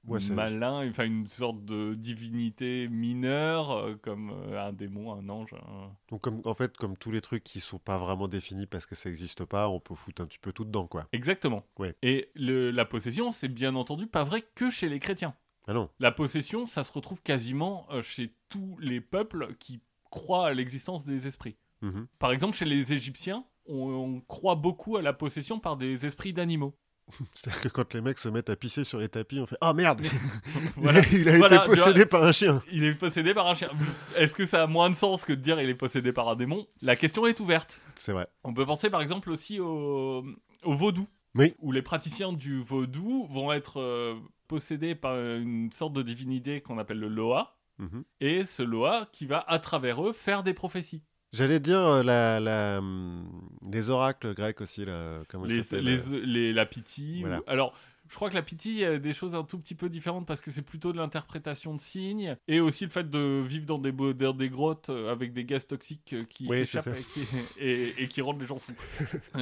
[0.06, 5.54] Ouais, malin, enfin une sorte de divinité mineure, euh, comme euh, un démon, un ange.
[5.54, 8.86] un- Donc, comme, en fait, comme tous les trucs qui sont pas vraiment définis parce
[8.86, 11.08] que ça n'existe pas, on peut foutre un petit peu tout dedans, quoi.
[11.14, 11.64] Exactement.
[11.80, 11.96] Ouais.
[12.02, 15.36] Et le- la possession, c'est bien entendu pas vrai que chez les chrétiens.
[15.68, 15.90] Ah non.
[16.00, 19.80] La possession, ça se retrouve quasiment euh, chez tous les peuples qui
[20.10, 21.56] croient à l'existence des esprits.
[21.82, 22.08] Mhm.
[22.20, 26.34] Par exemple, chez les Égyptiens, on, on croit beaucoup à la possession par des esprits
[26.34, 26.76] d'animaux.
[27.34, 29.74] C'est-à-dire que quand les mecs se mettent à pisser sur les tapis, on fait Ah
[29.74, 30.02] merde
[30.76, 31.02] Voilà.
[31.12, 33.70] Il a Voilà, été possédé par un chien Il est possédé par un chien.
[34.16, 36.36] Est-ce que ça a moins de sens que de dire il est possédé par un
[36.36, 36.66] démon?
[36.82, 37.82] La question est ouverte.
[37.96, 38.28] C'est vrai.
[38.44, 40.26] On peut penser par exemple aussi au,
[40.64, 41.08] au vaudou.
[41.36, 41.56] Oui.
[41.60, 44.16] Où les praticiens du vaudou vont être euh,
[44.48, 47.58] possédés par une sorte de divinité qu'on appelle le Loa.
[47.80, 48.04] Mhm.
[48.22, 51.04] Et ce Loa qui va, à travers eux, faire des prophéties.
[51.34, 53.28] J'allais dire euh, la, la, hum,
[53.72, 57.22] les oracles grecs aussi, là, comment ils les, s'appellent, les, euh, les- la pitié.
[57.22, 57.40] Voilà.
[57.40, 57.74] ou- Alors,
[58.10, 60.28] je crois que la pitié, il y a des choses un tout petit peu différentes
[60.28, 63.80] parce que c'est plutôt de l'interprétation de signes et aussi le fait de vivre dans
[63.80, 67.26] des, bo- dans des grottes euh, avec des gaz toxiques qui Oui, s'échappent et, qui-
[67.60, 68.76] et- et qui rendent les gens fous.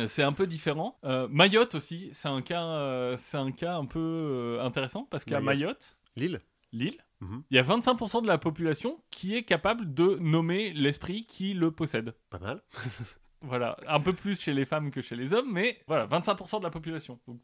[0.07, 0.97] C'est un peu différent.
[1.03, 5.25] Euh, Mayotte aussi, c'est un cas, euh, c'est un cas un peu euh, intéressant parce
[5.25, 5.57] qu'à Mayotte.
[5.57, 6.39] Mayotte, L'île
[6.71, 7.43] l'île, Mhm.
[7.51, 11.71] il y a 25% de la population qui est capable de nommer l'esprit qui le
[11.71, 12.13] possède.
[12.29, 12.61] Pas mal.
[13.43, 16.63] Voilà, un peu plus chez les femmes que chez les hommes, mais voilà, 25% de
[16.63, 17.19] la population.
[17.25, 17.41] Donc,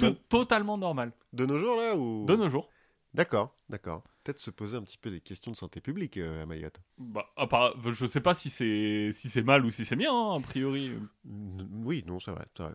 [0.00, 1.12] to- totalement normal.
[1.32, 2.24] de nos jours, là ou...
[2.26, 2.68] De nos jours.
[3.14, 4.02] D'accord, d'accord.
[4.24, 6.80] Peut-être se poser un petit peu des questions de santé publique euh, à Mayotte.
[6.98, 10.12] Bah, à part- je sais pas si c'est si c'est mal ou si c'est bien,
[10.12, 10.90] hein, a priori.
[11.24, 12.74] Oui, non, c'est vrai, vrai.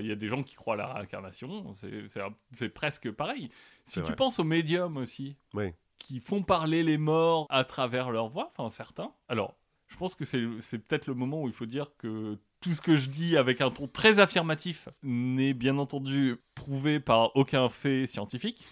[0.00, 3.48] Il y a des gens qui croient à la réincarnation, c'est- presque pareil.
[3.84, 4.16] Si tu vrai.
[4.16, 5.72] penses aux médiums aussi, Oui.
[6.02, 9.54] Qui font parler les morts à travers leur voix, enfin certains, alors
[9.86, 12.96] je pense que c'est peut-être le moment où il faut dire que tout ce que
[12.96, 18.64] je dis avec un ton très affirmatif n'est bien entendu prouvé par aucun fait scientifique.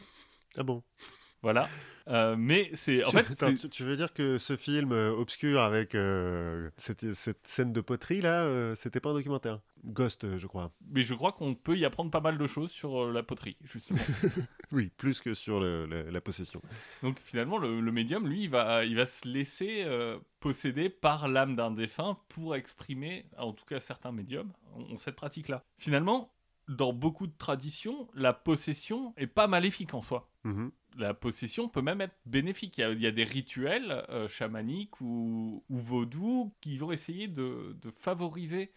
[0.57, 0.83] Ah bon?
[1.43, 1.69] Voilà.
[2.09, 3.05] Euh, mais c'est.
[3.05, 7.13] En tu, fait, attends, tu- veux dire que ce film euh, obscur avec euh, cette,
[7.15, 9.61] cette scène de poterie là, euh, c'était pas un documentaire?
[9.85, 10.73] Ghost, je crois.
[10.91, 14.01] mais je crois qu'on peut y apprendre pas mal de choses sur la poterie, justement.
[14.73, 16.63] Oui, plus que sur le- le- la possession.
[17.03, 19.85] Donc finalement, le, le médium, lui, il va, il va se laisser
[20.39, 25.17] posséder par l'âme d'un défunt pour exprimer, en tout cas certains médiums, ont, ont cette
[25.17, 25.65] pratique-là.
[25.79, 26.33] Finalement,
[26.69, 30.30] dans beaucoup de traditions, la possession est pas maléfique en soi.
[30.45, 30.73] Mhm.
[30.97, 32.79] La possession peut même être bénéfique.
[32.79, 38.73] Il y a, des rituels euh, chamaniques ou, ou vaudous qui vont essayer de, favoriser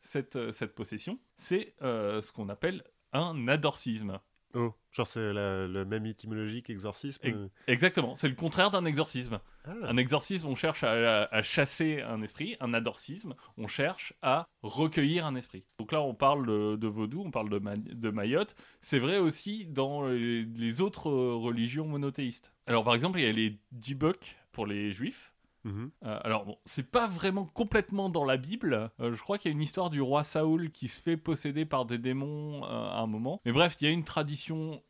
[0.00, 1.18] cette, euh, cette possession.
[1.36, 2.82] C'est euh, ce qu'on appelle
[3.12, 4.18] un adorcisme.
[4.54, 7.48] Oh, genre c'est la- le même étymologie qu'exorcisme Ex- euh.
[7.66, 9.40] Exactement, c'est le contraire d'un exorcisme.
[9.64, 12.56] Ah, Un exorcisme, on cherche à, à- à chasser un esprit.
[12.60, 15.64] Un adorcisme, on cherche à recueillir un esprit.
[15.78, 18.54] Donc là, on parle de, de vaudou, on parle de, Ma- de Mayotte.
[18.80, 22.52] C'est vrai aussi dans les, les autres euh, religions monothéistes.
[22.66, 25.33] Alors, par exemple, il y a les Dibuk pour les juifs.
[25.64, 25.90] Mhm.
[26.04, 28.90] Euh, alors, bon, c'est pas vraiment complètement dans la Bible.
[29.00, 31.64] Euh, je crois qu'il y a une histoire du roi Saoul qui se fait posséder
[31.64, 33.40] par des démons euh, à un moment.
[33.44, 34.82] Mais bref, il y a une tradition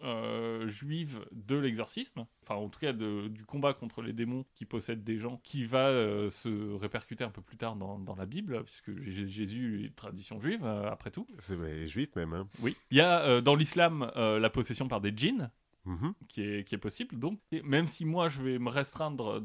[0.66, 5.04] juive de l'exorcisme, enfin, en tout cas, de- du combat contre les démons qui possèdent
[5.04, 5.90] des gens, qui va
[6.30, 10.40] se répercuter un peu plus tard dans, dans la Bible, puisque Jésus est une tradition
[10.40, 11.26] juive, après tout.
[11.38, 12.32] C'est juif même.
[12.32, 12.48] Hein.
[12.60, 12.76] Oui.
[12.90, 15.50] Il y a dans l'islam la possession par des djinns
[15.84, 16.14] Mhm.
[16.28, 17.18] qui est, possible.
[17.18, 19.42] Donc, même si moi je vais me restreindre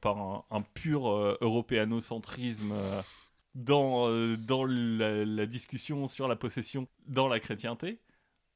[0.00, 3.02] par un, pur euh, européanocentrisme euh,
[3.56, 7.98] dans, euh, la discussion sur la possession dans la chrétienté,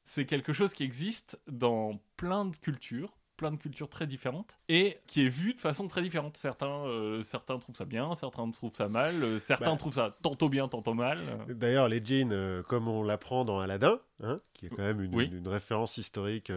[0.04, 4.98] c'est quelque chose qui existe dans plein de cultures plein de cultures très différentes et
[5.06, 6.36] qui est vu de façon très différente.
[6.36, 9.76] Certains, euh, certains trouvent ça bien, certains trouvent ça mal, euh, certains Bah.
[9.76, 11.18] trouvent ça tantôt bien, tantôt mal.
[11.48, 15.14] D'ailleurs, les djinns, euh, comme on l'apprend dans Aladdin, hein, qui est quand même une,
[15.14, 15.30] Oui.
[15.32, 16.52] une référence historique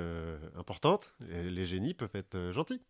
[0.58, 2.82] importante, et les génies peuvent être gentils.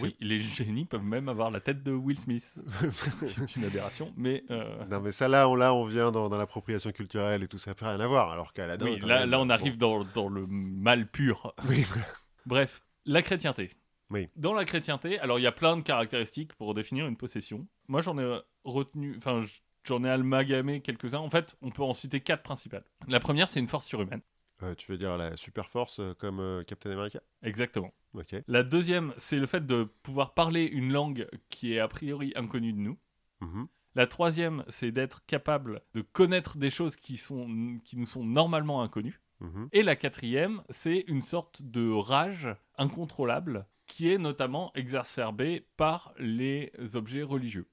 [0.00, 2.62] Oui, les génies peuvent même avoir la tête de Will Smith.
[3.26, 6.38] c'est une aberration, mais euh, Non, mais ça, là, on, là, on vient dans, dans
[6.38, 8.30] l'appropriation culturelle et tout ça, n'a rien à voir.
[8.30, 9.50] Alors oui, quand là, même, là on bon.
[9.50, 11.52] arrive dans, dans le mal pur.
[11.68, 11.84] Oui,
[12.46, 13.70] Bref, la chrétienté.
[14.10, 14.28] Oui.
[14.36, 17.66] Dans la chrétienté, alors il y a plein de caractéristiques pour définir une possession.
[17.88, 19.42] Moi j'en ai retenu, enfin
[19.84, 21.18] j'en ai amalgamé quelques-uns.
[21.18, 22.84] En fait, on peut en citer quatre principales.
[23.08, 24.20] La première, c'est une force surhumaine.
[24.62, 27.20] Euh, tu veux dire la super force euh, comme euh, Captain America?
[27.42, 27.92] Exactement.
[28.14, 28.36] Ok.
[28.46, 32.72] La deuxième, c'est le fait de pouvoir parler une langue qui est a priori inconnue
[32.72, 32.98] de nous.
[33.40, 33.66] Mhm.
[33.96, 38.82] La troisième, c'est d'être capable de connaître des choses qui, sont, qui nous sont normalement
[38.82, 39.20] inconnues.
[39.44, 39.68] Mhm.
[39.72, 46.72] Et la quatrième, c'est une sorte de rage incontrôlable qui est notamment exacerbée par les
[46.94, 47.68] objets religieux.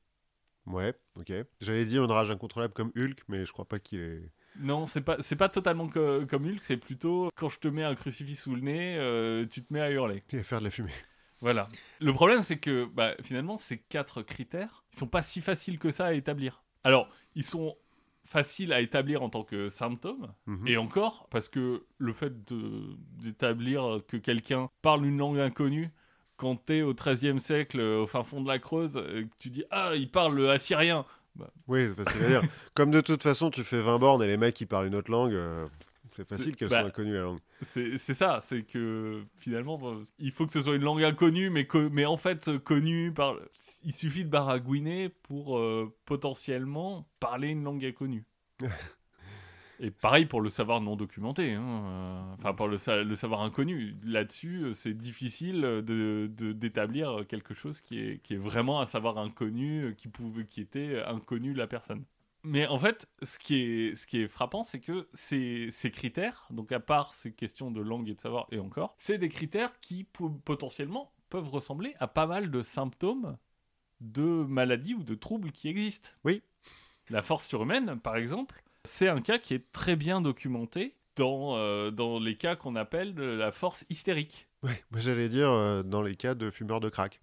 [0.65, 1.31] Ouais, ok.
[1.59, 4.31] J'allais dire une rage incontrôlable comme Hulk, mais je crois pas qu'il est.
[4.59, 7.83] Non, c'est pas c'est pas totalement co- comme Hulk, c'est plutôt quand je te mets
[7.83, 10.23] un crucifix sous le nez, euh, tu te mets à hurler.
[10.31, 10.91] Il va faire de la fumée.
[11.39, 11.67] Voilà.
[11.99, 15.91] Le problème, c'est que bah, finalement, ces quatre critères, ils sont pas si faciles que
[15.91, 16.61] ça à établir.
[16.83, 17.75] Alors, ils sont
[18.31, 20.67] faciles à établir en tant que symptômes, Mhm.
[20.67, 22.33] Et encore, parce que le fait
[23.21, 25.89] d'établir que quelqu'un parle une langue inconnue,
[26.37, 29.49] quand t'es au XIIIe siècle, euh, au fin fond de la Creuse, euh, que tu
[29.49, 31.05] dis Ah, il parle assyrien
[31.67, 32.41] Oui, c'est facile à dire.
[32.73, 35.11] Comme de toute façon, tu fais 20 bornes et les mecs qui parlent une autre
[35.11, 35.67] langue, euh,
[36.15, 37.39] c'est facile qu'elles bah, soient inconnues la langue.
[37.63, 42.05] C'est ça, c'est que finalement, bon, il faut que ce soit une langue inconnue, mais,
[42.05, 43.35] en fait connue par.
[43.83, 48.25] Il suffit de baragouiner pour euh, potentiellement parler une langue inconnue.
[49.83, 53.41] Et pareil pour le savoir non documenté, hein, euh, enfin pour le, sa- le savoir
[53.41, 53.95] inconnu.
[54.03, 58.85] Là-dessus, euh, c'est difficile de de- d'établir quelque chose qui est, qui est vraiment un
[58.85, 62.03] savoir inconnu, qui, pouvait, qui était inconnu de la personne.
[62.43, 66.47] Mais en fait, ce qui est, ce qui est frappant, c'est que ces, ces critères,
[66.49, 69.79] donc à part ces questions de langue et de savoir, et encore, c'est des critères
[69.79, 73.37] qui po- potentiellement peuvent ressembler à pas mal de symptômes
[73.99, 76.09] de maladies ou de troubles qui existent.
[76.23, 76.41] Oui.
[77.09, 81.91] La force surhumaine, par exemple, c'est un cas qui est très bien documenté dans, euh,
[81.91, 84.47] dans les cas qu'on appelle la force hystérique.
[84.63, 87.19] Moi j'allais dire euh, dans les cas de fumeurs de crack.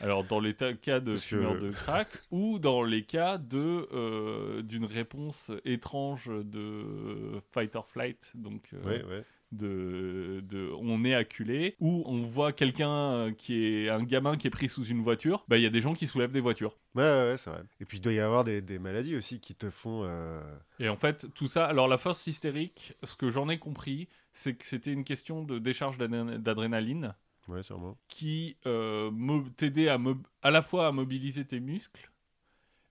[0.00, 4.62] Alors, dans les cas de Parce que- de crack ou dans les cas de euh,
[4.62, 9.24] d'une réponse étrange de fight or flight, donc euh, Ouais, ouais.
[9.52, 14.50] de, de on est acculé, ou on voit quelqu'un qui est un gamin qui est
[14.50, 16.76] pris sous une voiture, bah il y a des gens qui soulèvent des voitures.
[16.94, 17.62] Ouais, ouais, ouais, c'est vrai.
[17.80, 20.02] Et puis il doit y avoir des, des maladies aussi qui te font.
[20.04, 20.40] euh,
[20.80, 24.54] Et en fait, tout ça, alors la force hystérique, ce que j'en ai compris, c'est
[24.54, 27.14] que c'était une question de décharge d'adré- d'adrénaline
[27.48, 27.96] Ouais, sûrement.
[28.08, 29.10] qui euh,
[29.56, 29.98] t'aidait à,
[30.42, 32.10] à la fois à mobiliser tes muscles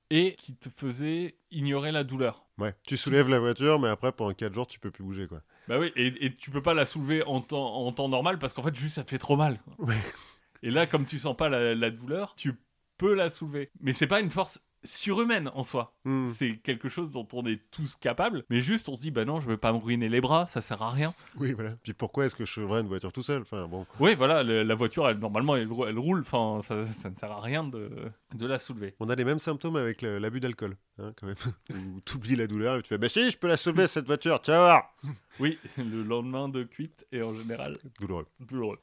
[0.09, 2.45] et qui te faisait ignorer la douleur.
[2.59, 2.75] Ouais.
[2.85, 5.41] Tu soulèves la voiture, mais après, pendant 4 jours, tu peux plus bouger, quoi.
[5.67, 8.53] Bah oui, et, et tu peux pas la soulever en temps, en temps normal parce
[8.53, 9.59] qu'en fait, juste ça te fait trop mal.
[9.63, 9.87] quoi.
[9.87, 9.97] Ouais.
[10.61, 12.53] Et là, comme tu sens pas la, la douleur, tu
[12.97, 13.71] peux la soulever.
[13.79, 15.95] Mais c'est pas une force surhumaine en soi.
[16.05, 16.25] Hmm.
[16.25, 19.39] C'est quelque chose dont on est tous capables, mais juste on se dit, bah non,
[19.39, 21.13] je veux pas me ruiner les bras, ça sert à rien.
[21.37, 21.75] Oui, voilà.
[21.83, 23.41] Puis pourquoi est-ce que je sauverais une voiture tout seul?
[23.41, 23.85] Enfin, bon.
[23.99, 27.31] Oui, voilà, le- la voiture, elle, normalement, elle, elle roule, enfin, ça, ça ne sert
[27.31, 27.89] à rien de,
[28.35, 28.95] de la soulever.
[28.99, 31.35] On a les mêmes symptômes avec l'abus d'alcool, hein, quand même.
[31.95, 34.41] Où t'oublies la douleur et tu fais Bah si, je peux la soulever cette voiture,
[34.41, 34.93] tu vas voir
[35.39, 38.27] Oui, le lendemain de cuite est en général Douloureux.
[38.39, 38.79] douloureux.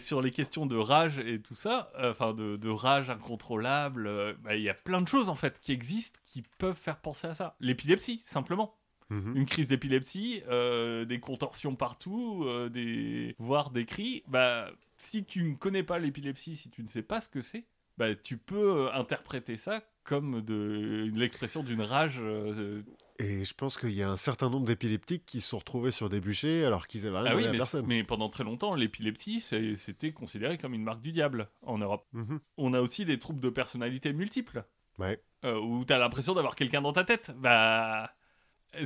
[0.00, 4.34] Sur les questions de rage et tout ça, euh, enfin de, de rage incontrôlable, euh,
[4.42, 7.28] bah, il y a plein de choses en fait qui existent qui peuvent faire penser
[7.28, 7.54] à ça.
[7.60, 8.74] L'épilepsie, simplement.
[9.10, 9.36] Mhm.
[9.36, 13.34] Une crise d'épilepsie, euh, des contorsions partout, euh, des...
[13.38, 14.22] voire des cris.
[14.28, 17.64] Bah, si tu ne connais pas l'épilepsie, si tu ne sais pas ce que c'est,
[17.98, 22.18] bah, tu peux interpréter ça comme de l'expression d'une rage.
[22.20, 22.82] euh,
[23.20, 26.08] Et je pense qu'il y a un certain nombre d'épileptiques qui se sont retrouvés sur
[26.08, 27.86] des bûchers alors qu'ils avaient rien Ah oui, à mais, personne.
[27.86, 32.06] mais pendant très longtemps, l'épilepsie, c'était considéré comme une marque du diable en Europe.
[32.12, 32.40] Mhm.
[32.56, 34.64] On a aussi des troubles de personnalité multiples,
[34.98, 35.22] Ouais.
[35.44, 37.32] euh, où tu as l'impression d'avoir quelqu'un dans ta tête.
[37.38, 38.10] Bah,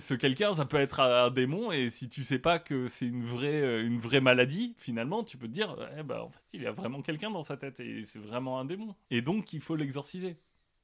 [0.00, 3.24] ce quelqu'un, ça peut être un démon, et si tu sais pas que c'est une
[3.24, 6.62] vraie, euh, une vraie maladie, finalement, tu peux te dire, eh bah, en fait, il
[6.62, 8.94] y a vraiment quelqu'un dans sa tête, et c'est vraiment un démon.
[9.10, 10.38] Et donc, il faut l'exorciser,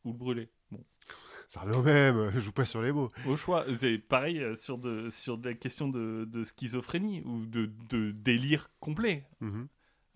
[0.05, 0.48] ou le brûler.
[0.70, 0.84] Bon.
[1.53, 3.09] Ça revient au même, je joue pas sur les mots.
[3.26, 7.68] Au choix, c'est pareil euh, sur, de, sur des questions de, de schizophrénie ou de,
[7.88, 9.66] de délire complet, Mhm.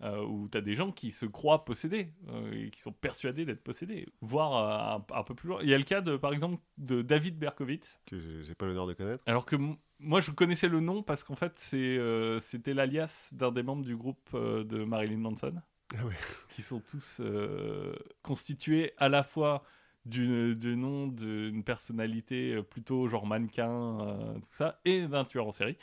[0.03, 3.43] euh, où tu as des gens qui se croient possédés euh, et qui sont persuadés
[3.43, 5.59] d'être possédés, voire euh, un, un peu plus loin.
[5.61, 8.87] Il y a le cas, de, par exemple, de David Berkowitz, Que j'ai- pas l'honneur
[8.87, 9.21] de connaître.
[9.25, 9.57] alors que
[9.99, 13.97] moi je connaissais le nom parce qu'en fait euh, c'était l'alias d'un des membres du
[13.97, 15.61] groupe euh, de Marilyn Manson,
[15.97, 16.13] Ah ouais.
[16.47, 19.63] qui sont tous euh, constitués à la fois
[20.05, 25.51] du, nom d'une personnalité euh, plutôt genre mannequin, euh, tout ça, et d'un tueur en
[25.51, 25.77] série.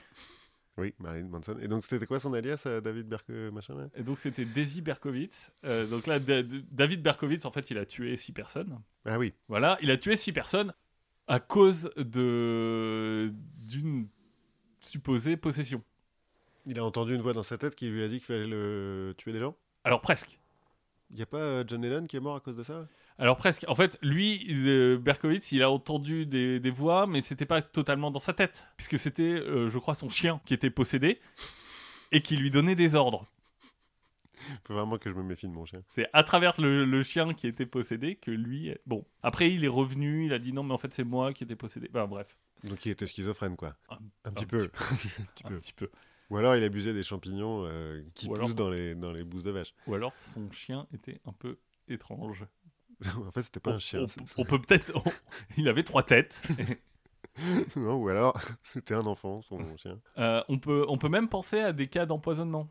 [0.78, 1.58] Oui, Marilyn Manson.
[1.60, 3.88] Et donc c'était quoi son alias, euh, David Berke, machin là?
[3.94, 5.52] Et donc c'était Daisy Berkowitz.
[5.64, 8.80] Euh, donc là, Da- Da- David Berkowitz, en fait, il a tué six personnes.
[9.04, 9.34] Ah oui.
[9.48, 10.72] Voilà, il a tué six personnes
[11.26, 13.32] à cause de
[13.66, 14.08] d'une
[14.80, 15.82] supposée possession.
[16.64, 19.14] Il a entendu une voix dans sa tête qui lui a dit qu'il fallait le
[19.18, 19.56] tuer des gens?
[19.84, 20.38] Alors presque.
[21.10, 22.88] Il y a pas John Lennon qui est mort à cause de ça?
[23.18, 23.64] Alors presque.
[23.68, 28.10] En fait, lui, euh, Berkowitz, il a entendu des, des voix, mais c'était pas totalement
[28.10, 31.20] dans sa tête, puisque c'était, euh, je crois, son chien qui était possédé
[32.10, 33.26] et qui lui donnait des ordres.
[34.66, 35.82] Faut vraiment que je me méfie de mon chien.
[35.88, 38.74] C'est à travers le, le chien qui était possédé que lui.
[38.86, 41.44] Bon, après, il est revenu, il a dit non, mais en fait, c'est moi qui
[41.44, 41.88] étais possédé.
[41.92, 43.76] Ben, bref, Donc il était schizophrène, quoi.
[43.88, 44.68] Un- Un petit un peu.
[44.68, 45.58] petit Un petit un peu.
[45.58, 45.90] petit peu.
[46.30, 49.22] Ou alors il abusait des champignons euh, qui Ou poussent alors- dans, les, dans les
[49.22, 49.74] bousses de vache.
[49.86, 51.58] Ou alors, son chien était un peu
[51.88, 52.44] étrange.
[53.26, 54.06] en fait, c'était pas on, un chien.
[54.38, 54.92] on- peut peut-être.
[54.94, 55.02] on-
[55.56, 56.42] Il avait trois têtes.
[57.76, 59.98] non, ou alors c'était un enfant, son chien.
[60.18, 62.70] Euh, on, peut, on peut même penser à des cas d'empoisonnement.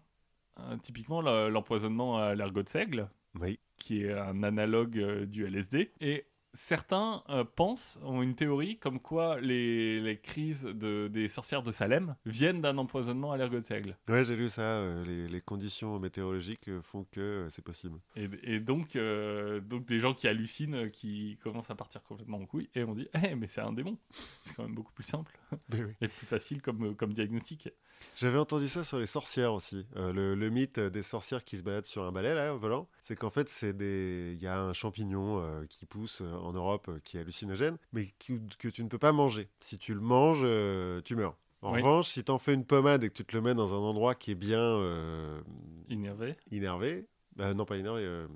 [0.60, 3.10] Euh, typiquement, le- l'empoisonnement à l'ergot de seigle,
[3.40, 3.60] Oui.
[3.78, 5.92] qui est un analogue euh, du LSD.
[6.02, 11.64] Et certains euh, pensent, ont une théorie comme quoi les, les crises de, des sorcières
[11.64, 13.98] de Salem viennent d'un empoisonnement à l'ergot de seigle.
[14.10, 14.62] Ouais, j'ai lu ça.
[14.62, 18.00] euh, les, les conditions météorologiques euh, font que euh, c'est possible.
[18.16, 22.70] Et, et donc, donc des gens qui hallucinent, qui commencent à partir complètement en couille,
[22.76, 23.98] et on dit, Eh, mais c'est un démon.
[24.44, 25.38] C'est quand même beaucoup plus simple
[25.74, 25.80] oui.
[26.02, 27.70] et plus facile comme, comme diagnostic.
[28.16, 29.86] J'avais entendu ça sur les sorcières aussi.
[29.96, 33.30] Le, le mythe des sorcières qui se baladent sur un balai, là, volant, c'est qu'en
[33.30, 34.34] fait, c'est des...
[34.36, 38.68] il y a un champignon qui pousse en Europe euh, qui est hallucinogène, mais que
[38.70, 39.50] tu ne peux pas manger.
[39.60, 41.38] Si tu le manges, euh, tu meurs.
[41.62, 41.80] En Oui.
[41.80, 43.78] revanche, si tu en fais une pommade et que tu te le mets dans un
[43.78, 45.42] endroit qui est bien euh,
[45.90, 46.36] Énervé.
[46.50, 48.28] innervé, bah, non pas innervé, euh,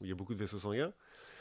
[0.00, 0.92] il y a beaucoup de vaisseaux sanguins,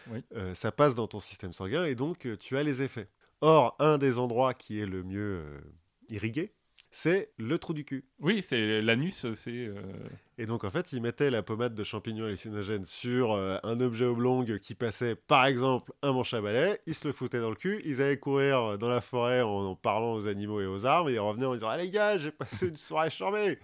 [0.08, 0.24] Oui.
[0.36, 3.10] euh, ça passe dans ton système sanguin et donc euh, tu as les effets.
[3.42, 5.60] Or, un des endroits qui est le mieux euh,
[6.10, 6.54] irrigué,
[6.96, 8.06] c'est le trou du cul.
[8.20, 9.52] Oui, c'est l'anus, c'est.
[9.68, 9.82] euh,
[10.38, 14.06] Et donc en fait, ils mettaient la pommade de champignons hallucinogènes sur euh, un objet
[14.06, 17.56] oblong qui passait, par exemple, un manche à balai, ils se le foutaient dans le
[17.56, 21.10] cul, ils allaient courir dans la forêt en, en parlant aux animaux et aux arbres,
[21.10, 23.58] et ils revenaient en disant «Ah les gars, j'ai passé une soirée charmée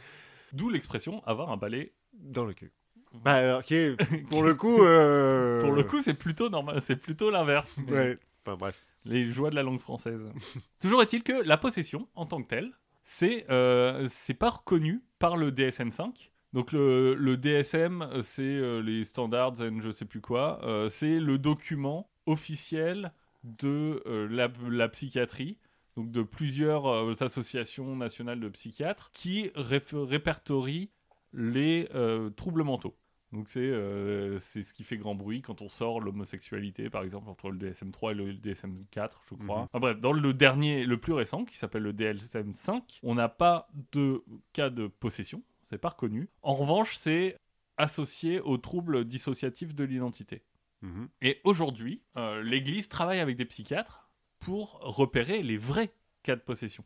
[0.51, 2.71] D'où l'expression avoir un balai.!» Dans le cul.
[3.13, 3.95] Bah, alors, qui est,
[4.29, 4.83] pour le coup.
[4.83, 7.75] euh, Pour le coup, c'est plutôt normal, c'est plutôt l'inverse.
[7.87, 8.17] mais- Ouais.
[8.45, 8.83] Enfin, bref.
[9.05, 10.29] Les joies de la langue française.
[10.81, 12.71] Toujours est-il que la possession, en tant que telle,
[13.03, 16.29] c'est euh, c'est pas reconnu par le DSM-5.
[16.53, 20.59] Donc le, DSM, c'est euh, les standards and je sais plus quoi.
[20.63, 23.11] euh, c'est le document officiel
[23.43, 25.57] de la, psychiatrie,
[25.95, 30.89] donc de plusieurs associations nationales de psychiatres, qui répertorient
[31.33, 31.87] les
[32.35, 32.97] troubles mentaux.
[33.31, 37.29] Donc c'est euh, c'est ce qui fait grand bruit quand on sort l'homosexualité, par exemple,
[37.29, 39.67] entre le DSM-3 et le DSM-4, je crois.
[39.73, 43.69] Ah, bref, dans le dernier, le plus récent, qui s'appelle le DSM-5, on n'a pas
[43.91, 44.23] de
[44.53, 46.29] cas de possession, c'est pas reconnu.
[46.41, 47.37] En revanche, c'est
[47.77, 50.43] associé aux troubles dissociatifs de l'identité.
[50.81, 51.09] Mhm.
[51.21, 54.09] Et aujourd'hui, euh, l'Église travaille avec des psychiatres
[54.39, 56.83] pour repérer les vrais cas de possession.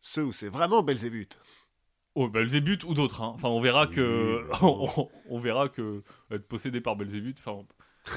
[0.00, 1.40] Ceux où c'est vraiment Belzébuth.
[2.20, 3.22] Oh, Belzébuth ou d'autres.
[3.22, 3.32] hein.
[3.34, 7.38] Enfin, on verra Oui, que on, on verra que être possédé par Belzébuth.
[7.38, 7.64] Enfin,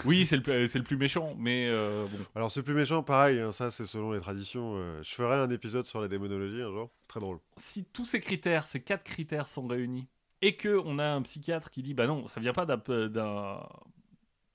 [0.06, 2.18] oui, c'est le plus- c'est le plus méchant, mais euh, bon.
[2.34, 4.74] Alors, c'est plus méchant, pareil, hein, ça, c'est selon les traditions.
[4.76, 6.90] euh, je ferai un épisode sur la démonologie un jour.
[7.02, 7.40] C'est très drôle.
[7.58, 10.08] Si tous ces critères, ces quatre critères sont réunis,
[10.42, 12.78] et que on a un psychiatre qui dit bah non, ça vient pas d'un
[13.10, 13.68] d'un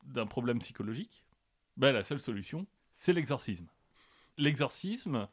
[0.05, 1.25] d'un problème psychologique,
[1.77, 3.67] bah la seule solution, c'est l'exorcisme.
[4.39, 5.29] L'exorcisme.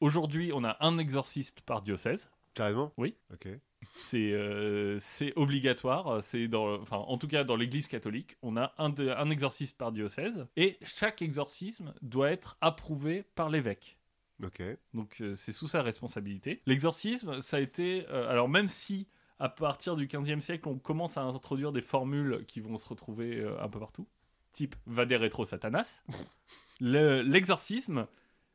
[0.00, 2.30] Aujourd'hui, on a un exorciste par diocèse.
[2.54, 2.92] Carrément?
[2.96, 3.14] Oui.
[3.32, 3.48] Ok.
[3.94, 6.22] C'est euh, c'est obligatoire.
[6.22, 9.78] C'est dans, enfin, en tout cas dans l'Église catholique, on a un, de- un exorciste
[9.78, 13.98] par diocèse et chaque exorcisme doit être approuvé par l'évêque.
[14.44, 14.62] Ok.
[14.94, 16.60] Donc euh, c'est sous sa responsabilité.
[16.66, 19.06] L'exorcisme, ça a été, euh, alors même si
[19.40, 23.36] à partir du 15e siècle, on commence à introduire des formules qui vont se retrouver
[23.36, 24.08] euh, un peu partout,
[24.52, 26.02] type Vade retro Satanas,
[26.80, 28.06] le- l'exorcisme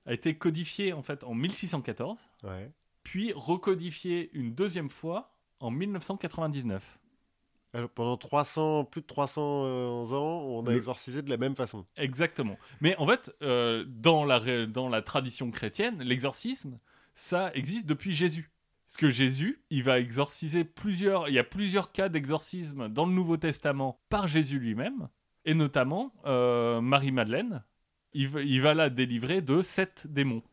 [0.06, 2.70] a été codifié en fait en 1614 Ouais.
[3.04, 7.00] Puis recodifié une deuxième fois en 1999.
[7.76, 11.56] Alors, pendant 300, plus de 300 euh, ans, on a Le- exorcisé de la même
[11.56, 11.86] façon.
[11.98, 12.56] Exactement.
[12.82, 16.78] Mais en fait, euh, dans, la, ré- dans la tradition chrétienne, l'exorcisme,
[17.16, 18.52] ça existe depuis Jésus.
[18.86, 21.30] Parce que Jésus, il va exorciser plusieurs...
[21.30, 25.08] Il y a plusieurs cas d'exorcisme dans le Nouveau Testament par Jésus lui-même,
[25.46, 27.64] et notamment euh, Marie-Madeleine.
[28.14, 30.44] Il, il va la délivrer de sept démons.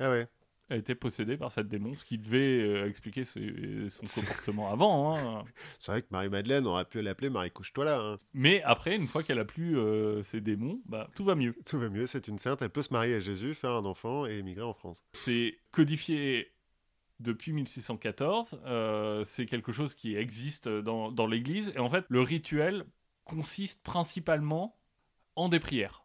[0.00, 0.26] Ah ouais.
[0.72, 5.16] Elle était possédée par sept démons, ce qui devait euh, expliquer ses- son comportement avant.
[5.16, 5.44] hein.
[5.78, 8.00] C'est vrai que Marie-Madeleine, aurait pu l'appeler Marie couche-toi là.
[8.00, 8.18] hein.
[8.32, 11.54] Mais après, une fois qu'elle a plus euh, ses démons, bah, tout va mieux.
[11.66, 14.26] Tout va mieux, c'est une sainte, elle peut se marier à Jésus, faire un enfant
[14.26, 15.02] et émigrer en France.
[15.12, 16.52] C'est codifié
[17.20, 18.60] depuis 1614.
[18.64, 21.72] euh, c'est quelque chose qui existe dans, dans l'Église.
[21.76, 22.86] Et en fait, le rituel
[23.24, 24.80] consiste principalement
[25.36, 26.04] en des prières.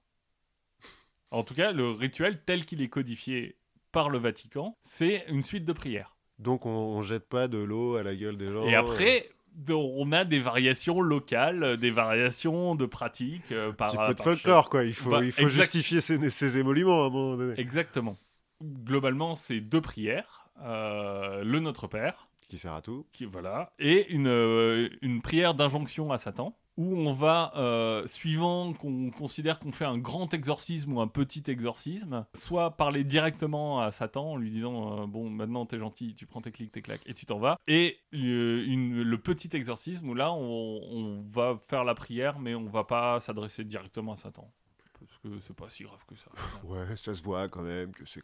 [1.32, 3.58] En tout cas, le rituel tel qu'il est codifié
[3.92, 6.16] par le Vatican, c'est une suite de prières.
[6.40, 8.64] Donc on, on jette pas de l'eau à la gueule des gens.
[8.66, 9.30] Et après,
[9.70, 13.52] on a des variations locales, euh, des variations de pratiques.
[13.52, 14.84] euh, un par, petit peu de folklore quoi.
[14.84, 17.60] Il faut, Bah, il faut exact- justifier ses, ses émoluments à un moment donné.
[17.60, 18.16] Exactement.
[18.64, 20.44] Globalement, c'est deux prières.
[20.64, 23.06] euh, le Notre Père, Qui sert à tout.
[23.14, 28.72] qui, voilà, et une, euh, une prière d'injonction à Satan, où on va, euh, suivant
[28.74, 33.92] qu'on considère qu'on fait un grand exorcisme ou un petit exorcisme, soit parler directement à
[33.92, 37.02] Satan en lui disant euh, Bon, maintenant t'es gentil, tu prends tes clics, tes claques,
[37.08, 37.58] et tu t'en vas.
[37.68, 42.54] Et euh, une- le petit exorcisme où là, on, on va faire la prière, mais
[42.56, 44.52] on va pas s'adresser directement à Satan.
[45.00, 46.30] Parce que c'est pas si grave que ça.
[46.64, 48.22] Ouais, ça se voit quand même que c'est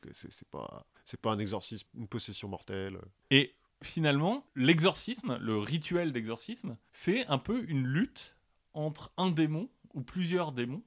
[0.51, 0.85] pas
[1.21, 2.97] pas un exorcisme, une possession mortelle.
[3.29, 8.35] Et finalement, l'exorcisme, le rituel d'exorcisme, c'est un peu une lutte
[8.73, 10.83] entre un démon ou plusieurs démons,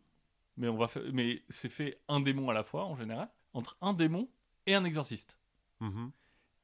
[0.56, 3.92] mais, on va mais c'est fait un démon à la fois en général, entre un
[3.92, 4.28] démon
[4.66, 5.38] et un exorciste,
[5.80, 6.10] Mhm.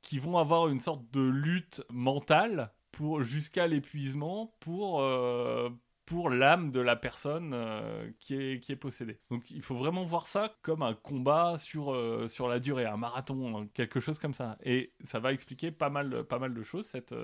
[0.00, 5.70] qui vont avoir une sorte de lutte mentale pour jusqu'à l'épuisement pour euh,
[6.04, 9.20] pour l'âme de la personne euh, qui, est, qui est possédée.
[9.30, 12.96] Donc il faut vraiment voir ça comme un combat sur, euh, sur la durée, un
[12.96, 14.58] marathon, hein, quelque chose comme ça.
[14.64, 17.14] Et ça va expliquer pas mal, pas mal de choses, cette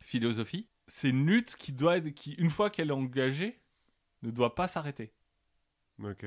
[0.00, 0.68] philosophie.
[0.86, 3.60] C'est une lutte qui doit être, qui, une fois qu'elle est engagée,
[4.22, 5.12] ne doit pas s'arrêter.
[6.02, 6.24] Ok.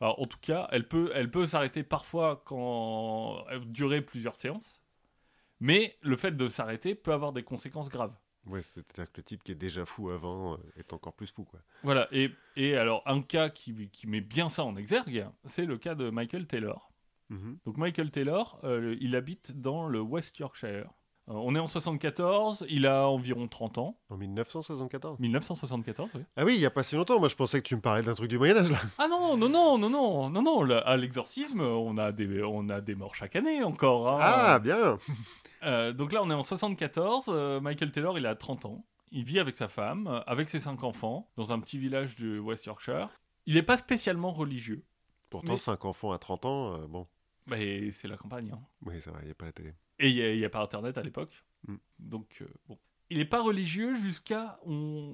[0.00, 4.82] Alors, en tout cas, elle peut, elle peut s'arrêter parfois quand elle durer plusieurs séances,
[5.60, 8.14] mais le fait de s'arrêter peut avoir des conséquences graves.
[8.46, 11.44] Ouais, c'est-à-dire que le type qui est déjà fou avant euh, est encore plus fou
[11.44, 11.60] quoi.
[11.82, 15.76] Voilà, et, et alors un cas qui, qui met bien ça en exergue, c'est le
[15.76, 16.90] cas de Michael Taylor.
[17.28, 17.58] Mhm.
[17.66, 20.88] Donc Michael Taylor, euh, il habite dans le West Yorkshire.
[21.28, 23.96] Euh, on est en 74, il a environ 30 ans.
[24.08, 25.18] En 1974.
[25.20, 26.22] 1974, oui.
[26.36, 27.18] Ah oui, il y a pas si longtemps.
[27.18, 28.78] Moi, je pensais que tu me parlais d'un truc du Moyen Âge là.
[28.98, 32.80] Ah non, non, non, non, non, non, non, à l'exorcisme, on a, des, on a
[32.80, 34.10] des morts chaque année encore.
[34.12, 34.18] hein.
[34.20, 34.96] Ah bien.
[35.64, 37.24] Euh, donc là, on est en 74.
[37.30, 38.84] euh, Michael Taylor, il a 30 ans.
[39.10, 42.64] Il vit avec sa femme, avec ses cinq enfants, dans un petit village de West
[42.66, 43.08] Yorkshire.
[43.46, 44.84] Il n'est pas spécialement religieux.
[45.30, 47.08] Pourtant, Mais- 5 enfants à 30 ans, euh, bon.
[47.48, 47.56] Bah,
[47.90, 48.52] c'est la campagne.
[48.54, 48.60] hein.
[48.86, 49.74] Oui, ça va, il n'y a pas la télé.
[49.98, 51.44] Et il n'y a, pas Internet à l'époque.
[51.66, 51.74] Mm.
[51.98, 52.78] Donc, euh, bon.
[53.10, 54.60] Il n'est pas religieux jusqu'à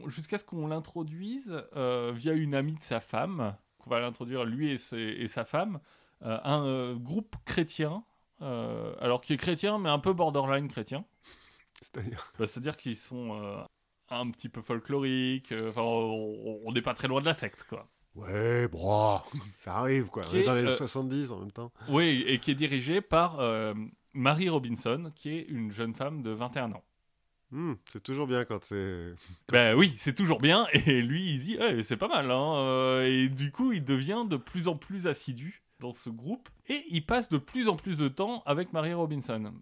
[0.07, 4.73] jusqu'à ce qu'on l'introduise euh, via une amie de sa femme, qu'on va l'introduire lui
[4.73, 5.79] et, ses- et sa femme,
[6.23, 8.05] euh, un groupe chrétien,
[8.41, 11.05] alors qui est chrétien, mais un peu borderline chrétien.
[11.81, 12.33] C'est-à-dire.
[12.39, 13.63] Bah, C'est-à-dire qu'ils sont euh,
[14.11, 17.87] un petit peu folkloriques, euh, on n'est pas très loin de la secte, quoi.
[18.15, 19.21] Ouais, bon,
[19.57, 20.23] ça arrive quoi.
[20.23, 21.73] Qui est dans les euh, 70 en même temps.
[21.89, 23.37] Oui, et qui est dirigé par
[24.15, 26.85] Mary Robinson, qui est une jeune femme de 21 ans.
[27.51, 29.15] Hmm, c'est toujours bien quand c'est.
[29.53, 30.67] Ben oui, c'est toujours bien.
[30.87, 32.31] Et lui, il dit, Eh, c'est pas mal.
[32.31, 32.55] Hein.
[32.57, 36.49] euh, Et du coup, il devient de plus en plus assidu dans ce groupe.
[36.69, 39.53] Et il passe de plus en plus de temps avec Mary Robinson.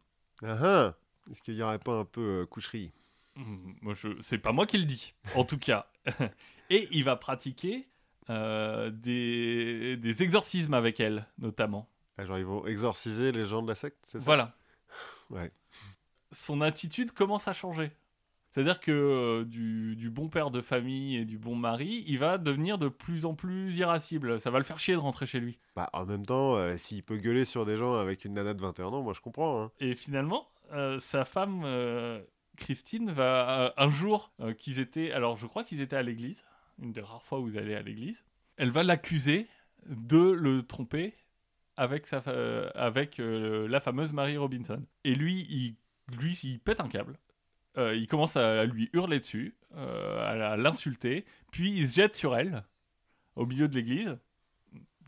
[0.43, 0.95] Ah ah
[1.31, 2.93] Est-ce qu'il n'y aurait pas un peu euh, coucherie?
[3.37, 4.09] Hum, Moi, je...
[4.21, 5.87] C'est pas moi qui le dis, en tout cas.
[6.71, 7.89] Et il va pratiquer
[8.31, 9.97] euh, des...
[9.97, 11.89] des exorcismes avec elle, notamment.
[12.23, 14.25] Ah, Genre, ils vont exorciser les gens de la secte, c'est ça?
[14.25, 14.55] Voilà.
[15.31, 15.51] Ouais.
[16.31, 17.93] Son attitude commence à changer.
[18.53, 22.37] C'est-à-dire que euh, du, du bon père de famille et du bon mari, il va
[22.37, 24.39] devenir de plus en plus irascible.
[24.41, 25.59] Ça va le faire chier de rentrer chez lui.
[25.75, 28.61] Bah, en même temps, euh, s'il peut gueuler sur des gens avec une nana de
[28.61, 29.63] 21 ans, moi je comprends.
[29.63, 29.71] Hein.
[29.81, 31.67] Et finalement, euh, sa femme,
[32.59, 35.13] Christine, va un jour qu'ils étaient.
[35.13, 36.45] Alors, je crois qu'ils étaient à l'église,
[36.79, 38.25] une des rares fois où vous allez à l'église.
[38.59, 39.49] Elle va l'accuser
[39.87, 41.15] de le tromper
[41.83, 44.81] avec, sa, euh, avec euh, la fameuse Mary Robinson.
[45.03, 45.77] Et lui, il,
[46.17, 47.19] lui, il pète un câble.
[47.77, 52.65] Euh, il commence à, lui hurler dessus, à, l'insulter, puis il se jette sur elle,
[53.35, 54.17] au milieu de l'église.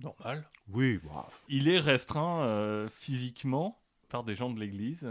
[0.01, 5.07] Normal Oui, bah, il est restreint physiquement par des gens de l'église,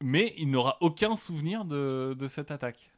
[0.00, 2.92] mais il n'aura aucun souvenir de, de cette attaque.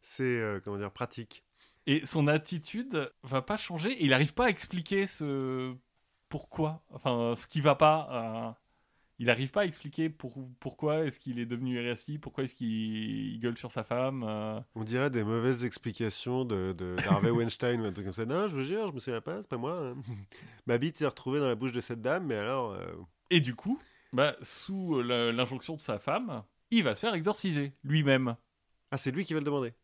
[0.00, 1.42] c'est, comment dire, pratique.
[1.86, 3.96] Et son attitude va pas changer.
[4.00, 5.74] Il n'arrive pas à expliquer ce
[6.30, 8.08] pourquoi, enfin ce qui va pas.
[8.10, 8.52] euh,
[9.18, 13.34] il n'arrive pas à expliquer pour, pourquoi est-ce qu'il est devenu irascible, pourquoi est-ce qu'il
[13.34, 14.24] il gueule sur sa femme.
[14.26, 14.58] euh.
[14.74, 18.24] On dirait des mauvaises explications de, de, d'Harvey Weinstein ou un truc comme ça.
[18.24, 19.88] Non, je vous jure, je me souviens pas, c'est pas moi.
[19.88, 19.96] hein.
[20.66, 22.72] Ma bite s'est retrouvée dans la bouche de cette dame, mais alors.
[22.72, 22.86] euh,
[23.28, 23.78] Et du coup,
[24.14, 28.36] bah, sous l'injonction de sa femme, il va se faire exorciser lui-même.
[28.90, 29.74] Ah, c'est lui qui va le demander.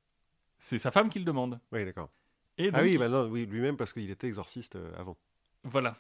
[0.59, 1.61] C'est sa femme qui le demande.
[1.73, 2.09] Oui, d'accord.
[2.57, 5.19] Et Ah oui, bah non, oui, lui-même parce qu'il était exorciste avant.
[5.63, 5.99] Voilà.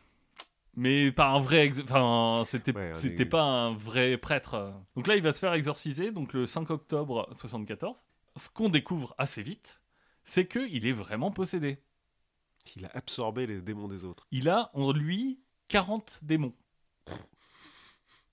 [0.77, 1.72] Mais pas un vrai.
[1.83, 4.72] Enfin, c'était Ouais, c'était est- pas un vrai prêtre.
[4.95, 8.03] Donc là, il va se faire exorciser, donc le 5 octobre 74.
[8.37, 9.81] Ce qu'on découvre assez vite,
[10.22, 11.79] c'est qu'il est vraiment possédé.
[12.77, 14.27] Il a absorbé les démons des autres.
[14.33, 16.53] Il a en lui 40 démons.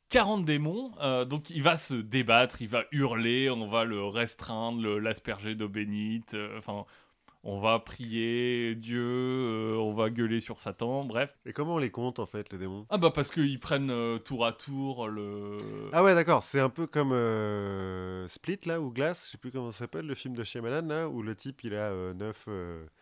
[0.10, 5.00] 40 démons, euh, donc il va se débattre, il va hurler, on va le restreindre,
[5.00, 6.86] l'asperger d'eau bénite, euh, enfin,
[7.44, 11.38] on va prier Dieu, euh, on va gueuler sur Satan, bref.
[11.46, 12.86] Et comment on les compte en fait, les démons?
[12.90, 15.58] Ah bah parce qu'ils prennent euh, tour à tour le...
[15.92, 19.52] Ah ouais, d'accord, c'est un peu comme euh, Split là, ou Glass, je sais plus
[19.52, 22.48] comment ça s'appelle, le film de Shyamalan là, où le type il a 9.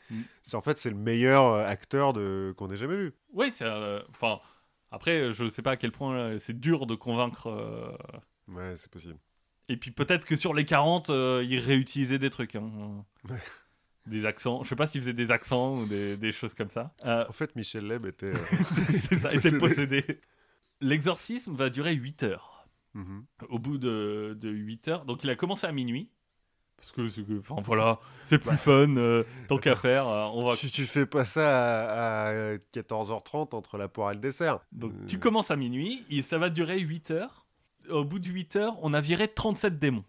[0.09, 0.21] Mm.
[0.43, 2.53] C'est en fait c'est le meilleur acteur de...
[2.57, 3.13] qu'on ait jamais vu.
[3.33, 3.69] Oui, c'est...
[4.09, 4.39] Enfin,
[4.91, 7.97] après, je sais pas à quel point c'est dur de convaincre...
[8.47, 9.17] Ouais, c'est possible.
[9.69, 12.55] Et puis peut-être que sur les 40, euh, ils réutilisaient des trucs.
[12.55, 13.05] hein.
[13.29, 13.37] Ouais.
[14.07, 14.63] Des accents.
[14.63, 16.93] Je sais pas s'ils faisaient des accents ou des, des choses comme ça.
[17.05, 18.27] Euh, En fait, Michel Leb était.
[18.27, 18.35] euh,
[19.19, 20.01] ça, était Possédé.
[20.01, 20.21] possédé.
[20.81, 22.67] L'exorcisme va durer 8 heures.
[22.95, 23.25] mhm.
[23.49, 26.09] Au bout de, de 8 heures, donc il a commencé à minuit.
[26.77, 30.55] Parce que, enfin voilà, c'est plus fun, euh, tant qu'à faire, euh, on va...
[30.55, 34.57] tu, tu fais pas ça à, à 14h30 entre la poire et le dessert.
[34.71, 37.45] Donc Euh, tu commences à minuit, et ça va durer 8 heures.
[37.91, 40.05] Au bout de 8 heures, on a viré 37 démons.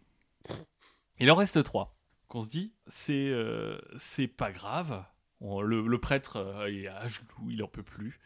[1.18, 1.91] Il en reste 3.
[2.32, 5.04] Qu'on se dit, c'est euh, c'est pas grave.
[5.42, 8.18] On- le, le prêtre euh, il est à genoux, il en peut plus.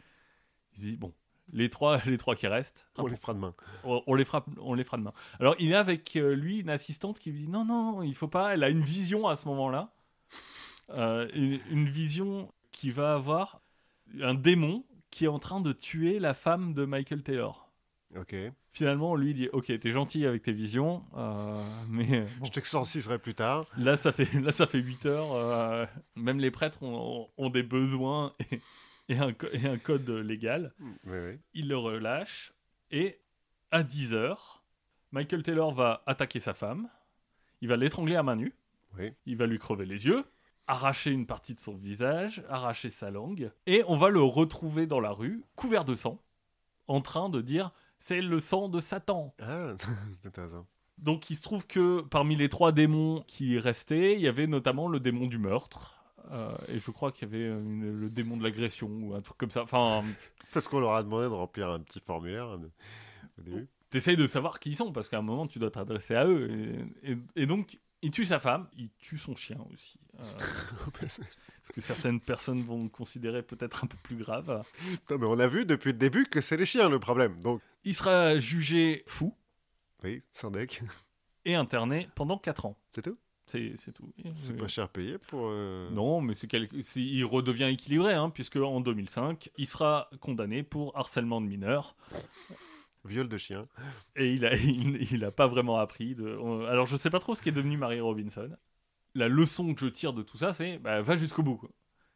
[0.74, 1.12] Il se dit, bon,
[1.52, 3.52] les trois, les trois qui restent, On les fera demain.
[3.82, 5.12] on, on les fera, on les fera demain.
[5.40, 8.28] Alors, il est avec euh, lui une assistante qui lui dit non, non, il faut
[8.28, 8.54] pas.
[8.54, 9.92] Elle a une vision à ce moment-là.
[10.94, 13.60] Une, une vision qui va avoir
[14.20, 17.65] un démon qui est en train de tuer la femme de Michael Taylor.
[18.18, 18.34] Ok.
[18.72, 21.54] Finalement, lui il dit Ok, t'es gentil avec tes visions, euh,
[21.90, 23.66] mais bon, Je t'exorciserai plus tard.
[23.78, 25.32] là, ça fait, là, ça fait 8 heures.
[25.32, 28.60] euh, même les prêtres ont, ont des besoins et,
[29.14, 30.72] et un, co- et un code légal
[31.04, 31.38] Oui, oui.
[31.54, 32.52] il le relâche
[32.90, 33.20] et
[33.70, 34.36] à 10h,
[35.12, 36.88] Michael Taylor va attaquer sa femme,
[37.60, 38.54] il va l'étrangler à main nue,
[38.98, 39.12] Oui.
[39.26, 40.24] il va lui crever les yeux,
[40.66, 45.00] arracher une partie de son visage, arracher sa langue, et on va le retrouver dans
[45.00, 46.20] la rue, couvert de sang,
[46.88, 49.34] en train de dire c'est le sang de Satan.
[49.40, 49.72] Ah,
[50.20, 50.66] c'est intéressant.
[50.98, 54.88] Donc il se trouve que parmi les trois démons qui restaient, il y avait notamment
[54.88, 55.92] le démon du meurtre.
[56.32, 59.36] euh, et je crois qu'il y avait une- le démon de l'agression ou un truc
[59.38, 59.62] comme ça.
[59.62, 60.00] Enfin,
[60.54, 62.70] Parce qu'on leur a demandé de remplir un petit formulaire euh,
[63.38, 63.68] au début.
[63.90, 66.50] t'essayes de savoir qui ils sont parce qu'à un moment tu dois t'adresser à eux.
[67.02, 69.98] Et, et- et donc il tue sa femme, il tue son chien aussi.
[70.18, 70.22] Euh,
[71.66, 74.62] ce que certaines personnes vont considérer peut-être un peu plus grave.
[74.92, 77.40] Putain, mais on a vu depuis le début que c'est les chiens le problème.
[77.40, 79.34] Donc, Il sera jugé fou
[80.04, 80.82] oui, sans deck.
[81.44, 82.76] et interné pendant 4 ans.
[82.94, 83.18] C'est tout?
[83.48, 84.12] C'est c'est tout.
[84.42, 85.48] C'est pas cher payé pour.
[85.48, 90.62] euh, Non, mais c'est quel- il redevient équilibré, hein, puisque en 2005, il sera condamné
[90.62, 91.96] pour harcèlement de mineurs.
[93.04, 93.66] Viol de chien.
[94.16, 96.14] Et il a, il, il a pas vraiment appris.
[96.14, 96.26] De...
[96.68, 98.50] Alors, je sais pas trop ce qui est devenu Mary Robinson.
[99.16, 101.56] La leçon que je tire de tout ça, c'est bah, va jusqu'au bout.
[101.56, 101.70] quoi.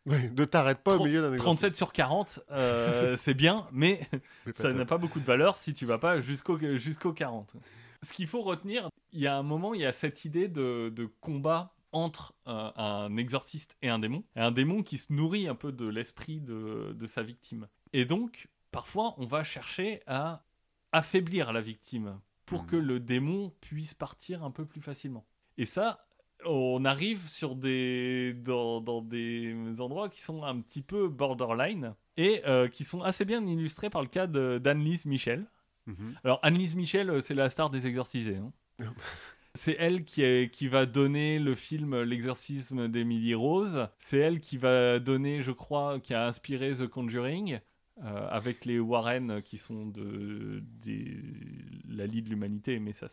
[0.06, 1.44] Ouais, ne t'arrête pas au milieu d'un exercice.
[1.44, 4.00] 37 sur 40, euh, c'est bien, mais
[4.54, 7.54] ça n'a pas beaucoup de valeur si tu vas pas jusqu'au jusqu'au 40.
[8.02, 10.88] Ce qu'il faut retenir, il y a un moment, il y a cette idée de,
[10.94, 15.48] de combat entre euh, un exorciste et un démon, et un démon qui se nourrit
[15.48, 17.66] un peu de l'esprit de, de sa victime.
[17.92, 20.44] Et donc, parfois, on va chercher à
[20.92, 22.68] affaiblir la victime pour Mhm.
[22.68, 25.26] que le démon puisse partir un peu plus facilement.
[25.58, 26.06] Et ça,
[26.46, 32.42] on arrive sur des dans, dans des endroits qui sont un petit peu borderline et
[32.46, 35.46] euh, qui sont assez bien illustrés par le cas d'Anne-Lise Michel.
[35.86, 36.14] Mhm.
[36.24, 38.36] Alors Anne-Lise Michel, euh, c'est la star des exorcisés.
[38.36, 38.52] hein.
[39.56, 43.88] C'est elle qui, est- qui va donner le film L'exorcisme d'Emily Rose.
[43.98, 47.58] C'est elle qui va donner, je crois, qui a inspiré The Conjuring.
[48.02, 51.18] Euh, avec les Warren qui sont de, des,
[51.88, 53.06] la Ligue de l'humanité, mais ça,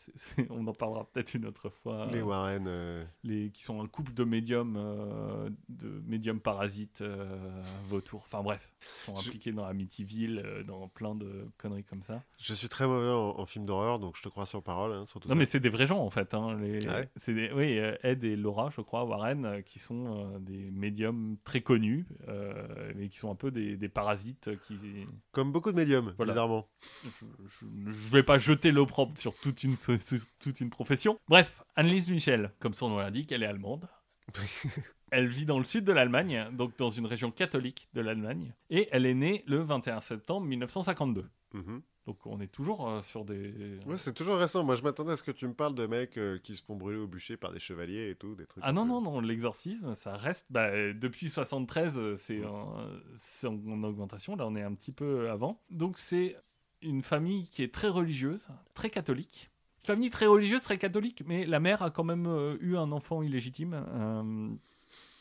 [0.49, 2.07] on en parlera peut-être une autre fois.
[2.11, 2.65] Les Warren.
[2.67, 7.03] euh, les, qui sont un couple de médiums, euh, de médiums parasites,
[7.89, 8.71] vautours, enfin bref,
[9.05, 12.23] sont Je- impliqués dans Amityville, dans plein de conneries comme ça.
[12.37, 14.93] Je suis très mauvais en, en film d'horreur, donc je te crois sur parole.
[14.93, 15.39] hein, sur tout Non ça.
[15.39, 18.35] mais c'est des vrais gens en fait, hein, les, Ah ouais des, oui, Ed et
[18.37, 22.05] Laura, je crois, Warren, qui sont des médiums très connus,
[22.95, 24.76] mais qui sont un peu des, des parasites qui...
[25.31, 26.33] Comme beaucoup de médiums, Voilà.
[26.33, 26.67] bizarrement.
[27.03, 29.97] Je, je vais pas jeter l'opprobre sur toute une, sur
[30.39, 31.19] toute une profession.
[31.27, 33.87] Bref, Annelise Michel, comme son nom l'indique, elle est allemande.
[35.11, 38.87] Elle vit dans le sud de l'Allemagne, donc dans une région catholique de l'Allemagne, et
[38.91, 41.25] elle est née le 21 septembre 1952.
[41.53, 41.81] Mhm.
[42.05, 43.77] Donc on est toujours euh, sur des...
[43.85, 44.63] Ouais, c'est toujours récent.
[44.63, 46.75] Moi, je m'attendais à ce que tu me parles de mecs euh, qui se font
[46.77, 48.63] brûler au bûcher par des chevaliers et tout, des trucs.
[48.65, 50.45] Ah non, peu- non, non, l'exorcisme, ça reste...
[50.49, 52.77] bah, euh, depuis 73, euh, c'est en,
[53.17, 55.61] c'est en- en augmentation, là on est un petit peu avant.
[55.69, 56.37] Donc c'est
[56.81, 59.49] une famille qui est très religieuse, très catholique.
[59.83, 63.21] Famille très religieuse, très catholique, mais la mère a quand même euh, eu un enfant
[63.21, 64.49] illégitime, euh,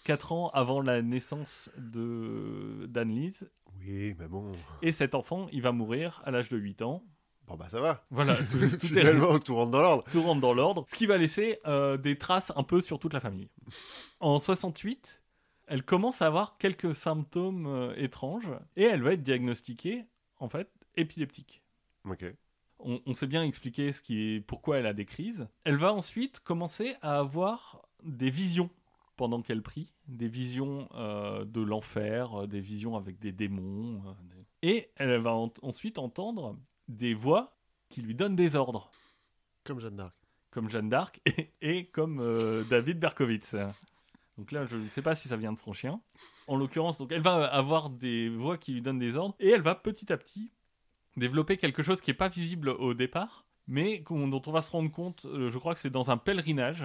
[0.06, 3.50] 4 ans avant la naissance de d'Anne-Lise.
[3.80, 4.50] Oui, mais bon.
[4.80, 7.02] Et cet enfant, il va mourir à l'âge de 8 ans.
[7.48, 8.06] Bon, bah ça va.
[8.10, 10.04] Voilà, tout, tout est, Finalement, tout rentre dans l'ordre.
[10.08, 13.14] tout rentre dans l'ordre, ce qui va laisser euh, des traces un peu sur toute
[13.14, 13.48] la famille.
[14.20, 15.24] En 68,
[15.66, 20.06] elle commence à avoir quelques symptômes euh, étranges et elle va être diagnostiquée,
[20.38, 21.64] en fait, épileptique.
[22.08, 22.32] Ok.
[22.78, 25.48] On, on sait bien expliquer ce qui est, pourquoi elle a des crises.
[25.64, 28.70] Elle va ensuite commencer à avoir des visions
[29.16, 34.02] pendant qu'elle prie, des visions euh, de l'enfer, euh, des visions avec des démons.
[34.06, 34.12] euh,
[34.62, 36.56] des- Et elle va en- ensuite entendre
[36.88, 37.56] des voix
[37.88, 38.90] qui lui donnent des ordres
[39.64, 40.14] Comme Jeanne d'Arc.
[40.50, 43.56] comme Jeanne d'Arc et, et comme euh, David Berkowitz.
[44.38, 46.00] Donc là, je ne sais pas si ça vient de son chien.
[46.46, 49.62] En l'occurrence, donc elle va avoir des voix qui lui donnent des ordres et elle
[49.62, 50.52] va petit à petit
[51.16, 54.90] développer quelque chose qui n'est pas visible au départ, mais dont on va se rendre
[54.92, 56.84] compte, je crois que c'est dans un pèlerinage,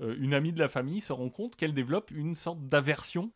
[0.00, 3.32] euh, une amie de la famille se rend compte qu'elle développe une sorte d'aversion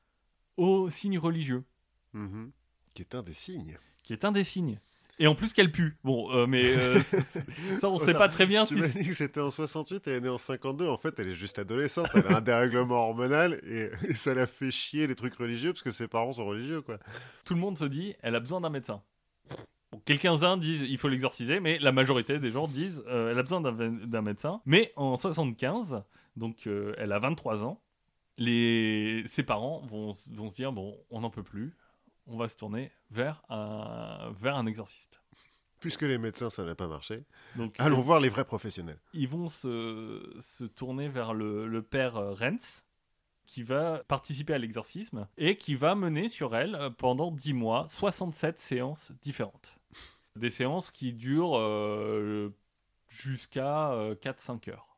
[0.57, 1.65] aux signes religieux,
[2.13, 2.51] Mhm.
[2.95, 3.79] Qui est un des signes.
[4.03, 4.81] qui est un des signes.
[5.19, 5.97] Et en plus qu'elle pue.
[6.05, 6.99] Bon, euh, mais euh,
[7.81, 10.07] ça, on ne sait pas très bien Tu si m'as dit que c'était en 68
[10.07, 10.87] et elle est née en 52.
[10.89, 12.09] En fait, elle est juste adolescente.
[12.15, 15.83] Elle a un dérèglement hormonal et, et ça la fait chier les trucs religieux parce
[15.83, 16.99] que ses parents sont religieux, quoi.
[17.45, 19.03] tout le monde se dit elle a besoin d'un médecin.
[19.91, 23.43] Bon, Quelques-uns disent il faut l'exorciser, mais la majorité des gens disent euh, elle a
[23.43, 24.61] besoin d'un médecin.
[24.67, 26.03] Mais en 75,
[26.37, 27.81] donc euh, elle a 23 ans,
[28.39, 29.25] les...
[29.27, 31.75] ses parents vont, vont se dire bon, on n'en peut plus,
[32.27, 35.23] on va se tourner vers un, vers un exorciste.
[35.81, 37.25] Puisque les médecins, ça n'a pas marché.
[37.55, 38.99] Donc Allons voir les vrais professionnels.
[39.13, 42.87] ils vont se, se tourner vers le, le père euh, Renz,
[43.47, 47.87] qui va participer à l'exorcisme et qui va mener sur elle euh, pendant 10 mois
[47.89, 49.79] 67 séances différentes.
[50.35, 52.55] Des séances qui durent euh,
[53.09, 54.96] jusqu'à euh, 4-5 heures.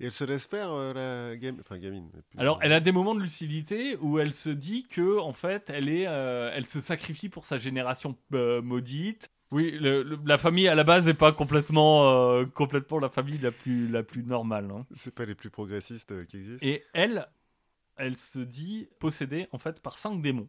[0.00, 1.60] Et elle se laisse faire, euh, la gamine.
[1.60, 2.10] Enfin, gamine.
[2.10, 5.70] plus- Alors, elle a des moments de lucidité où elle se dit que, en fait,
[5.70, 9.30] elle, est, euh, elle se sacrifie pour sa génération euh, maudite.
[9.52, 13.50] Oui, le- le- la famille à la base n'est pas complètement, complètement la famille la
[13.52, 14.70] plus, la plus normale.
[14.72, 14.86] hein.
[14.92, 16.66] C'est pas les plus progressistes qui existent.
[16.66, 17.26] Et elle,
[17.96, 20.48] elle se dit possédée en fait par cinq démons.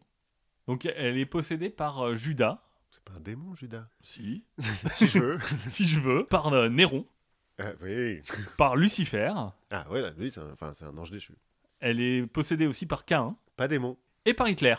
[0.67, 3.87] Donc elle est possédée par Judas, C'est pas un démon, Judas?
[4.01, 4.45] si,
[4.93, 5.39] si je veux.
[5.69, 7.07] si je veux, par Néron,
[7.61, 8.21] Ah, oui.
[8.57, 9.31] par Lucifer.
[9.71, 11.33] Ah, ouais, là, lui, c'est un, enfin, c'est un ange déchu.
[11.79, 13.97] Elle est possédée aussi par Cain Pas démon.
[14.25, 14.75] et par Hitler.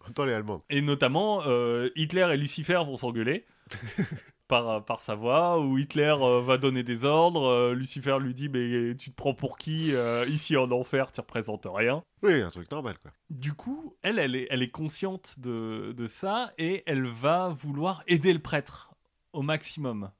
[0.00, 0.62] En même temps, les Allemandes.
[0.70, 3.44] Et notamment, euh, Hitler et Lucifer vont s'engueuler
[4.48, 7.46] par, par sa voix, où Hitler euh, va donner des ordres.
[7.48, 11.20] euh, Lucifer lui dit Mais tu te prends pour qui euh, Ici en enfer, tu
[11.20, 12.02] représentes rien.
[12.22, 13.12] Oui, un truc normal, quoi.
[13.30, 18.02] Du coup, elle, elle est, elle est consciente de, de ça et elle va vouloir
[18.06, 18.90] aider le prêtre
[19.32, 20.10] au maximum.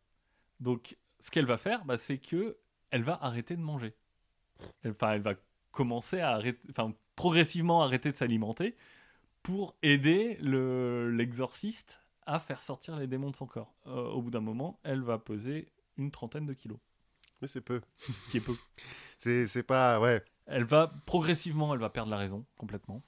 [0.60, 2.58] Donc, ce qu'elle va faire, bah, c'est que
[2.90, 3.94] elle va arrêter de manger.
[4.82, 5.34] Elle- Enfin, elle va
[5.72, 8.76] commencer à arrêter, enfin, progressivement arrêter de s'alimenter
[9.42, 13.74] pour aider le- l'exorciste à faire sortir les démons de son corps.
[13.86, 16.78] Euh, au bout d'un moment, elle va peser une trentaine de kilos,
[17.40, 17.80] Mais c'est peu.
[17.96, 18.54] ce qui est peu.
[19.18, 20.00] C'est c'est pas.
[20.00, 20.22] Ouais.
[20.46, 23.02] Elle va progressivement, elle va perdre la raison complètement.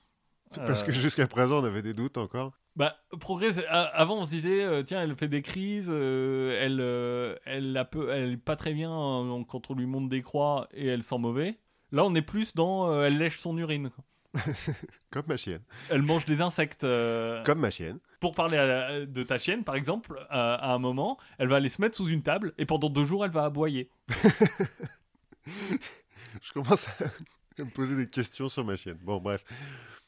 [0.55, 2.53] Parce que Euh, jusqu'à présent, on avait des doutes encore.
[2.77, 3.65] Bah, progrès.
[3.67, 7.73] a- Avant, on se disait, euh, tiens, elle fait des crises, euh, elle, euh, elle,
[7.73, 10.87] la peut, elle est pas très bien euh, quand on lui monte des croix et
[10.87, 11.59] elle sent mauvais.
[11.93, 13.91] Là, on est plus dans, elle lèche son urine.
[15.11, 15.63] Comme ma chienne.
[15.89, 16.83] Elle mange des insectes.
[16.83, 17.99] Comme ma chienne.
[18.21, 21.71] Pour parler à- de ta chienne, par exemple, à, à un moment, elle va aller
[21.71, 23.89] se mettre sous une table et pendant deux jours, elle va aboyer.
[25.47, 28.99] Je commence à me poser des questions sur ma chienne.
[29.03, 29.45] Bon, bref.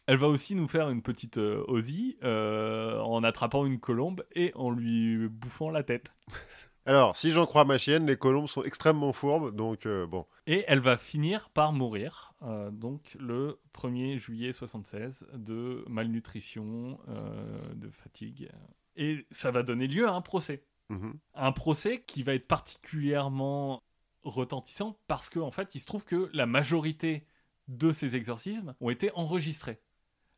[0.09, 4.53] Elle va aussi nous faire une petite euh, Ozzy euh, en attrapant une colombe et
[4.55, 6.15] en lui bouffant la tête.
[6.89, 10.25] Alors, si j'en crois ma chienne, les colombes sont extrêmement fourbes, donc euh, bon.
[10.47, 17.75] Et elle va finir par mourir, euh, donc le 1er juillet 76, de malnutrition, euh,
[17.75, 18.51] de fatigue.
[18.97, 20.65] Et ça va donner lieu à un procès.
[20.89, 21.19] Mhm.
[21.35, 23.83] Un procès qui va être particulièrement
[24.23, 27.27] retentissant parce qu'en en fait, il se trouve que la majorité
[27.67, 29.79] de ces exorcismes ont été enregistrés.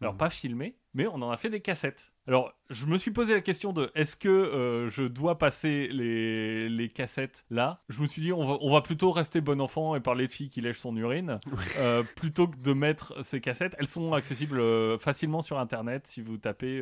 [0.01, 0.19] Alors Mhm.
[0.19, 2.13] pas filmés, mais on en a fait des cassettes.
[2.31, 6.69] Alors je me suis posé la question de est-ce que euh, je dois passer les,
[6.69, 7.83] les cassettes là?
[7.89, 10.31] Je me suis dit on va, on va plutôt rester bon enfant et parler de
[10.31, 11.41] filles qui lèchent son urine
[11.79, 13.75] euh, plutôt que de mettre ces cassettes.
[13.81, 16.81] Elles sont accessibles euh, facilement sur internet si vous tapez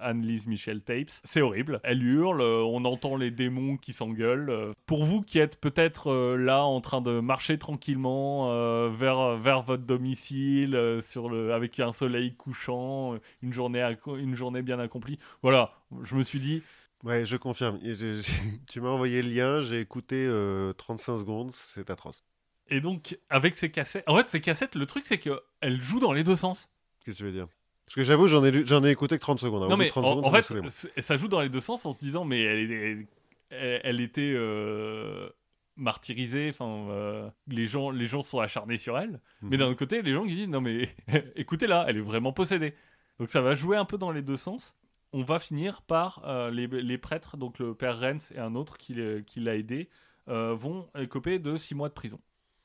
[0.00, 1.10] Anne-Lise Michel Tapes.
[1.22, 1.80] C'est horrible.
[1.84, 4.74] Elle hurle, on entend les démons qui s'engueulent.
[4.86, 10.98] Pour vous qui êtes peut-être là en train de marcher tranquillement vers, vers votre domicile
[11.00, 15.18] sur le, avec un soleil couchant, une journée, une journée bien accomplie.
[15.42, 16.62] Voilà, je me suis dit,
[17.02, 17.78] Ouais, je confirme.
[18.70, 22.24] Tu m'as envoyé le lien, j'ai écouté euh, 35 secondes, c'est atroce.
[22.68, 26.12] et donc avec ces cassettes, en fait ces cassettes, le truc c'est qu'elles jouent dans
[26.12, 26.68] les deux sens.
[27.04, 27.48] Qu'est-ce que tu veux dire?
[27.86, 29.64] Parce que j'avoue, j'en ai, ai écouté que 30 secondes.
[29.64, 29.68] hein.
[29.68, 31.98] Non mais 30 en, secondes, en fait, ça joue dans les deux sens en se
[31.98, 33.08] disant mais elle, est-
[33.50, 35.28] elle, elle était euh,
[35.76, 39.56] martyrisée, enfin euh, les gens les gens sont acharnés sur elle, mais Mhm.
[39.56, 40.88] d'un autre côté les gens qui disent non mais
[41.36, 42.74] écoutez là, elle est vraiment possédée.
[43.20, 44.74] Donc ça va jouer un peu dans les deux sens.
[45.12, 48.78] On va finir par euh, les, les prêtres, donc le père Renz et un autre
[48.78, 49.90] qui, qui l'a aidé,
[50.28, 52.18] euh, vont écoper de six mois de prison.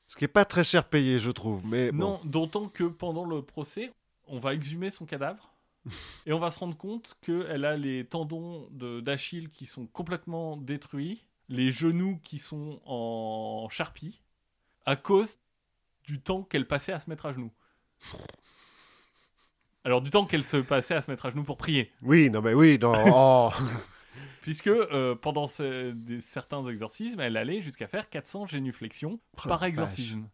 [0.08, 1.66] Ce qui est pas très cher payé, je trouve.
[1.66, 1.98] Mais bon.
[1.98, 3.92] Non, d'autant que pendant le procès,
[4.28, 5.52] on va exhumer son cadavre
[6.26, 11.22] et on va se rendre compte qu'elle a les tendons d'Achille qui sont complètement détruits,
[11.50, 14.22] les genoux qui sont en charpie,
[14.86, 15.38] à cause
[16.04, 17.52] du temps qu'elle passait à se mettre à genoux.
[19.86, 21.92] Alors du temps qu'elle se passait à se mettre à genoux pour prier.
[22.02, 22.92] Oui, non, mais oui, non.
[23.06, 23.50] oh.
[24.42, 29.62] Puisque euh, pendant ce- des- certains exorcismes, elle allait jusqu'à faire 400 génuflexions Oh, par
[29.64, 30.28] exorcisme.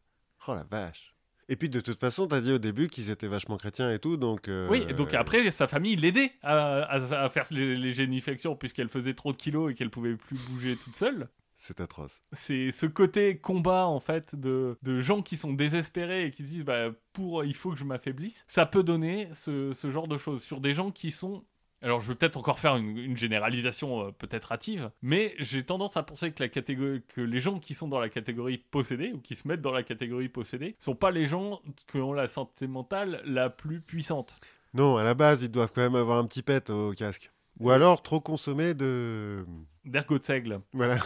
[0.48, 1.14] oh la vache.
[1.50, 4.16] Et puis de toute façon, t'as dit au début qu'ils étaient vachement chrétiens et tout,
[4.16, 4.48] donc.
[4.48, 8.56] euh, Oui, et donc après, sa famille l'aidait à, à- à faire les, les génuflexions
[8.56, 11.28] puisqu'elle faisait trop de kilos et qu'elle pouvait plus bouger toute seule.
[11.54, 12.22] C'est atroce.
[12.32, 16.50] C'est ce côté combat en fait de, de gens qui sont désespérés et qui se
[16.50, 18.44] disent bah, pour il faut que je m'affaiblisse.
[18.48, 21.44] Ça peut donner ce, ce genre de choses sur des gens qui sont
[21.82, 25.96] alors, je vais peut-être encore faire une, une généralisation euh, peut-être hâtive, mais j'ai tendance
[25.96, 29.18] à penser que, la catégorie, que les gens qui sont dans la catégorie possédée, ou
[29.18, 32.68] qui se mettent dans la catégorie possédée, sont pas les gens qui ont la santé
[32.68, 34.38] mentale la plus puissante.
[34.74, 37.32] Non, à la base, ils doivent quand même avoir un petit pet au casque.
[37.58, 39.44] Ou alors trop consommer de.
[39.84, 40.60] D'ergot de seigle.
[40.72, 40.98] Voilà.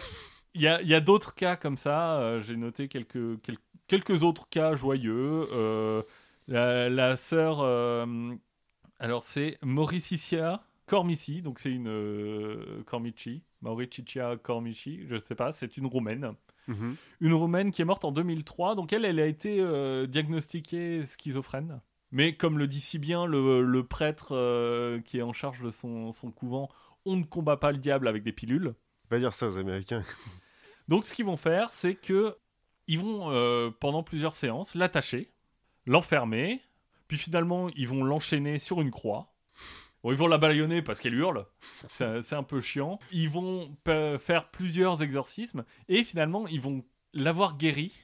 [0.56, 2.18] Il y a, il y a d'autres cas comme ça.
[2.18, 5.44] euh, J'ai noté quelques, quel- quelques autres cas joyeux.
[5.52, 6.02] Euh,
[6.48, 8.34] la, la sœur, euh,
[8.98, 15.86] alors c'est Mauriticia Cormici, donc c'est une Cormici, Mauriticia Cormici, je sais pas, c'est une
[15.86, 16.32] roumaine.
[16.68, 16.96] Mhm.
[17.20, 21.80] Une roumaine qui est morte en 2003, donc elle, elle a été euh, diagnostiquée schizophrène.
[22.12, 25.70] Mais comme le dit si bien le, le prêtre euh, qui est en charge de
[25.70, 26.68] son, son couvent,
[27.04, 28.74] on ne combat pas le diable avec des pilules.
[29.10, 30.02] Va dire ça aux Américains.
[30.88, 32.36] Donc ce qu'ils vont faire, c'est que
[32.86, 35.32] ils vont euh, pendant plusieurs séances l'attacher,
[35.86, 36.62] l'enfermer,
[37.08, 39.32] puis finalement ils vont l'enchaîner sur une croix.
[40.02, 43.00] Bon, ils vont la baïonner parce qu'elle hurle, c'est un peu chiant.
[43.10, 43.76] Ils vont
[44.18, 48.00] faire plusieurs exorcismes et finalement ils vont l'avoir guérie,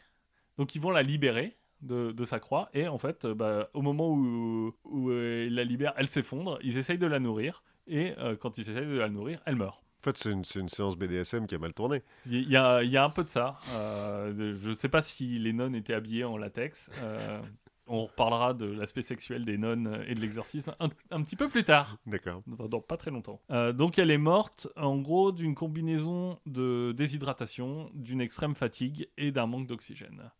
[0.59, 4.11] donc ils vont la libérer de, sa croix et en fait, euh, bah, au moment
[4.11, 4.73] où,
[5.11, 6.59] euh, ils la libèrent, elle s'effondre.
[6.63, 9.85] Ils essayent de la nourrir et quand ils essayent de la nourrir, elle meurt.
[10.03, 12.03] En fait, c'est une, séance BDSM qui a mal tourné.
[12.27, 13.57] Il y a, il y a un peu de ça.
[13.75, 16.91] Euh, je ne sais pas si les nonnes étaient habillées en latex.
[17.03, 17.41] Euh,
[17.87, 21.63] on reparlera de l'aspect sexuel des nonnes et de l'exorcisme un, un petit peu plus
[21.63, 21.99] tard.
[22.07, 22.43] D'accord.
[22.53, 23.41] Enfin, dans pas très longtemps.
[23.53, 29.31] Euh, donc elle est morte en gros d'une combinaison de déshydratation, d'une extrême fatigue et
[29.31, 30.33] d'un manque d'oxygène.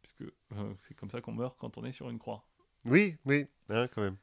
[0.00, 0.32] Puisque
[0.78, 2.46] c'est comme ça qu'on meurt quand on est sur une croix.
[2.86, 4.16] Oui, oui, hein, quand même.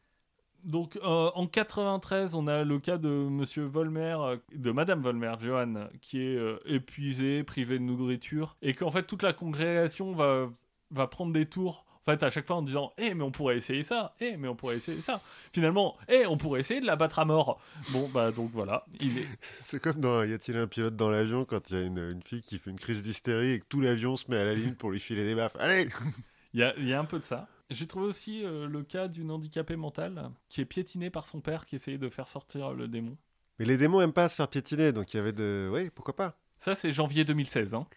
[0.66, 5.36] Donc euh, en 93, on a le cas de Monsieur Volmer, euh, de Madame Volmer,
[5.40, 10.50] Johan, qui est euh, épuisée, privée de nourriture, et qu'en fait toute la congrégation va,
[10.90, 11.86] va prendre des tours.
[12.02, 14.48] En fait, à chaque fois en disant Eh, mais on pourrait essayer ça Eh, mais
[14.48, 15.22] on pourrait essayer ça
[15.54, 17.60] Finalement, Eh, on pourrait essayer de la battre à mort
[17.92, 18.86] Bon, bah, donc voilà.
[19.00, 19.28] Il est...
[19.42, 22.22] C'est comme dans Y a-t-il un pilote dans l'avion quand il y a une, une
[22.24, 24.74] fille qui fait une crise d'hystérie et que tout l'avion se met à la ligne
[24.76, 25.56] pour lui filer des baffes.
[25.60, 25.90] Allez
[26.54, 27.48] Il y a, il y a un peu de ça.
[27.70, 31.66] J'ai trouvé aussi euh, le cas d'une handicapée mentale qui est piétinée par son père
[31.66, 33.18] qui essayait de faire sortir le démon.
[33.60, 35.70] Mais les démons aiment pas se faire piétiner, donc il y avait de.
[35.72, 37.74] Oui, pourquoi pas Ça, c'est janvier 2016.
[37.74, 37.88] Hein.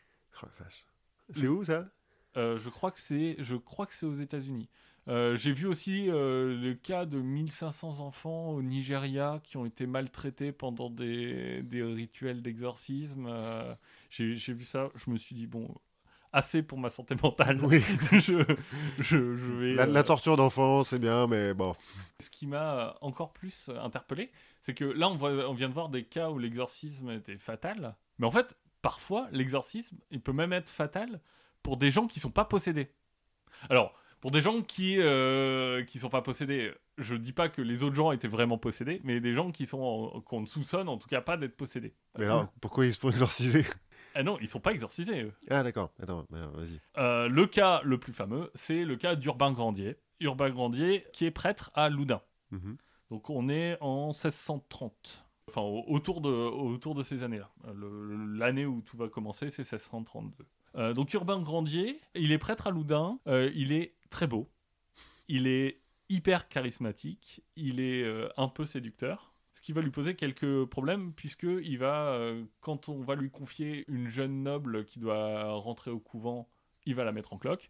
[0.43, 0.87] Oh la vache.
[1.33, 1.89] C'est où ça?
[2.37, 4.69] Euh, je crois que c'est, je crois que c'est aux États-Unis.
[5.09, 9.87] Euh, J'ai vu aussi euh, le cas de 1500 enfants au Nigeria qui ont été
[9.87, 13.29] maltraités pendant des, des rituels d'exorcisme.
[14.11, 15.75] J'ai vu ça, je me suis dit bon,
[16.33, 17.59] assez pour ma santé mentale.
[17.65, 17.81] Oui.
[18.13, 18.45] je,
[18.99, 19.75] je, je vais.
[19.75, 21.75] La, euh, la torture d'enfant, c'est bien, mais bon.
[22.21, 24.31] Ce qui m'a encore plus interpellé,
[24.61, 27.97] c'est que là, on, voit- on vient de voir des cas où l'exorcisme était fatal.
[28.19, 31.21] Mais en fait, parfois, l'exorcisme, il peut même être fatal
[31.63, 32.91] pour des gens qui sont pas possédés.
[33.71, 37.83] Alors, pour des gens qui euh, qui sont pas possédés, je dis pas que les
[37.85, 41.21] autres gens étaient vraiment possédés, mais des gens qui sont qu'on soupçonne en tout cas
[41.21, 41.95] pas d'être possédés.
[42.19, 43.65] Mais alors, pourquoi ils se font exorciser?
[44.15, 45.23] Ah non, ils sont pas exorcisés.
[45.23, 45.33] eux.
[45.51, 46.81] Ah d'accord, attends, vas-y.
[46.99, 49.97] Euh, le cas le plus fameux, c'est le cas d'Urbain Grandier.
[50.21, 52.21] Urbain Grandier, qui est prêtre à Loudun.
[52.51, 52.77] Mhm.
[53.11, 55.25] Donc on est en 1630.
[55.49, 57.51] Enfin, au- autour de, autour de ces années-là.
[58.35, 60.45] L'année où tout va commencer, c'est 1632.
[60.77, 63.19] Euh, donc Urbain Grandier, il est prêtre à Loudun.
[63.29, 64.49] Euh, il est très beau.
[65.29, 65.81] Il est
[66.11, 67.43] hyper charismatique.
[67.57, 69.33] Il est euh, un peu séducteur.
[69.55, 73.31] Ce qui va lui poser quelques problèmes, puisque il va, euh, quand on va lui
[73.31, 76.49] confier une jeune noble qui doit rentrer au couvent,
[76.87, 77.69] il va la mettre en cloque.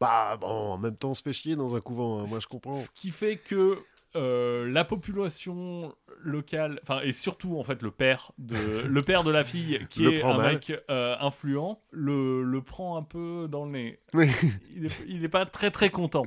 [0.00, 2.46] Bah bon, en même temps, on se fait chier dans un couvent, hein, moi je
[2.46, 2.74] comprends.
[2.76, 3.78] Ce qui fait que
[4.16, 8.56] euh, la population locale, enfin et surtout en fait le père de
[8.86, 10.54] le père de la fille qui Le est un mal.
[10.54, 14.00] mec euh, influent, le, le prend un peu dans le nez.
[14.14, 14.28] Oui.
[14.74, 16.24] Il est, il est pas très très content.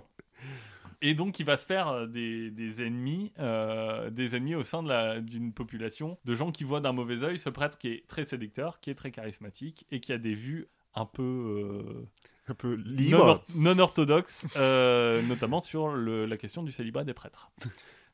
[1.01, 4.81] Et donc il va se faire euh, des, des ennemis, euh, des ennemis au sein
[5.21, 8.79] d'une population de gens qui voient d'un mauvais œil ce prêtre qui est très séducteur,
[8.79, 12.07] qui est très charismatique et qui a des vues un peu euh,
[12.47, 13.19] Un peu non, libre.
[13.25, 17.51] or- non orthodoxe, euh, notamment sur le- la question du célibat des prêtres.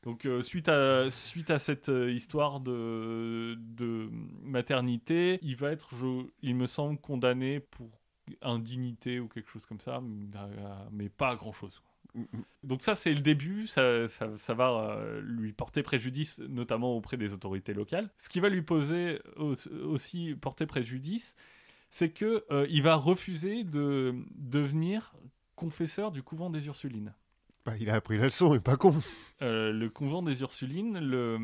[0.02, 4.10] Donc euh, suite, à, suite à cette euh, histoire de, de
[4.42, 7.88] maternité, il va être, je- il me semble, condamné pour
[8.42, 10.26] indignité ou quelque chose comme ça, mais,
[10.92, 11.82] mais pas grand-chose.
[12.62, 17.16] Donc ça, c'est le début, ça, ça- ça va euh, lui porter préjudice, notamment auprès
[17.16, 18.10] des autorités locales.
[18.18, 19.54] Ce qui va lui poser au-
[19.84, 21.34] aussi porter préjudice,
[21.90, 25.14] c'est que euh, il va refuser de devenir
[25.56, 27.14] confesseur du couvent des Ursulines.
[27.64, 28.94] Bah, il a appris la leçon, il est pas con.
[29.42, 31.38] Euh, le couvent des Ursulines, le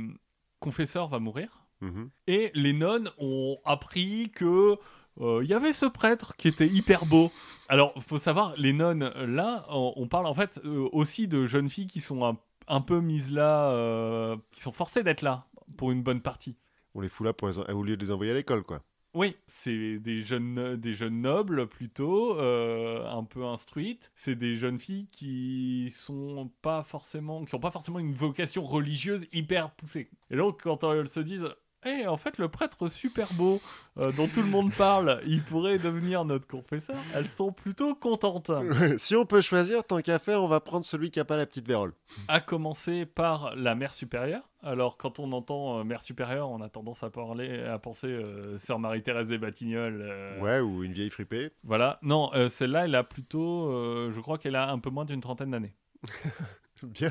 [0.59, 1.65] confesseur va mourir.
[1.81, 2.11] Mhm.
[2.27, 4.77] Et les nonnes ont appris que
[5.21, 7.31] euh, il y avait ce prêtre qui était hyper beau.
[7.69, 11.47] Alors, faut savoir, les nonnes, euh, là, on, on parle en fait euh, aussi de
[11.47, 12.37] jeunes filles qui sont un,
[12.69, 15.47] un peu mises là, euh, qui sont forcées d'être là
[15.77, 16.57] pour une bonne partie.
[16.95, 18.83] On les fout là pour les au lieu de les envoyer à l'école, quoi.
[19.13, 24.13] Oui, c'est des jeunes, des jeunes nobles plutôt, euh, un peu instruites.
[24.15, 29.27] C'est des jeunes filles qui sont pas forcément, qui ont pas forcément une vocation religieuse
[29.33, 30.11] hyper poussée.
[30.31, 31.49] Et donc quand elles se disent,
[31.85, 33.61] eh, en fait le prêtre super beau
[33.99, 38.51] euh, dont tout le monde parle, il pourrait devenir notre confesseur, elles sont plutôt contentes.
[38.99, 41.47] si on peut choisir, tant qu'à faire, on va prendre celui qui a pas la
[41.47, 41.93] petite vérole.
[42.29, 44.51] À commencer par la mère supérieure.
[44.63, 48.59] Alors, quand on entend euh, mère supérieure, on a tendance à parler, à penser euh,
[48.59, 50.39] sœur Marie-Thérèse des Batignolles.
[50.41, 51.51] Ouais, ou une vieille fripée.
[51.65, 51.99] Voilà.
[52.03, 53.71] Non, celle-là, elle a plutôt.
[54.11, 55.75] je crois qu'elle a un peu moins d'une trentaine d'années.
[56.83, 57.11] Bien.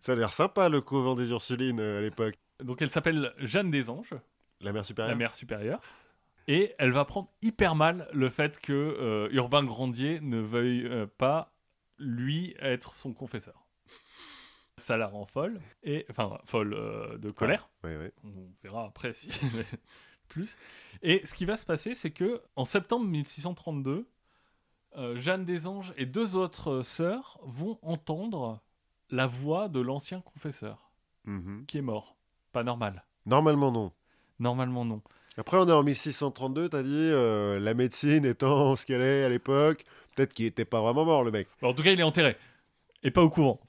[0.00, 2.34] Ça a l'air sympa, le couvent des Ursulines à l'époque.
[2.62, 4.14] Donc elle s'appelle Jeanne des Anges,
[4.60, 5.80] La mère supérieure la mère supérieure.
[6.46, 11.06] Et elle va prendre hyper mal le fait que euh, Urbain Grandier ne veuille euh,
[11.06, 11.52] pas
[11.98, 13.66] lui être son confesseur.
[14.78, 17.70] Ça la rend folle, et enfin folle euh, de colère.
[17.84, 18.08] Oui, oui.
[18.24, 19.30] On verra après si
[20.28, 20.58] plus.
[21.02, 24.06] Et ce qui va se passer, c'est que en septembre 1632,
[24.96, 28.60] euh, Jeanne des Anges et deux autres sœurs vont entendre
[29.10, 30.90] la voix de l'ancien confesseur
[31.24, 31.64] Mhm.
[31.66, 32.16] qui est mort.
[32.54, 33.04] Pas normal.
[33.26, 33.92] Normalement, non.
[34.38, 35.02] Normalement non.
[35.36, 39.28] Après, on est en 1632, t'as dit, euh, la médecine étant ce qu'elle est à
[39.28, 41.48] l'époque, peut-être qu'il était pas vraiment mort, le mec.
[41.60, 42.36] Bon, en tout cas, il est enterré
[43.02, 43.60] et pas au courant.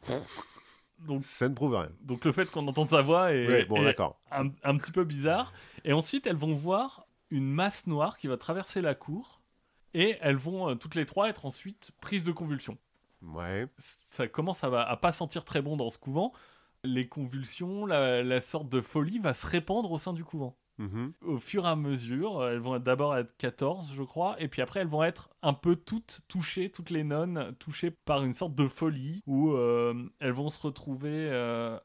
[0.99, 1.89] Donc, Ça ne prouve rien.
[2.01, 5.03] donc le fait qu'on entende sa voix est, Oui, bon, est un, un petit peu
[5.03, 5.51] bizarre.
[5.83, 9.41] Et ensuite, elles vont voir une masse noire qui va traverser la cour.
[9.95, 12.77] Et elles vont euh, toutes les trois être ensuite prises de convulsions.
[13.23, 13.65] Ouais.
[13.77, 16.31] Ça commence à, à pas sentir très bon dans ce couvent.
[16.85, 20.57] Les convulsions, la, la sorte de folie va se répandre au sein du couvent.
[20.77, 21.13] Mhm.
[21.21, 24.61] Au fur et à mesure, euh, elles vont d'abord être 14, je crois, et puis
[24.61, 28.55] après elles vont être un peu toutes touchées, toutes les nonnes touchées par une sorte
[28.55, 31.79] de folie où euh, elles vont se retrouver euh,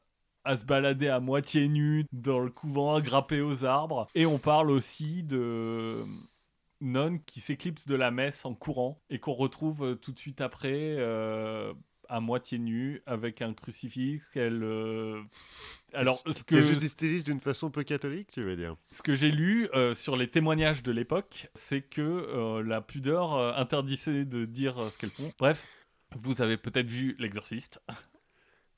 [0.44, 4.06] à se balader à moitié nues dans le couvent, à grapper aux arbres.
[4.14, 6.05] Et on parle aussi de
[6.81, 10.97] nonnes qui s'éclipsent de la messe en courant et qu'on retrouve tout de suite après
[10.98, 11.72] euh,
[12.11, 14.62] à moitié nues avec un crucifix qu'elles...
[14.62, 15.23] euh,
[15.95, 16.57] Alors, ce que...
[16.57, 19.95] Qu'elle se stylise d'une façon peu catholique, tu veux dire Ce que j'ai lu euh,
[19.95, 25.11] sur les témoignages de l'époque, c'est que euh, la pudeur interdisait de dire ce qu'elles
[25.11, 25.32] font.
[25.39, 25.65] Bref,
[26.16, 27.81] vous avez peut-être vu L'Exorciste.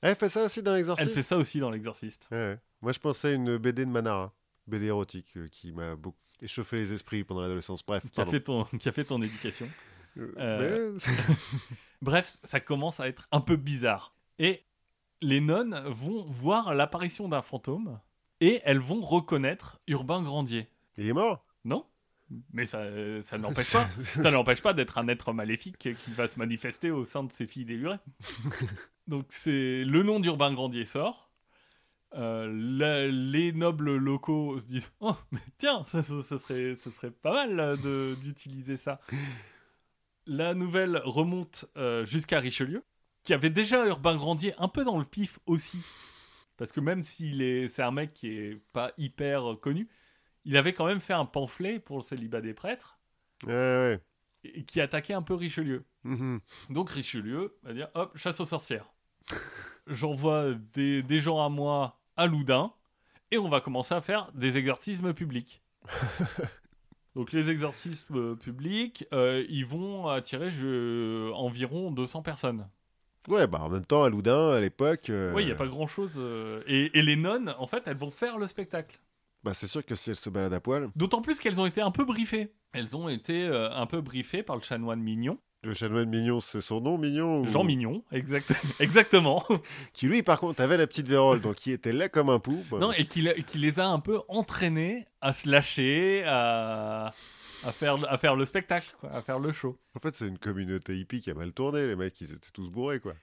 [0.02, 2.28] Elle fait ça aussi dans Elle l'exorcisme fait ça aussi dans L'Exorciste.
[2.30, 2.58] Ouais, ouais.
[2.82, 4.34] Moi, je pensais à une BD de Manara,
[4.66, 7.86] BD érotique, qui m'a beaucoup échauffé les esprits pendant l'adolescence.
[7.86, 9.68] Bref, Qui a, fait ton, qui a fait ton éducation.
[10.16, 10.96] Euh,
[12.02, 14.14] Bref, ça commence à être un peu bizarre.
[14.38, 14.64] Et
[15.20, 18.00] les nonnes vont voir l'apparition d'un fantôme
[18.40, 20.68] et elles vont reconnaître Urbain Grandier.
[20.98, 21.46] Il est mort?
[21.64, 21.86] Non
[22.52, 23.86] Mais ça, euh, ça n'empêche pas.
[24.20, 27.46] Ça n'empêche pas d'être un être maléfique qui va se manifester au sein de ses
[27.46, 28.00] filles délurées.
[29.06, 31.30] Donc c'est le nom d'Urbain Grandier sort.
[32.14, 36.90] Euh, la- les nobles locaux se disent oh mais tiens ça, ça- ça serait ça
[36.90, 37.78] serait pas mal
[38.22, 39.00] d'utiliser ça.
[40.26, 42.82] La nouvelle remonte euh, jusqu'à Richelieu
[43.24, 45.78] qui avait déjà Urbain Grandier un peu dans le pif aussi
[46.56, 49.88] parce que même s'il est c'est un mec qui est pas hyper connu
[50.44, 52.98] il avait quand même fait un pamphlet pour le célibat des prêtres
[53.46, 54.00] Ouais, ouais.
[54.44, 55.84] et qui attaquait un peu Richelieu.
[56.04, 56.40] Mhm.
[56.70, 58.92] Donc Richelieu va dire hop, chasse aux sorcières.
[59.88, 62.72] J'envoie des, des gens à moi à Loudun
[63.32, 65.62] et on va commencer à faire des exorcismes publics.
[67.14, 72.66] Donc les exorcismes publics, euh, ils vont attirer je- environ 200 personnes.
[73.28, 75.10] Ouais, bah en même temps, à Loudun, à l'époque.
[75.10, 76.14] euh, Oui, il n'y a pas grand-chose.
[76.16, 78.98] euh, Et, et les nonnes, en fait, elles vont faire le spectacle.
[79.44, 81.80] Bah, c'est sûr que si elle se balade à poil, D'autant plus qu'elles ont été
[81.80, 82.52] un peu briefées.
[82.72, 85.38] Elles ont été euh, un peu briefées par le chanoine Mignon.
[85.64, 89.44] Le chanoine Mignon, c'est son nom, Mignon ou- Jean Mignon, exact- exactement.
[89.92, 92.62] Qui lui, par contre, avait la petite vérole, donc il était là comme un pou.
[92.72, 97.06] non, et qui, qui les a un peu entraînés à se lâcher, à,
[97.64, 99.78] à, faire, à faire le spectacle, quoi, à faire le show.
[99.94, 102.68] En fait, c'est une communauté hippie qui a mal tourné, les mecs, ils étaient tous
[102.70, 103.14] bourrés, quoi.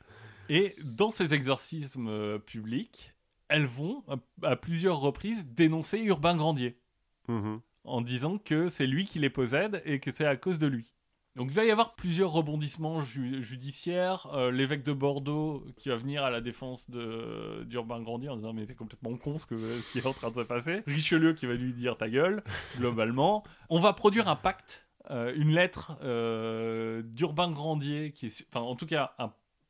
[0.48, 3.14] Et dans ces exorcismes euh, publics,
[3.50, 6.80] elles vont, à, à plusieurs reprises, dénoncer Urbain Grandier,
[7.28, 7.60] Mhm.
[7.84, 10.94] en disant que c'est lui qui les possède et que c'est à cause de lui.
[11.40, 14.28] Donc il va y avoir plusieurs rebondissements ju- judiciaires.
[14.34, 18.66] Euh, L'évêque de Bordeaux qui va venir à la défense d'Urbain Grandier en disant mais
[18.66, 20.84] c'est complètement con ce, que, ce qui est en train de se passer.
[20.86, 22.44] Richelieu qui va lui dire ta gueule,
[22.78, 23.44] globalement.
[23.70, 28.76] On va produire un pacte, euh, une lettre euh, d'Urbain Grandier, qui est, enfin en
[28.76, 29.16] tout cas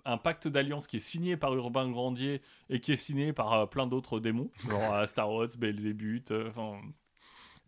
[0.06, 2.41] un, pacte d'alliance qui est signé par Urbain Grandier
[2.72, 6.80] et qui est signé par plein d'autres démons, genre Astaroth, Belzébuth, enfin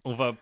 [0.06, 0.34] on va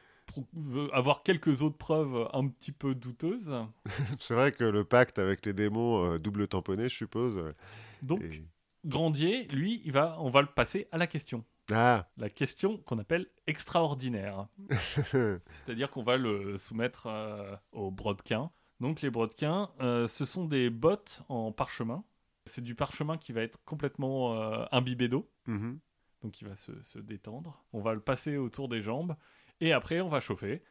[0.94, 3.54] avoir quelques autres preuves un petit peu douteuses.
[4.20, 7.38] C'est vrai que le pacte avec les démons, euh, double tamponné, je suppose.
[7.38, 7.54] euh,
[8.02, 8.44] Donc, et-
[8.86, 11.44] Grandier, lui, il va, on va le passer à la question.
[11.72, 14.48] Ah La question qu'on appelle extraordinaire.
[15.50, 18.52] C'est-à-dire qu'on va le soumettre euh, aux brodequins.
[18.80, 22.04] Donc, les brodequins, euh, ce sont des bottes en parchemin.
[22.46, 25.30] C'est du parchemin qui va être complètement euh, imbibé d'eau.
[25.48, 25.80] Mhm.
[26.24, 27.62] Donc, il va se, se détendre.
[27.74, 29.16] On va le passer autour des jambes.
[29.62, 30.62] Et après, on va chauffer.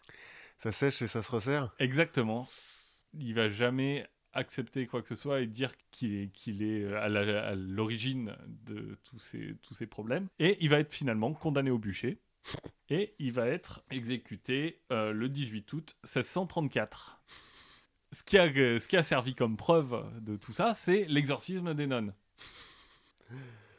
[0.56, 2.48] Ça sèche et ça se resserre Exactement.
[3.15, 7.09] Il va jamais accepter quoi que ce soit et dire qu'il est, qu'il est à
[7.09, 10.28] la- à l'origine de tous ces, tous ces problèmes.
[10.39, 12.19] Et il va être finalement condamné au bûcher.
[12.89, 17.20] Et il va être exécuté euh, le 18 août 1634.
[18.12, 21.86] Ce qui, a, ce qui a servi comme preuve de tout ça, c'est l'exorcisme des
[21.86, 22.15] nonnes.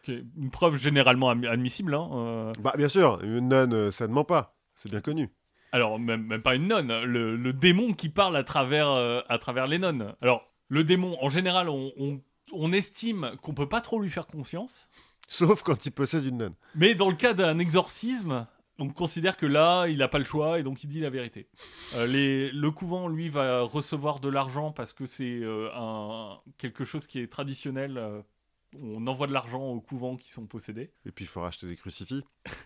[0.08, 1.94] une preuve généralement admi- admissible.
[1.94, 2.54] hein, euh.
[2.60, 4.56] Bah, bien sûr, une nonne, euh, ça ne ment pas.
[4.82, 5.30] C'est bien connu.
[5.74, 9.38] Alors, même, même pas une nonne, le, le démon qui parle à travers, euh, à
[9.38, 10.16] travers les nonnes.
[10.22, 12.22] Alors, le démon, en général, on, on-
[12.54, 14.88] on estime qu'on peut pas trop lui faire confiance.
[15.28, 16.56] Sauf quand il possède une nonne.
[16.76, 18.48] Mais dans le cas d'un exorcisme,
[18.80, 21.50] on considère que là, il n'a pas le choix et donc il dit la vérité.
[21.96, 26.86] Euh, les- le couvent, lui, va recevoir de l'argent parce que c'est euh, un, quelque
[26.86, 27.98] chose qui est traditionnel.
[28.78, 31.76] On envoie de l'argent aux couvents qui sont possédés, Et puis il faut racheter des
[31.76, 32.24] crucifix.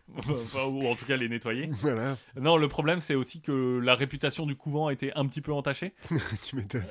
[0.09, 1.69] Ou en tout cas les nettoyer.
[1.83, 5.41] Voilà, Non, le problème, c'est aussi que la réputation du couvent a été un petit
[5.41, 5.93] peu entachée.
[6.43, 6.83] tu m'étonnes.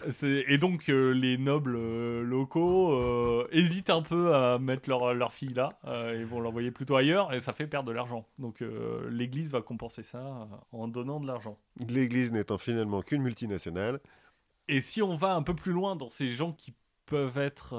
[0.49, 5.33] Et donc, euh, les nobles euh, locaux euh, hésitent un peu à mettre leur, leur
[5.33, 5.79] fille là
[6.15, 8.27] et vont l'envoyer plutôt ailleurs et ça fait perdre de l'argent.
[8.39, 8.63] Donc,
[9.11, 11.59] l'église va compenser ça en donnant de l'argent.
[11.89, 14.01] L'église n'étant finalement qu'une multinationale.
[14.69, 16.75] Et si on va un peu plus loin dans ces gens qui
[17.07, 17.75] peuvent être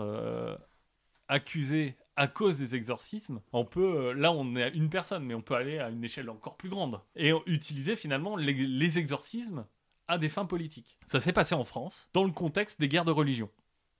[1.28, 5.34] accusés à cause des exorcismes, on peut, euh, là on est à une personne, mais
[5.34, 9.66] on peut aller à une échelle encore plus grande et utiliser finalement les, les exorcismes
[10.08, 10.98] à des fins politiques.
[11.08, 13.50] Ça s'est passé en France dans le contexte des guerres de religion.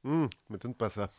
[0.04, 1.12] Hum, m'étonne pas ça.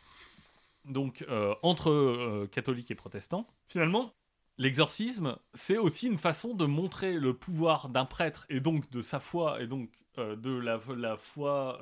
[0.85, 3.47] donc euh, entre euh, catholiques et protestants.
[3.67, 4.13] Finalement,
[4.57, 9.19] l'exorcisme, c'est aussi une façon de montrer le pouvoir d'un prêtre et donc de sa
[9.19, 11.79] foi et donc euh, de la, la foi,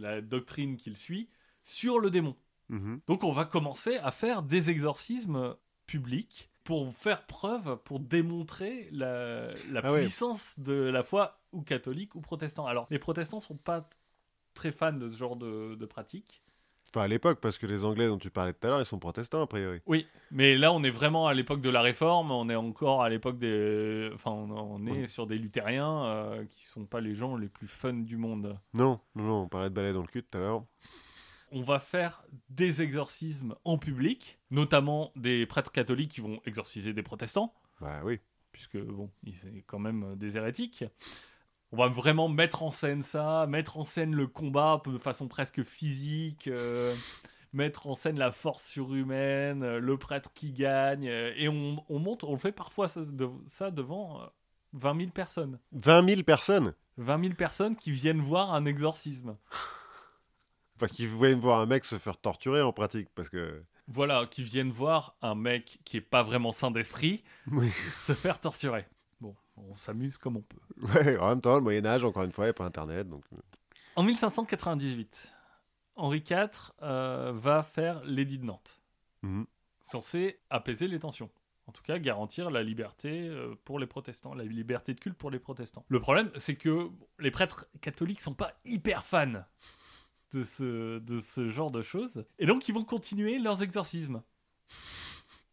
[0.00, 1.28] la doctrine qu'il suit
[1.64, 2.36] sur le démon.
[2.72, 3.00] Mhm.
[3.06, 5.54] Donc on va commencer à faire des exorcismes
[5.86, 10.00] publics pour faire preuve, pour démontrer la, la Ah ouais.
[10.02, 12.66] puissance de la foi ou catholique ou protestant.
[12.66, 13.88] Alors les protestants sont pas
[14.54, 16.42] très fans de ce genre de, de pratique.
[16.88, 18.98] Enfin, à l'époque, parce que les Anglais dont tu parlais tout à l'heure, ils sont
[18.98, 19.80] protestants, a priori.
[19.86, 23.08] Oui, mais là on est vraiment à l'époque de la réforme, on est encore à
[23.08, 24.10] l'époque des...
[24.14, 27.94] Enfin on, est sur des luthériens euh, qui sont pas les gens les plus fun
[27.94, 28.58] du monde.
[28.74, 30.64] Non, non, non, on parlait de balai dans le cul tout à l'heure.
[31.52, 37.02] On va faire des exorcismes en public, notamment des prêtres catholiques qui vont exorciser des
[37.02, 38.20] protestants, Bah oui.
[38.52, 40.84] puisque bon, c'est quand même des hérétiques.
[41.70, 45.62] On va vraiment mettre en scène ça, mettre en scène le combat de façon presque
[45.62, 46.94] physique, euh,
[47.52, 51.98] mettre en scène la force surhumaine, euh, le prêtre qui gagne, euh, et on, on
[51.98, 54.26] monte, on le fait parfois ça, de- ça devant euh,
[54.74, 55.58] 20 000 personnes.
[55.72, 56.74] 20 000 personnes?
[56.98, 59.36] 20 000 personnes qui viennent voir un exorcisme.
[60.76, 63.62] Enfin, qui voulaient voir un mec se faire torturer en pratique, parce que...
[63.88, 67.70] Voilà, qui viennent voir un mec qui est pas vraiment sain d'esprit Oui.
[68.04, 68.86] se faire torturer.
[69.20, 70.58] Bon, on s'amuse comme on peut.
[70.94, 73.24] Ouais, en même temps, le Moyen-Âge, encore une fois, il n'y a pas Internet, donc...
[73.32, 73.36] euh,
[73.96, 75.32] En 1598,
[75.96, 78.80] Henri IV euh, va faire l'édit de Nantes,
[79.22, 79.46] mhm.
[79.82, 81.30] censé apaiser les tensions.
[81.66, 85.30] En tout cas, garantir la liberté euh, pour les protestants, la liberté de culte pour
[85.30, 85.84] les protestants.
[85.88, 86.90] Le problème, c'est que
[87.20, 89.44] les prêtres catholiques sont pas hyper fans
[90.32, 92.24] de ce, de ce genre de choses.
[92.38, 94.22] Et donc, ils vont continuer leurs exorcismes.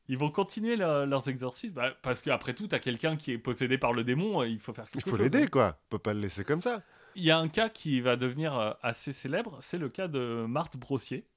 [0.07, 3.77] Ils vont continuer leur- leurs exorcismes bah, parce qu'après tout, t'as quelqu'un qui est possédé
[3.77, 5.19] par le démon, euh, il faut faire Il quelque faut chose.
[5.19, 5.47] l'aider, hein.
[5.51, 5.77] quoi.
[5.85, 6.81] On peut pas le laisser comme ça.
[7.15, 10.45] Il y a un cas qui va devenir euh, assez célèbre, c'est le cas de
[10.47, 11.27] Marthe Brossier,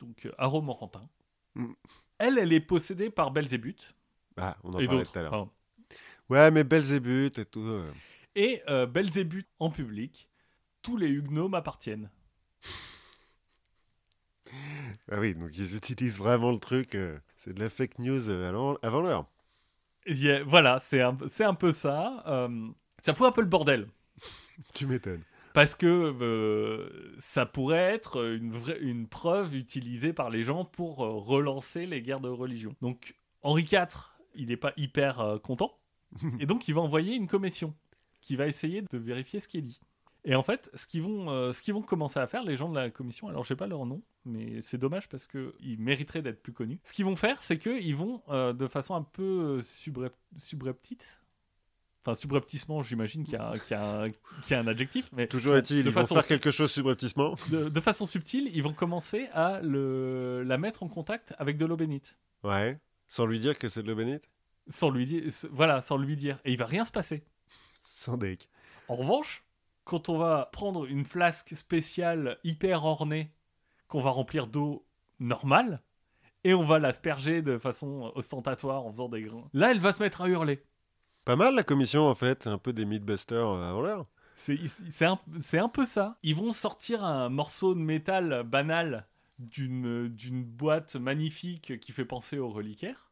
[0.00, 1.08] donc euh, à Romorantin.
[1.54, 1.72] Mm.
[2.18, 3.94] Elle, elle est possédée par Belzébuth
[4.36, 5.48] Ah, on en et parlait tout à l'heure.
[6.28, 7.60] Ouais, mais Belzébuth et tout...
[7.60, 7.90] euh,
[8.34, 10.28] Et euh, Belzébuth en public,
[10.82, 12.10] tous les huguenots m'appartiennent.
[15.10, 16.94] Ah oui, donc ils utilisent vraiment le truc.
[16.94, 19.26] euh, C'est de la fake news euh, avant, avant l'heure.
[20.46, 22.22] Voilà, c'est un, c'est un peu ça.
[22.26, 22.68] euh,
[23.00, 23.86] ça fout un peu le bordel.
[24.74, 25.22] Tu m'étonnes.
[25.54, 25.86] Parce que
[26.20, 32.02] euh, ça pourrait être une, vraie, une preuve utilisée par les gens pour relancer les
[32.02, 32.76] guerres de religion.
[32.82, 33.86] Donc Henri IV,
[34.34, 35.76] il n'est pas hyper content.
[36.40, 37.74] et donc il va envoyer une commission
[38.20, 39.80] qui va essayer de vérifier ce qui est dit.
[40.24, 42.68] Et en fait, ce qu'ils vont, euh, ce qu'ils vont commencer à faire, les gens
[42.68, 46.20] de la commission, alors je sais pas leur nom, mais c'est dommage parce qu'ils mériteraient
[46.22, 46.78] d'être plus connus.
[46.84, 51.22] Ce qu'ils vont faire, c'est qu'ils vont, euh, de façon un peu euh, subrep- subreptite,
[52.04, 55.26] enfin subrepticement, j'imagine qu'il y, a un- qu'il y, qu'il y a un adjectif, mais
[55.26, 57.34] Toujours est-il, de ils vont façon faire su- quelque chose subrepticement.
[57.50, 61.64] de, de façon subtile, ils vont commencer à le, la mettre en contact avec de
[61.64, 62.18] l'eau bénite.
[62.44, 62.78] Ouais.
[63.06, 64.28] Sans lui dire que c'est de l'eau bénite?
[64.68, 66.38] Sans lui dire, voilà, sans lui dire.
[66.44, 67.24] Et il va rien se passer.
[67.80, 68.48] Sans deck.
[68.88, 69.44] En revanche,
[69.90, 73.34] quand on va prendre une flasque spéciale hyper ornée,
[73.88, 74.86] qu'on va remplir d'eau
[75.18, 75.82] normale,
[76.44, 80.00] et on va l'asperger de façon ostentatoire en faisant des grains, là, elle va se
[80.00, 80.62] mettre à hurler.
[81.24, 84.06] Pas mal la commission en fait, c'est un peu des Mythbusters euh, avant l'heure.
[84.36, 85.18] C'est un,
[85.54, 86.18] un peu ça.
[86.22, 89.08] Ils vont sortir un morceau de métal banal
[89.40, 93.10] d'une d'une boîte magnifique qui fait penser au reliquaire.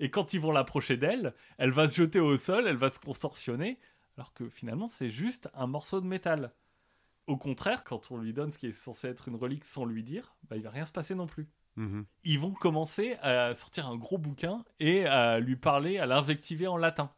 [0.00, 3.00] Et quand ils vont l'approcher d'elle, elle va se jeter au sol, elle va se
[3.00, 3.78] contorsionner,
[4.20, 6.52] alors que finalement c'est juste un morceau de métal.
[7.26, 10.04] Au contraire, quand on lui donne ce qui est censé être une relique sans lui
[10.04, 11.48] dire, bah, il va rien se passer non plus.
[11.76, 12.04] Mhm.
[12.24, 16.76] ils vont commencer à sortir un gros bouquin et à lui parler, à l'invectiver en
[16.76, 17.10] latin.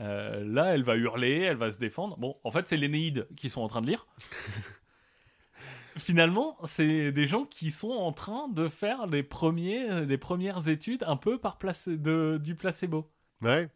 [0.00, 2.18] Euh, là, elle va hurler, elle va se défendre.
[2.18, 4.06] Bon, en fait, c'est l'Énéide qui sont en train de lire.
[5.96, 11.04] Finalement, c'est des gens qui sont en train de faire les, premiers, les premières études
[11.06, 13.10] un peu par place de, du placebo.
[13.40, 13.70] Ouais.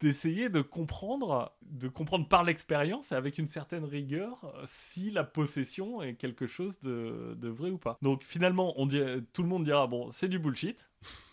[0.00, 5.24] D'essayer de comprendre, de comprendre par l'expérience et avec une certaine rigueur euh, si la
[5.24, 7.96] possession est quelque chose de, de vrai ou pas.
[8.02, 9.00] Donc finalement, on dit,
[9.32, 10.90] tout le monde dira bon, c'est du bullshit.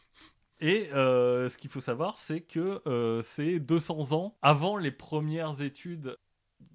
[0.60, 5.62] Et euh, ce qu'il faut savoir, c'est que euh, c'est 200 ans avant les premières
[5.62, 6.18] études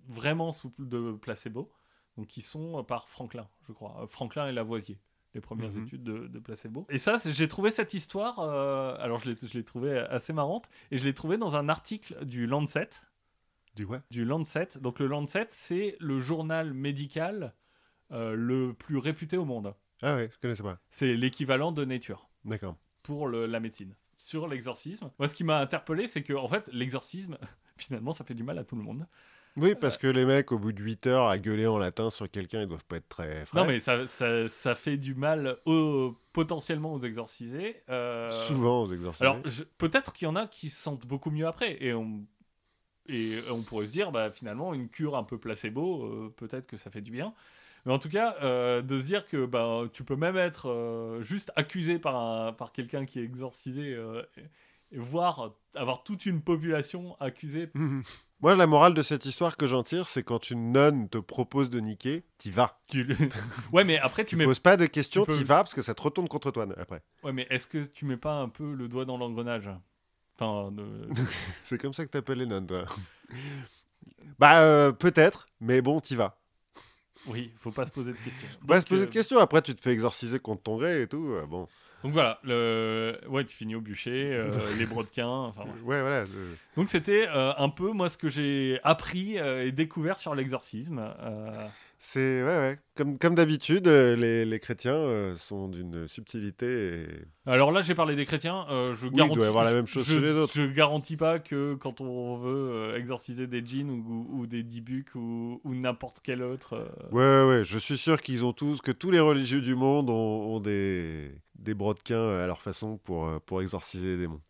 [0.06, 1.72] vraiment sous de placebo,
[2.16, 4.06] donc qui sont par Franklin, je crois.
[4.08, 4.98] Franklin et Lavoisier,
[5.34, 5.82] les premières Mhm.
[5.84, 6.86] études de, de placebo.
[6.90, 10.68] Et ça, j'ai trouvé cette histoire, euh, alors je l'ai je l'ai trouvée assez marrante,
[10.90, 12.88] et je l'ai trouvée dans un article du Lancet.
[13.74, 14.00] Du ouais.
[14.10, 14.68] Du Lancet.
[14.80, 17.54] Donc le Lancet, c'est le journal médical
[18.10, 19.74] euh, le plus réputé au monde.
[20.02, 20.78] Ah ouais, je connaissais pas.
[20.90, 22.76] C'est l'équivalent de Nature D'accord.
[23.02, 23.94] pour le- la médecine.
[24.18, 27.38] Sur l'exorcisme, moi ce qui m'a interpellé, c'est que en fait, l'exorcisme,
[27.78, 29.06] finalement, ça fait du mal à tout le monde.
[29.56, 32.30] Oui, parce que les mecs, au bout de 8 heures, à gueuler en latin sur
[32.30, 33.60] quelqu'un, ils doivent pas être très frais.
[33.60, 37.82] Non, mais ça, ça, ça fait du mal aux- potentiellement aux exorcisés.
[37.90, 39.26] euh, Souvent aux exorcisés.
[39.26, 41.76] Alors, je- peut-être qu'il y en a qui se sentent beaucoup mieux après.
[41.84, 42.24] Et on,
[43.08, 46.78] et on pourrait se dire, bah, finalement, une cure un peu placebo, euh, peut-être que
[46.78, 47.34] ça fait du bien.
[47.84, 51.52] Mais en tout cas, euh, de se dire que bah, tu peux même être juste
[51.56, 53.98] accusé par, un- par quelqu'un qui est exorcisé,
[54.92, 57.70] euh, et, et voir avoir toute une population accusée.
[57.74, 58.02] Mhm.
[58.40, 61.70] Moi, la morale de cette histoire que j'en tire, c'est quand une nonne te propose
[61.70, 62.80] de niquer, t'y vas.
[62.88, 63.04] Tu...
[63.04, 63.16] le-
[63.72, 64.44] ouais, mais après, tu Tu mets.
[64.44, 67.02] poses pas de questions, peux- t'y vas parce que ça te retourne contre toi après.
[67.22, 69.70] Ouais, mais est-ce que tu mets pas un peu le doigt dans l'engrenage?
[70.34, 70.74] Enfin,
[71.62, 72.84] C'est comme ça que t'appelles les nonnes, toi.
[74.38, 76.38] bah, euh, peut-être, mais bon, t'y vas.
[77.28, 78.48] oui, faut pas se poser de questions.
[78.66, 79.38] Pas se poser euh, de questions.
[79.38, 81.28] Après, tu te fais exorciser contre ton gré et tout.
[81.32, 81.68] euh, bon.
[82.02, 83.16] Donc voilà, le...
[83.28, 84.48] ouais, tu finis au bûcher, euh,
[84.78, 85.96] les brodequins, enfin ouais.
[85.96, 86.24] Ouais, voilà.
[86.76, 91.02] Donc c'était euh, un peu moi ce que j'ai appris euh, et découvert sur l'exorcisme.
[92.04, 92.78] C'est, ouais, ouais.
[92.96, 96.66] Comme, comme d'habitude, les, les chrétiens sont d'une subtilité.
[96.66, 97.06] Et...
[97.46, 99.36] Alors là j'ai parlé des chrétiens, je il garantis.
[99.36, 100.52] doit y avoir la même chose je, chez les autres.
[100.52, 105.60] Je garantis pas que quand on veut exorciser des djinns ou, ou des dibuks ou,
[105.62, 106.92] ou n'importe quel autre.
[107.12, 110.56] Ouais, ouais, je suis sûr qu'ils ont tous, que tous les religieux du monde ont,
[110.56, 114.40] ont des, des brodequins à leur façon pour, euh, pour exorciser les démons.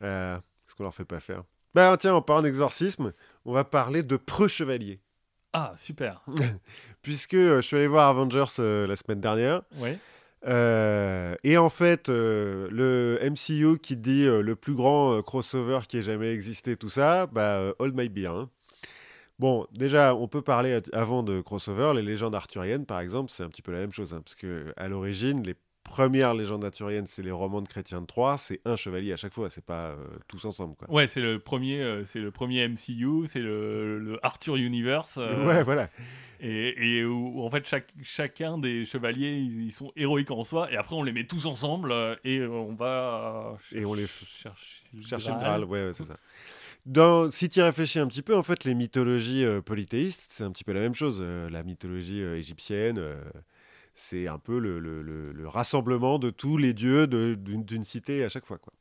[0.00, 1.42] Voilà, ce qu'on leur fait pas faire.
[1.74, 3.12] Bah tiens, en parlant d'exorcisme,
[3.44, 5.00] on va parler de preux chevaliers.
[5.52, 6.22] Ah super.
[7.02, 9.62] Puisque euh, je suis allé voir Avengers euh, la semaine dernière,
[10.46, 15.80] euh, et en fait, euh, le MCU qui dit euh, le plus grand euh, crossover
[15.86, 18.30] qui ait jamais existé, tout ça, bah, euh, hold my beer.
[18.34, 18.48] hein.
[19.38, 21.92] Bon, déjà, on peut parler avant de crossover.
[21.94, 24.12] Les légendes arthuriennes, par exemple, c'est un petit peu la même chose.
[24.12, 25.54] hein, parce que à l'origine, les
[25.90, 28.38] premières légendes arthuriennes, c'est les romans de Chrétien de Troyes.
[28.38, 29.50] C'est un chevalier à chaque fois.
[29.50, 29.96] C'est pas euh,
[30.28, 30.90] tous ensemble, quoi.
[30.90, 35.18] Ouais, c'est le premier, euh, c'est le premier MCU, c'est le, le Arthur Universe.
[35.20, 35.90] euh, Ouais, voilà.
[36.42, 40.42] Et, et où, où, en fait chaque, chacun des chevaliers ils, ils sont héroïques en
[40.42, 41.92] soi et après on les met tous ensemble
[42.24, 45.64] et on va Et on les ch- chercher le Chercher le Graal.
[45.64, 46.16] Ouais, ouais, c'est ça.
[46.86, 50.44] Dans, si tu y réfléchis un petit peu, en fait, les mythologies euh, polythéistes, c'est
[50.44, 51.18] un petit peu la même chose.
[51.20, 52.98] Euh, la mythologie euh, égyptienne,
[54.00, 58.28] c'est un peu le, le- le- le rassemblement de tous les dieux d'une cité à
[58.28, 58.58] chaque fois.
[58.58, 58.72] Quoi.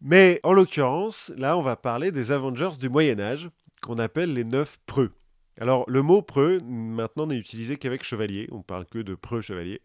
[0.00, 3.48] Mais en l'occurrence, là, on va parler des Avengers du Moyen Âge,
[3.80, 5.12] qu'on appelle les neuf preux.
[5.60, 8.48] Alors, le mot preux, maintenant, n'est utilisé qu'avec chevalier.
[8.52, 9.80] On parle que de preux chevalier.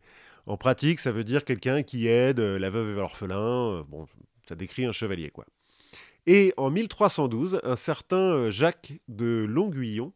[0.46, 3.38] En pratique, ça veut dire quelqu'un qui aide euh, la veuve et l'orphelin.
[3.80, 4.06] euh, Bon,
[4.48, 5.46] ça décrit un chevalier, quoi.
[6.26, 10.14] Et en 1312, un certain euh, Jacques de Longuillon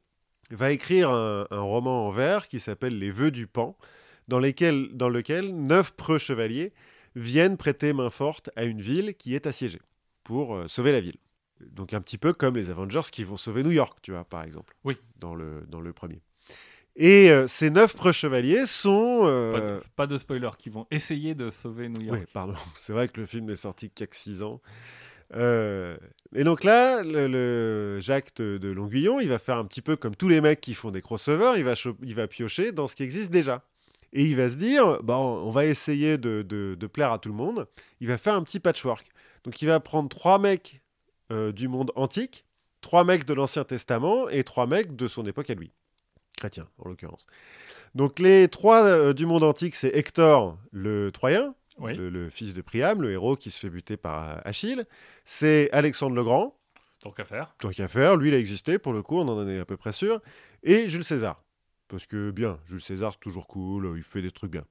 [0.51, 3.77] va écrire un, un roman en vers qui s'appelle Les Vœux du Pan,
[4.27, 6.73] dans, lesquels, dans lequel neuf preux chevaliers
[7.15, 9.81] viennent prêter main forte à une ville qui est assiégée
[10.23, 11.17] pour euh, sauver la ville.
[11.59, 14.43] Donc un petit peu comme les Avengers qui vont sauver New York, tu vois, par
[14.43, 14.75] exemple.
[14.83, 14.97] Oui.
[15.19, 16.21] Dans le, dans le premier.
[16.95, 19.19] Et euh, ces neuf preux chevaliers sont...
[19.21, 22.55] Pas, euh, de, pas de spoiler qui vont essayer de sauver New York oui, pardon.
[22.75, 24.61] C'est vrai que le film n'est sorti que 6 ans.
[25.33, 25.95] Euh,
[26.35, 29.95] et donc là, le, le Jacques de, de Longuillon, il va faire un petit peu
[29.95, 31.73] comme tous les mecs qui font des crossovers, il va,
[32.03, 33.63] il va piocher dans ce qui existe déjà.
[34.13, 35.15] Et il va se dire, bon,
[35.45, 37.67] on va essayer de, de- de plaire à tout le monde.
[38.01, 39.07] Il va faire un petit patchwork.
[39.43, 40.81] Donc il va prendre trois mecs
[41.31, 42.45] euh, du monde antique,
[42.81, 45.71] trois mecs de l'Ancien Testament et trois mecs de son époque à lui.
[46.37, 47.25] Chrétien, en l'occurrence.
[47.95, 52.53] Donc les trois euh, du monde antique, c'est Hector, le Troyen, oui le, le fils
[52.53, 54.83] de Priam, le héros qui se fait buter par euh, Achille.
[55.23, 56.57] C'est Alexandre le Grand,
[56.99, 59.47] tant qu'à faire tant qu'à faire, lui il a existé pour le coup, on en
[59.47, 60.19] est à peu près sûr.
[60.63, 61.37] Et Jules César,
[61.91, 64.63] parce que bien, Jules César c'est toujours cool, il fait des trucs bien.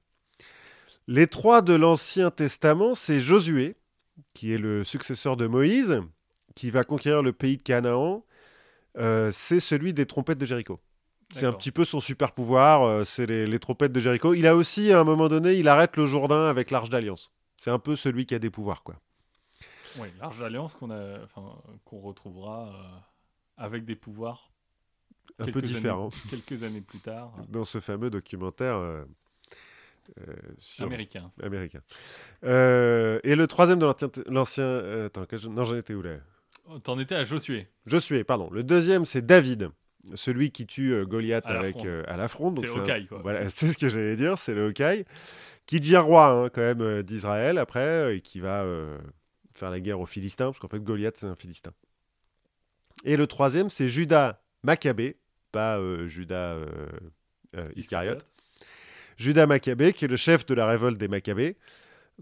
[1.07, 3.75] Les trois de l'Ancien Testament, c'est Josué,
[4.33, 6.01] qui est le successeur de Moïse,
[6.55, 8.25] qui va conquérir le pays de Canaan.
[8.97, 10.79] Euh, c'est celui des trompettes de Jéricho.
[11.33, 14.33] C'est un petit peu son super pouvoir, euh, c'est les, les trompettes de Jéricho.
[14.33, 17.31] Il a aussi, à un moment donné, il arrête le Jourdain avec l'Arche d'Alliance.
[17.55, 18.95] C'est un peu celui qui a des pouvoirs, quoi.
[19.99, 22.99] Oui, l'arche d'alliance qu'on a, enfin, qu'on retrouvera euh,
[23.57, 24.50] avec des pouvoirs
[25.39, 29.03] Un peu différent années- quelques années plus tard, dans ce fameux documentaire euh,
[30.19, 31.31] euh, sur- américain.
[31.41, 31.81] américain.
[32.43, 33.85] Euh, et le troisième de
[34.27, 35.05] l'ancien...
[35.05, 36.17] attends, que je- non, j'en étais où là?
[36.69, 37.67] Oh, T'en étais à Josué.
[37.85, 38.49] Josué, pardon.
[38.51, 39.69] Le deuxième, c'est David,
[40.13, 42.51] celui qui tue Goliath À avec euh, à l'affront.
[42.51, 43.19] donc C'est un- Hawkeye, quoi.
[43.23, 45.05] Voilà, c'est ce que j'allais dire, c'est le Hawkeye,
[45.65, 48.65] qui devient roi hein, quand même d'Israël après et qui va
[49.53, 51.71] faire la guerre aux Philistins, parce qu'en fait Goliath c'est un Philistin.
[53.03, 55.17] Et le troisième, c'est Judas Maccabée,
[55.51, 56.67] pas euh, Judas euh,
[57.55, 58.25] euh, Iscariote.
[59.17, 61.57] Judas Maccabée, qui est le chef de la révolte des Maccabées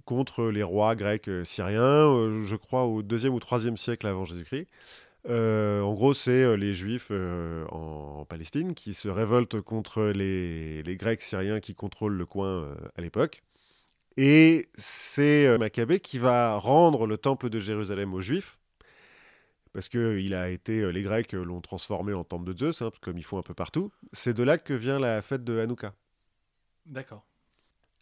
[0.05, 4.67] contre les rois grecs syriens, je crois au deuxième ou troisième siècle avant Jésus-Christ.
[5.27, 10.81] Euh, en gros, c'est les Juifs euh, en, en Palestine qui se révoltent contre les,
[10.83, 13.43] les Grecs syriens qui contrôlent le coin euh, à l'époque.
[14.17, 18.58] Et c'est Maccabée qui va rendre le temple de Jérusalem aux Juifs.
[19.79, 22.81] Parce que il a été, euh, les Grecs euh, l'ont transformé en temple de Zeus,
[22.81, 23.93] hein, comme ils font un peu partout.
[24.11, 25.93] C'est de là que vient la fête de Hanouka.
[26.85, 27.23] D'accord.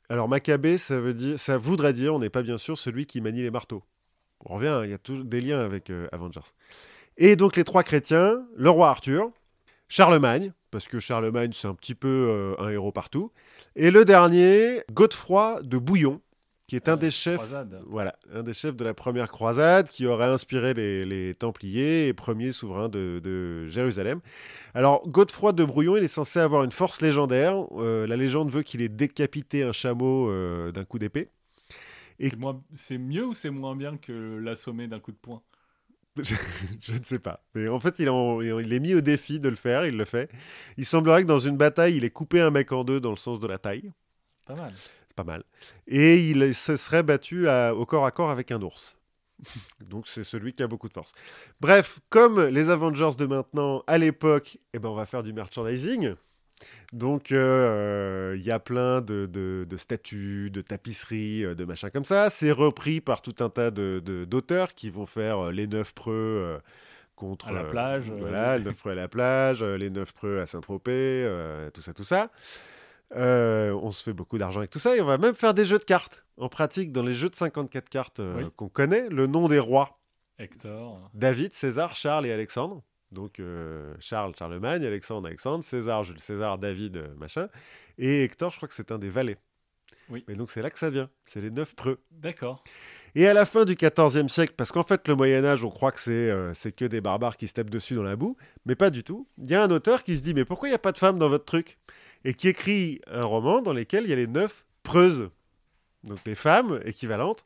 [0.09, 3.21] Alors Maccabée, ça veut dire, ça voudrait dire, on n'est pas bien sûr celui qui
[3.21, 3.83] manie les marteaux.
[4.43, 6.49] On revient, hein, il y a toujours des liens avec euh, Avengers.
[7.17, 9.29] Et donc les trois chrétiens, le roi Arthur,
[9.87, 13.31] Charlemagne, parce que Charlemagne c'est un petit peu euh, un héros partout,
[13.75, 16.21] et le dernier, Godefroy de Bouillon,
[16.67, 17.81] qui est un Euh, des chefs, croisade.
[17.87, 22.13] voilà, un des chefs de la première croisade, qui aurait inspiré les, les Templiers et
[22.13, 24.19] premier souverain de, de Jérusalem.
[24.73, 27.55] Alors Godefroy de Brouillon, il est censé avoir une force légendaire.
[27.77, 31.29] Euh, la légende veut qu'il ait décapité un chameau euh, d'un coup d'épée.
[32.19, 32.31] Et-
[32.73, 35.41] C'est mieux ou c'est moins bien que l'assommer d'un coup de poing?
[36.81, 37.43] Je ne sais pas.
[37.53, 40.03] Mais en fait, il, en- il est mis au défi de le faire, il le
[40.05, 40.29] fait.
[40.75, 43.17] Il semblerait que dans une bataille, il ait coupé un mec en deux dans le
[43.17, 43.91] sens de la taille.
[44.47, 44.73] Pas mal.
[45.17, 45.43] Pas mal.
[45.87, 48.95] Et il se serait battu à- au corps à corps avec un ours.
[49.81, 51.11] Donc c'est celui qui a beaucoup de force.
[51.59, 56.13] Bref, comme les Avengers de maintenant, à l'époque, eh ben, on va faire du merchandising.
[56.93, 61.89] Donc euh, il y a plein de, de- de statues, de tapisseries, euh, de machins
[61.89, 62.29] comme ça.
[62.29, 66.13] C'est repris par tout un tas de- d'auteurs qui vont faire euh, les neuf preux
[66.13, 66.59] euh,
[67.15, 67.47] contre...
[67.47, 70.13] À la euh, plage, euh, voilà, les neuf preux à la plage, euh, les neuf
[70.13, 70.91] preux à Saint-Tropez,
[71.25, 72.29] euh, tout ça, tout ça.
[73.15, 75.65] Euh, on se fait beaucoup d'argent avec tout ça et on va même faire des
[75.65, 76.25] jeux de cartes.
[76.37, 78.49] En pratique, dans les jeux de 54 cartes euh, Oui.
[78.55, 79.97] qu'on connaît, le nom des rois
[80.39, 81.09] Hector.
[81.13, 82.83] David, César, Charles et Alexandre.
[83.11, 87.47] Donc euh, Charles, Charlemagne, Alexandre, Alexandre, César, Jules César, David, machin.
[87.97, 89.37] Et Hector, je crois que c'est un des valets.
[90.09, 90.23] Oui.
[90.27, 91.09] Et donc c'est là que ça vient.
[91.25, 91.99] C'est les neuf preux.
[92.11, 92.63] D'accord.
[93.15, 95.91] Et à la fin du XIVe siècle, parce qu'en fait le Moyen Âge, on croit
[95.91, 98.75] que c'est euh, c'est que des barbares qui se tapent dessus dans la boue, mais
[98.75, 99.27] pas du tout.
[99.37, 100.97] Il y a un auteur qui se dit mais pourquoi il n'y a pas de
[100.97, 101.79] femmes dans votre truc?
[102.25, 105.29] Et qui écrit un roman dans lequel il y a les neuf preuses,
[106.03, 107.45] donc les femmes équivalentes.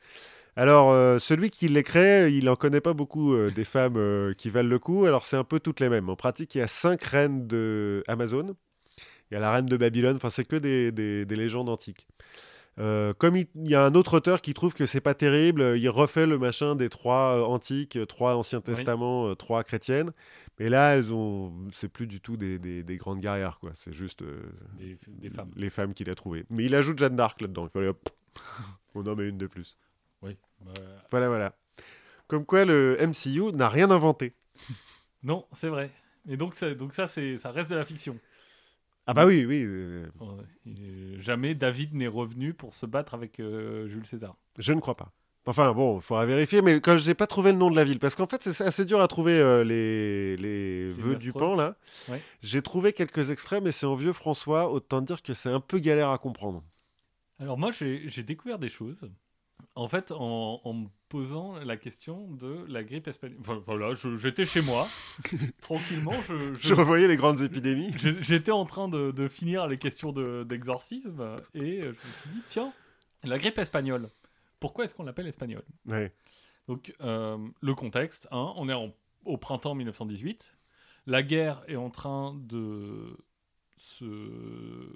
[0.58, 4.34] Alors euh, celui qui les crée, il en connaît pas beaucoup euh, des femmes euh,
[4.34, 5.06] qui valent le coup.
[5.06, 6.10] Alors c'est un peu toutes les mêmes.
[6.10, 8.56] En pratique, il y a cinq reines de Amazon.
[9.32, 10.16] Il y a la reine de Babylone.
[10.18, 12.08] Enfin, c'est que des, des- des légendes antiques.
[12.80, 15.62] Euh, comme il, il y a un autre auteur qui trouve que c'est pas terrible,
[15.62, 20.12] euh, il refait le machin des trois euh, antiques, trois anciens testaments, trois chrétiennes.
[20.60, 23.72] Mais là, elles ont, c'est plus du tout des, des- des grandes guerrières, quoi.
[23.74, 24.42] C'est juste euh,
[24.78, 25.52] Des, des femmes.
[25.56, 26.46] les femmes qu'il a trouvées.
[26.50, 27.66] Mais il ajoute Jeanne d'Arc là-dedans.
[27.66, 28.10] Il fallait hop,
[28.96, 29.76] on en met une de plus.
[30.22, 30.38] Oui.
[30.62, 30.72] Bah,
[31.12, 31.56] Voilà, voilà.
[32.28, 34.34] Comme quoi, le MCU n'a rien inventé.
[35.24, 35.92] non, c'est vrai.
[36.30, 38.18] Et donc, ça, donc ça, c'est, ça reste de la fiction.
[39.08, 39.64] Ah bah oui, oui.
[39.66, 40.06] euh,
[41.18, 44.38] jamais David n'est revenu pour se battre avec euh, Jules César.
[44.58, 45.12] je ne crois pas.
[45.48, 47.98] Enfin bon, il faudra vérifier, mais quand j'ai pas trouvé le nom de la ville,
[47.98, 51.76] parce qu'en fait c'est assez dur à trouver euh, les, les, vœux du pan là.
[52.10, 52.22] Ouais.
[52.42, 55.80] J'ai trouvé quelques extraits, mais c'est en vieux François, autant dire que c'est un peu
[55.80, 56.64] galère à comprendre.
[57.40, 59.10] Alors moi, j'ai découvert des choses.
[59.76, 63.40] En fait, en, en me posant la question de la grippe espagnole.
[63.40, 64.86] Enfin, voilà, j'étais chez moi,
[65.62, 66.14] tranquillement.
[66.28, 67.94] Je, je- Je revoyais les grandes épidémies.
[68.20, 72.42] j'étais en train de, de finir les questions de- d'exorcisme et je me suis dit,
[72.48, 72.74] tiens,
[73.24, 74.10] la grippe espagnole.
[74.60, 75.64] Pourquoi est-ce qu'on l'appelle espagnole?
[75.86, 76.14] Ouais.
[76.68, 78.94] Donc, euh, le contexte, hein, on est en-
[79.26, 80.58] au printemps 1918.
[81.08, 83.18] La guerre est en train de
[83.78, 84.06] se.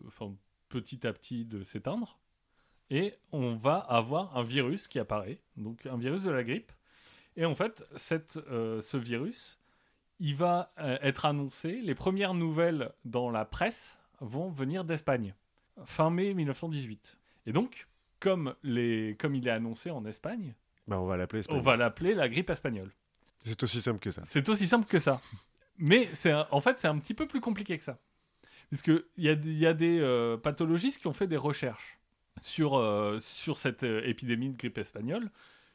[0.08, 0.36] Enfin,
[0.70, 2.20] petit à petit de s'éteindre.
[2.90, 6.72] Et on va avoir un virus qui apparaît, donc un virus de la grippe.
[7.36, 9.60] Et en fait, cette, euh, ce virus,
[10.20, 11.82] il va euh, être annoncé.
[11.82, 15.34] Les premières nouvelles dans la presse vont venir d'Espagne,
[15.86, 17.18] fin mai 1918.
[17.48, 17.88] Et donc,
[18.20, 20.54] comme, les, comme il est annoncé en Espagne,
[20.88, 22.92] Bah, on va l'appeler on va l'appeler la grippe espagnole.
[23.44, 24.22] C'est aussi simple que ça.
[24.26, 25.22] C'est aussi simple que ça.
[25.78, 28.00] Mais c'est en fait, c'est un petit peu plus compliqué que ça.
[28.70, 32.00] Parce qu'il y a, y a des euh, pathologistes qui ont fait des recherches
[32.42, 35.32] sur, euh, sur cette euh, épidémie de grippe espagnole,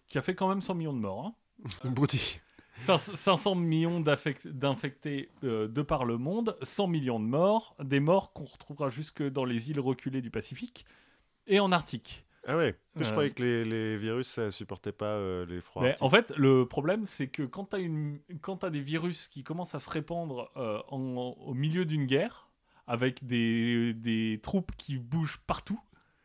[0.08, 1.26] qui a fait quand même 100 millions de morts.
[1.26, 1.34] hein.
[1.90, 2.40] Broutilles.
[2.82, 8.32] Cinq- 500 millions d'infectés euh, de par le monde, 100 millions de morts, des morts
[8.32, 10.86] qu'on retrouvera jusque dans les îles reculées du Pacifique
[11.46, 12.24] et en Arctique.
[12.46, 12.74] Ah ouais.
[12.96, 13.10] Je Euh.
[13.10, 15.82] croyais que les, les virus, ça supportait pas euh, les froids.
[15.82, 17.76] Mais en fait, le problème, c'est que quand tu
[18.66, 22.48] as, des virus qui commencent à se répandre en- au milieu d'une guerre,
[22.86, 25.78] avec des, des troupes qui bougent partout,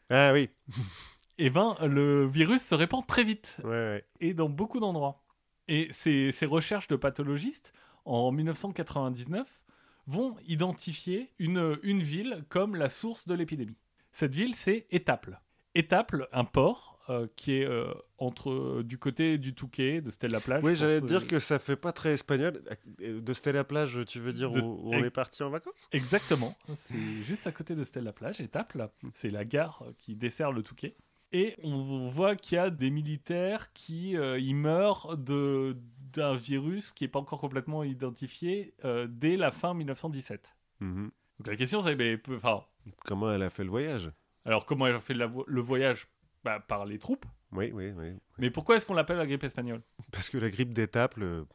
[0.09, 0.49] Ah oui.
[1.37, 4.05] et ben le virus se répand très vite Ouais, ouais.
[4.19, 5.23] et dans beaucoup d'endroits.
[5.67, 7.73] Et ces, ces recherches de pathologistes,
[8.05, 9.61] en 1999,
[10.07, 13.77] vont identifier une, une ville comme la source de l'épidémie.
[14.11, 15.41] Cette ville, c'est Étaples.
[15.75, 20.63] Étaples, un port euh, qui est euh, entre du côté du Touquet, de Stella-Plage.
[20.63, 22.61] Oui, je j'allais te dire euh, que ça fait pas très espagnol.
[22.99, 25.87] De Stella Plage, tu veux dire De- où, où on est parti en vacances?
[25.91, 26.55] Exactement.
[26.75, 28.89] C'est juste à côté de Stella-Plage, Étaples.
[29.13, 30.95] C'est la gare qui dessert le Touquet.
[31.31, 35.75] Et on voit qu'il y a des militaires qui euh, y meurent de-
[36.13, 40.55] d'un virus qui n'est pas encore complètement identifié euh, dès la fin 1917.
[40.79, 41.11] Mhm.
[41.39, 42.63] Donc la question c'est, enfin,
[43.03, 44.09] Comment elle a fait le voyage?
[44.45, 46.07] Alors comment elle a fait la vo- le voyage?
[46.43, 47.25] Bah, Par les troupes.
[47.51, 48.13] Oui, oui, oui.
[48.37, 49.81] Mais pourquoi est-ce qu'on l'appelle la grippe espagnole?
[50.11, 51.47] Parce que la grippe d'étape, le...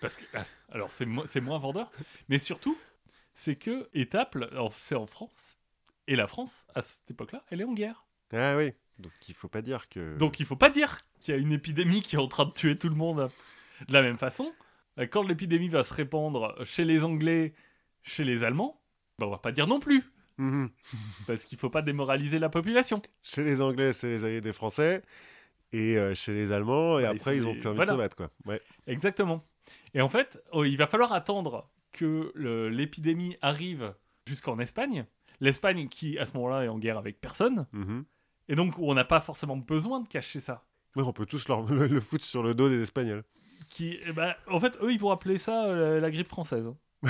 [0.00, 1.90] Parce que, ah, alors c'est mo- moins vendeur,
[2.28, 2.76] mais surtout,
[3.34, 3.88] c'est que
[4.52, 5.58] alors, c'est en France,
[6.06, 8.04] et la France, à cette époque-là, elle est en guerre.
[8.32, 8.72] Ah oui.
[8.98, 10.16] Donc il faut pas dire que.
[10.18, 12.52] Donc il faut pas dire qu'il y a une épidémie qui est en train de
[12.52, 13.30] tuer tout le monde
[13.88, 14.52] de la même façon.
[15.10, 17.54] Quand l'épidémie va se répandre chez les Anglais,
[18.02, 18.80] chez les Allemands,
[19.18, 20.04] bah, on va pas dire non plus,
[20.38, 20.70] Mhm.
[21.26, 23.00] parce qu'il faut pas démoraliser la population.
[23.22, 25.02] Chez les Anglais, c'est les alliés des Français.
[25.72, 27.92] Et euh, chez les Allemands, et après, ils ont plus envie voilà.
[27.92, 28.30] de se battre, quoi.
[28.44, 28.60] Ouais.
[28.86, 29.42] Exactement.
[29.94, 32.32] Et en fait, oh, il va falloir attendre que
[32.68, 33.94] l'épidémie arrive
[34.26, 35.06] jusqu'en Espagne.
[35.40, 37.66] L'Espagne qui, à ce moment-là, est en guerre avec personne.
[37.72, 38.04] Mhm.
[38.48, 40.64] Et donc, on n'a pas forcément besoin de cacher ça.
[40.94, 43.24] Ouais, on peut tous leur- le, le foutre sur le dos des Espagnols.
[43.70, 46.66] Qui, eh ben, en fait, eux, ils vont appeler ça euh, la grippe française.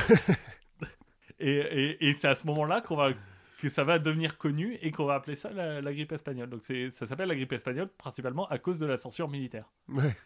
[1.49, 1.57] et
[2.01, 3.13] et, et c'est à ce moment-là qu'on va
[3.59, 6.51] que ça va devenir connu et qu'on va appeler ça la, la grippe espagnole.
[6.51, 9.71] Donc ça s'appelle la grippe espagnole principalement à cause de la censure militaire.
[9.89, 10.17] Ouais.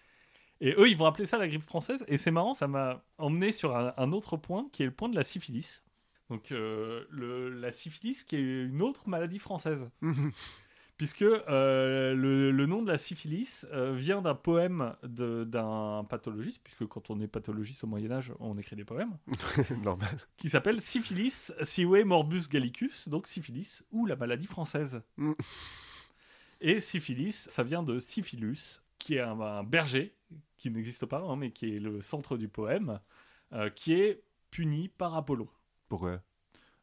[0.62, 2.02] Et eux, ils vont appeler ça la grippe française.
[2.08, 5.10] Et c'est marrant, ça m'a emmené sur un, un autre point qui est le point
[5.10, 5.82] de la syphilis.
[6.30, 9.90] Donc euh, le- la syphilis qui est une autre maladie française.
[10.96, 16.62] Puisque euh, le, le nom de la syphilis euh, vient d'un poème de- d'un pathologiste,
[16.64, 19.18] puisque quand on est pathologiste au Moyen-Âge, on écrit des poèmes,
[19.84, 20.16] Normal.
[20.38, 25.02] qui s'appelle Syphilis sive morbus gallicus, donc syphilis, ou la maladie française.
[25.18, 25.32] Mm.
[26.62, 30.14] Et syphilis, ça vient de syphilus, qui est un, un berger,
[30.56, 33.00] qui n'existe pas, hein, mais qui est le centre du poème,
[33.52, 35.48] euh, qui est puni par Apollon.
[35.90, 36.22] Pourquoi?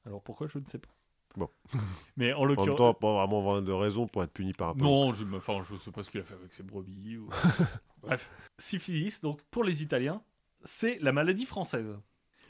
[0.06, 0.90] Alors pourquoi, je ne sais pas.
[1.36, 1.50] Bon.
[2.18, 2.78] Mais en En même l'occurrence...
[2.78, 4.84] temps, pas vraiment de raison pour être puni par un peu.
[4.84, 7.18] Non, je ne enfin, je sais pas ce qu'il a fait avec ses brebis.
[7.18, 7.30] ou-
[8.04, 8.30] Bref,
[8.60, 10.22] syphilis, donc pour les Italiens,
[10.64, 11.98] c'est la maladie française.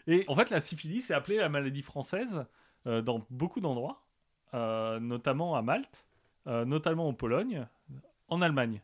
[0.07, 2.45] Et en fait, la syphilis est appelée la maladie française
[2.87, 4.03] euh, dans beaucoup d'endroits,
[4.53, 6.05] euh, notamment à Malte,
[6.47, 7.65] euh, notamment en Pologne,
[8.27, 8.81] en Allemagne.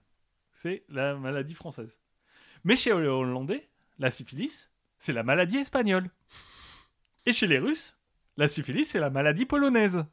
[0.52, 2.00] C'est la maladie française.
[2.64, 3.68] Mais chez les Hollandais,
[3.98, 6.10] la syphilis, c'est la maladie espagnole.
[7.26, 7.99] Et chez les Russes,
[8.40, 10.06] la syphilis, c'est la maladie polonaise.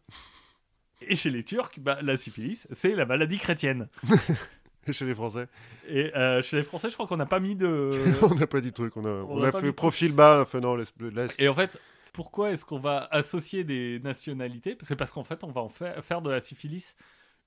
[1.00, 3.88] Et chez les Turcs, bah, la syphilis, c'est la maladie chrétienne.
[4.88, 5.48] Et chez les Français
[5.88, 7.90] Et euh, chez les Français, je crois qu'on n'a pas mis de.
[8.22, 8.96] On n'a pas dit truc.
[8.96, 10.44] On a, on a fait profil bas.
[10.44, 11.32] Fait non, laisse, laisse.
[11.38, 11.80] Et en fait,
[12.12, 14.76] pourquoi est-ce qu'on va associer des nationalités?
[14.82, 16.96] C'est parce qu'en fait, on va en faire, faire de la syphilis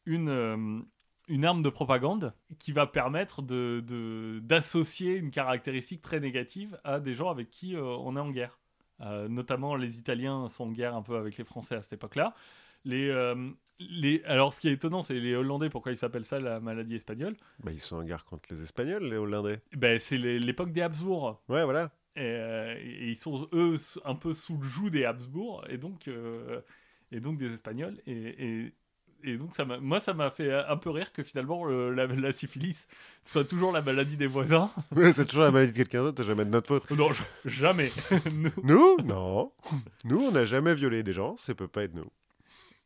[0.06, 0.80] une, euh,
[1.28, 7.00] une arme de propagande qui va permettre de- de- d'associer une caractéristique très négative à
[7.00, 8.60] des gens avec qui euh, on est en guerre.
[9.02, 12.34] Euh, notamment, les Italiens sont en guerre un peu avec les Français à cette époque-là.
[12.86, 13.50] Les, euh,
[13.80, 14.24] les...
[14.26, 17.36] Alors, ce qui est étonnant, c'est les Hollandais, pourquoi ils s'appellent ça la maladie espagnole?
[17.64, 19.62] Bah, ils sont en guerre contre les Espagnols, les Hollandais.
[19.76, 21.42] ben, C'est l'époque des Habsbourg.
[21.50, 21.92] Ouais, voilà.
[22.16, 26.08] Et, euh, et ils sont eux un peu sous le joug des Habsbourg et donc
[26.08, 26.60] euh,
[27.12, 28.14] et donc des Espagnols et,
[28.66, 28.74] et,
[29.24, 32.32] et donc ça moi ça m'a fait un peu rire que finalement le- la, la
[32.32, 32.88] syphilis
[33.24, 34.70] soit toujours la maladie des voisins.
[35.12, 36.24] C'est toujours la maladie de quelqu'un d'autre.
[36.24, 36.90] Jamais de notre faute.
[36.92, 37.10] non
[37.46, 37.92] jamais.
[38.34, 38.52] Nous.
[38.64, 38.98] Nous?
[39.04, 39.52] Non.
[40.06, 41.36] Nous, on n'a jamais violé des gens.
[41.38, 42.10] Ça peut pas être nous.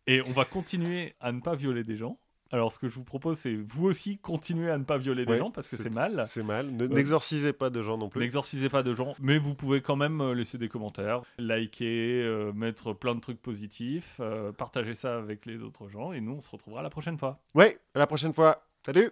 [0.07, 2.17] Et on va continuer à ne pas violer des gens
[2.53, 5.33] Alors, ce que je vous propose, c'est vous aussi continuer à ne pas violer des
[5.39, 6.23] gens parce que c'est mal.
[6.27, 6.67] C'est mal.
[6.71, 6.95] Ne- Ouais.
[6.95, 8.19] N'exorcisez pas de gens non plus.
[8.21, 12.53] N'exorcisez pas de gens, mais vous pouvez quand même euh, laisser des commentaires, liker, euh,
[12.53, 16.41] mettre plein de trucs positifs, euh, partager ça avec les autres gens, et nous on
[16.41, 17.39] se retrouvera la prochaine fois.
[17.55, 18.63] Ouais, à la prochaine fois.
[18.85, 19.09] Salut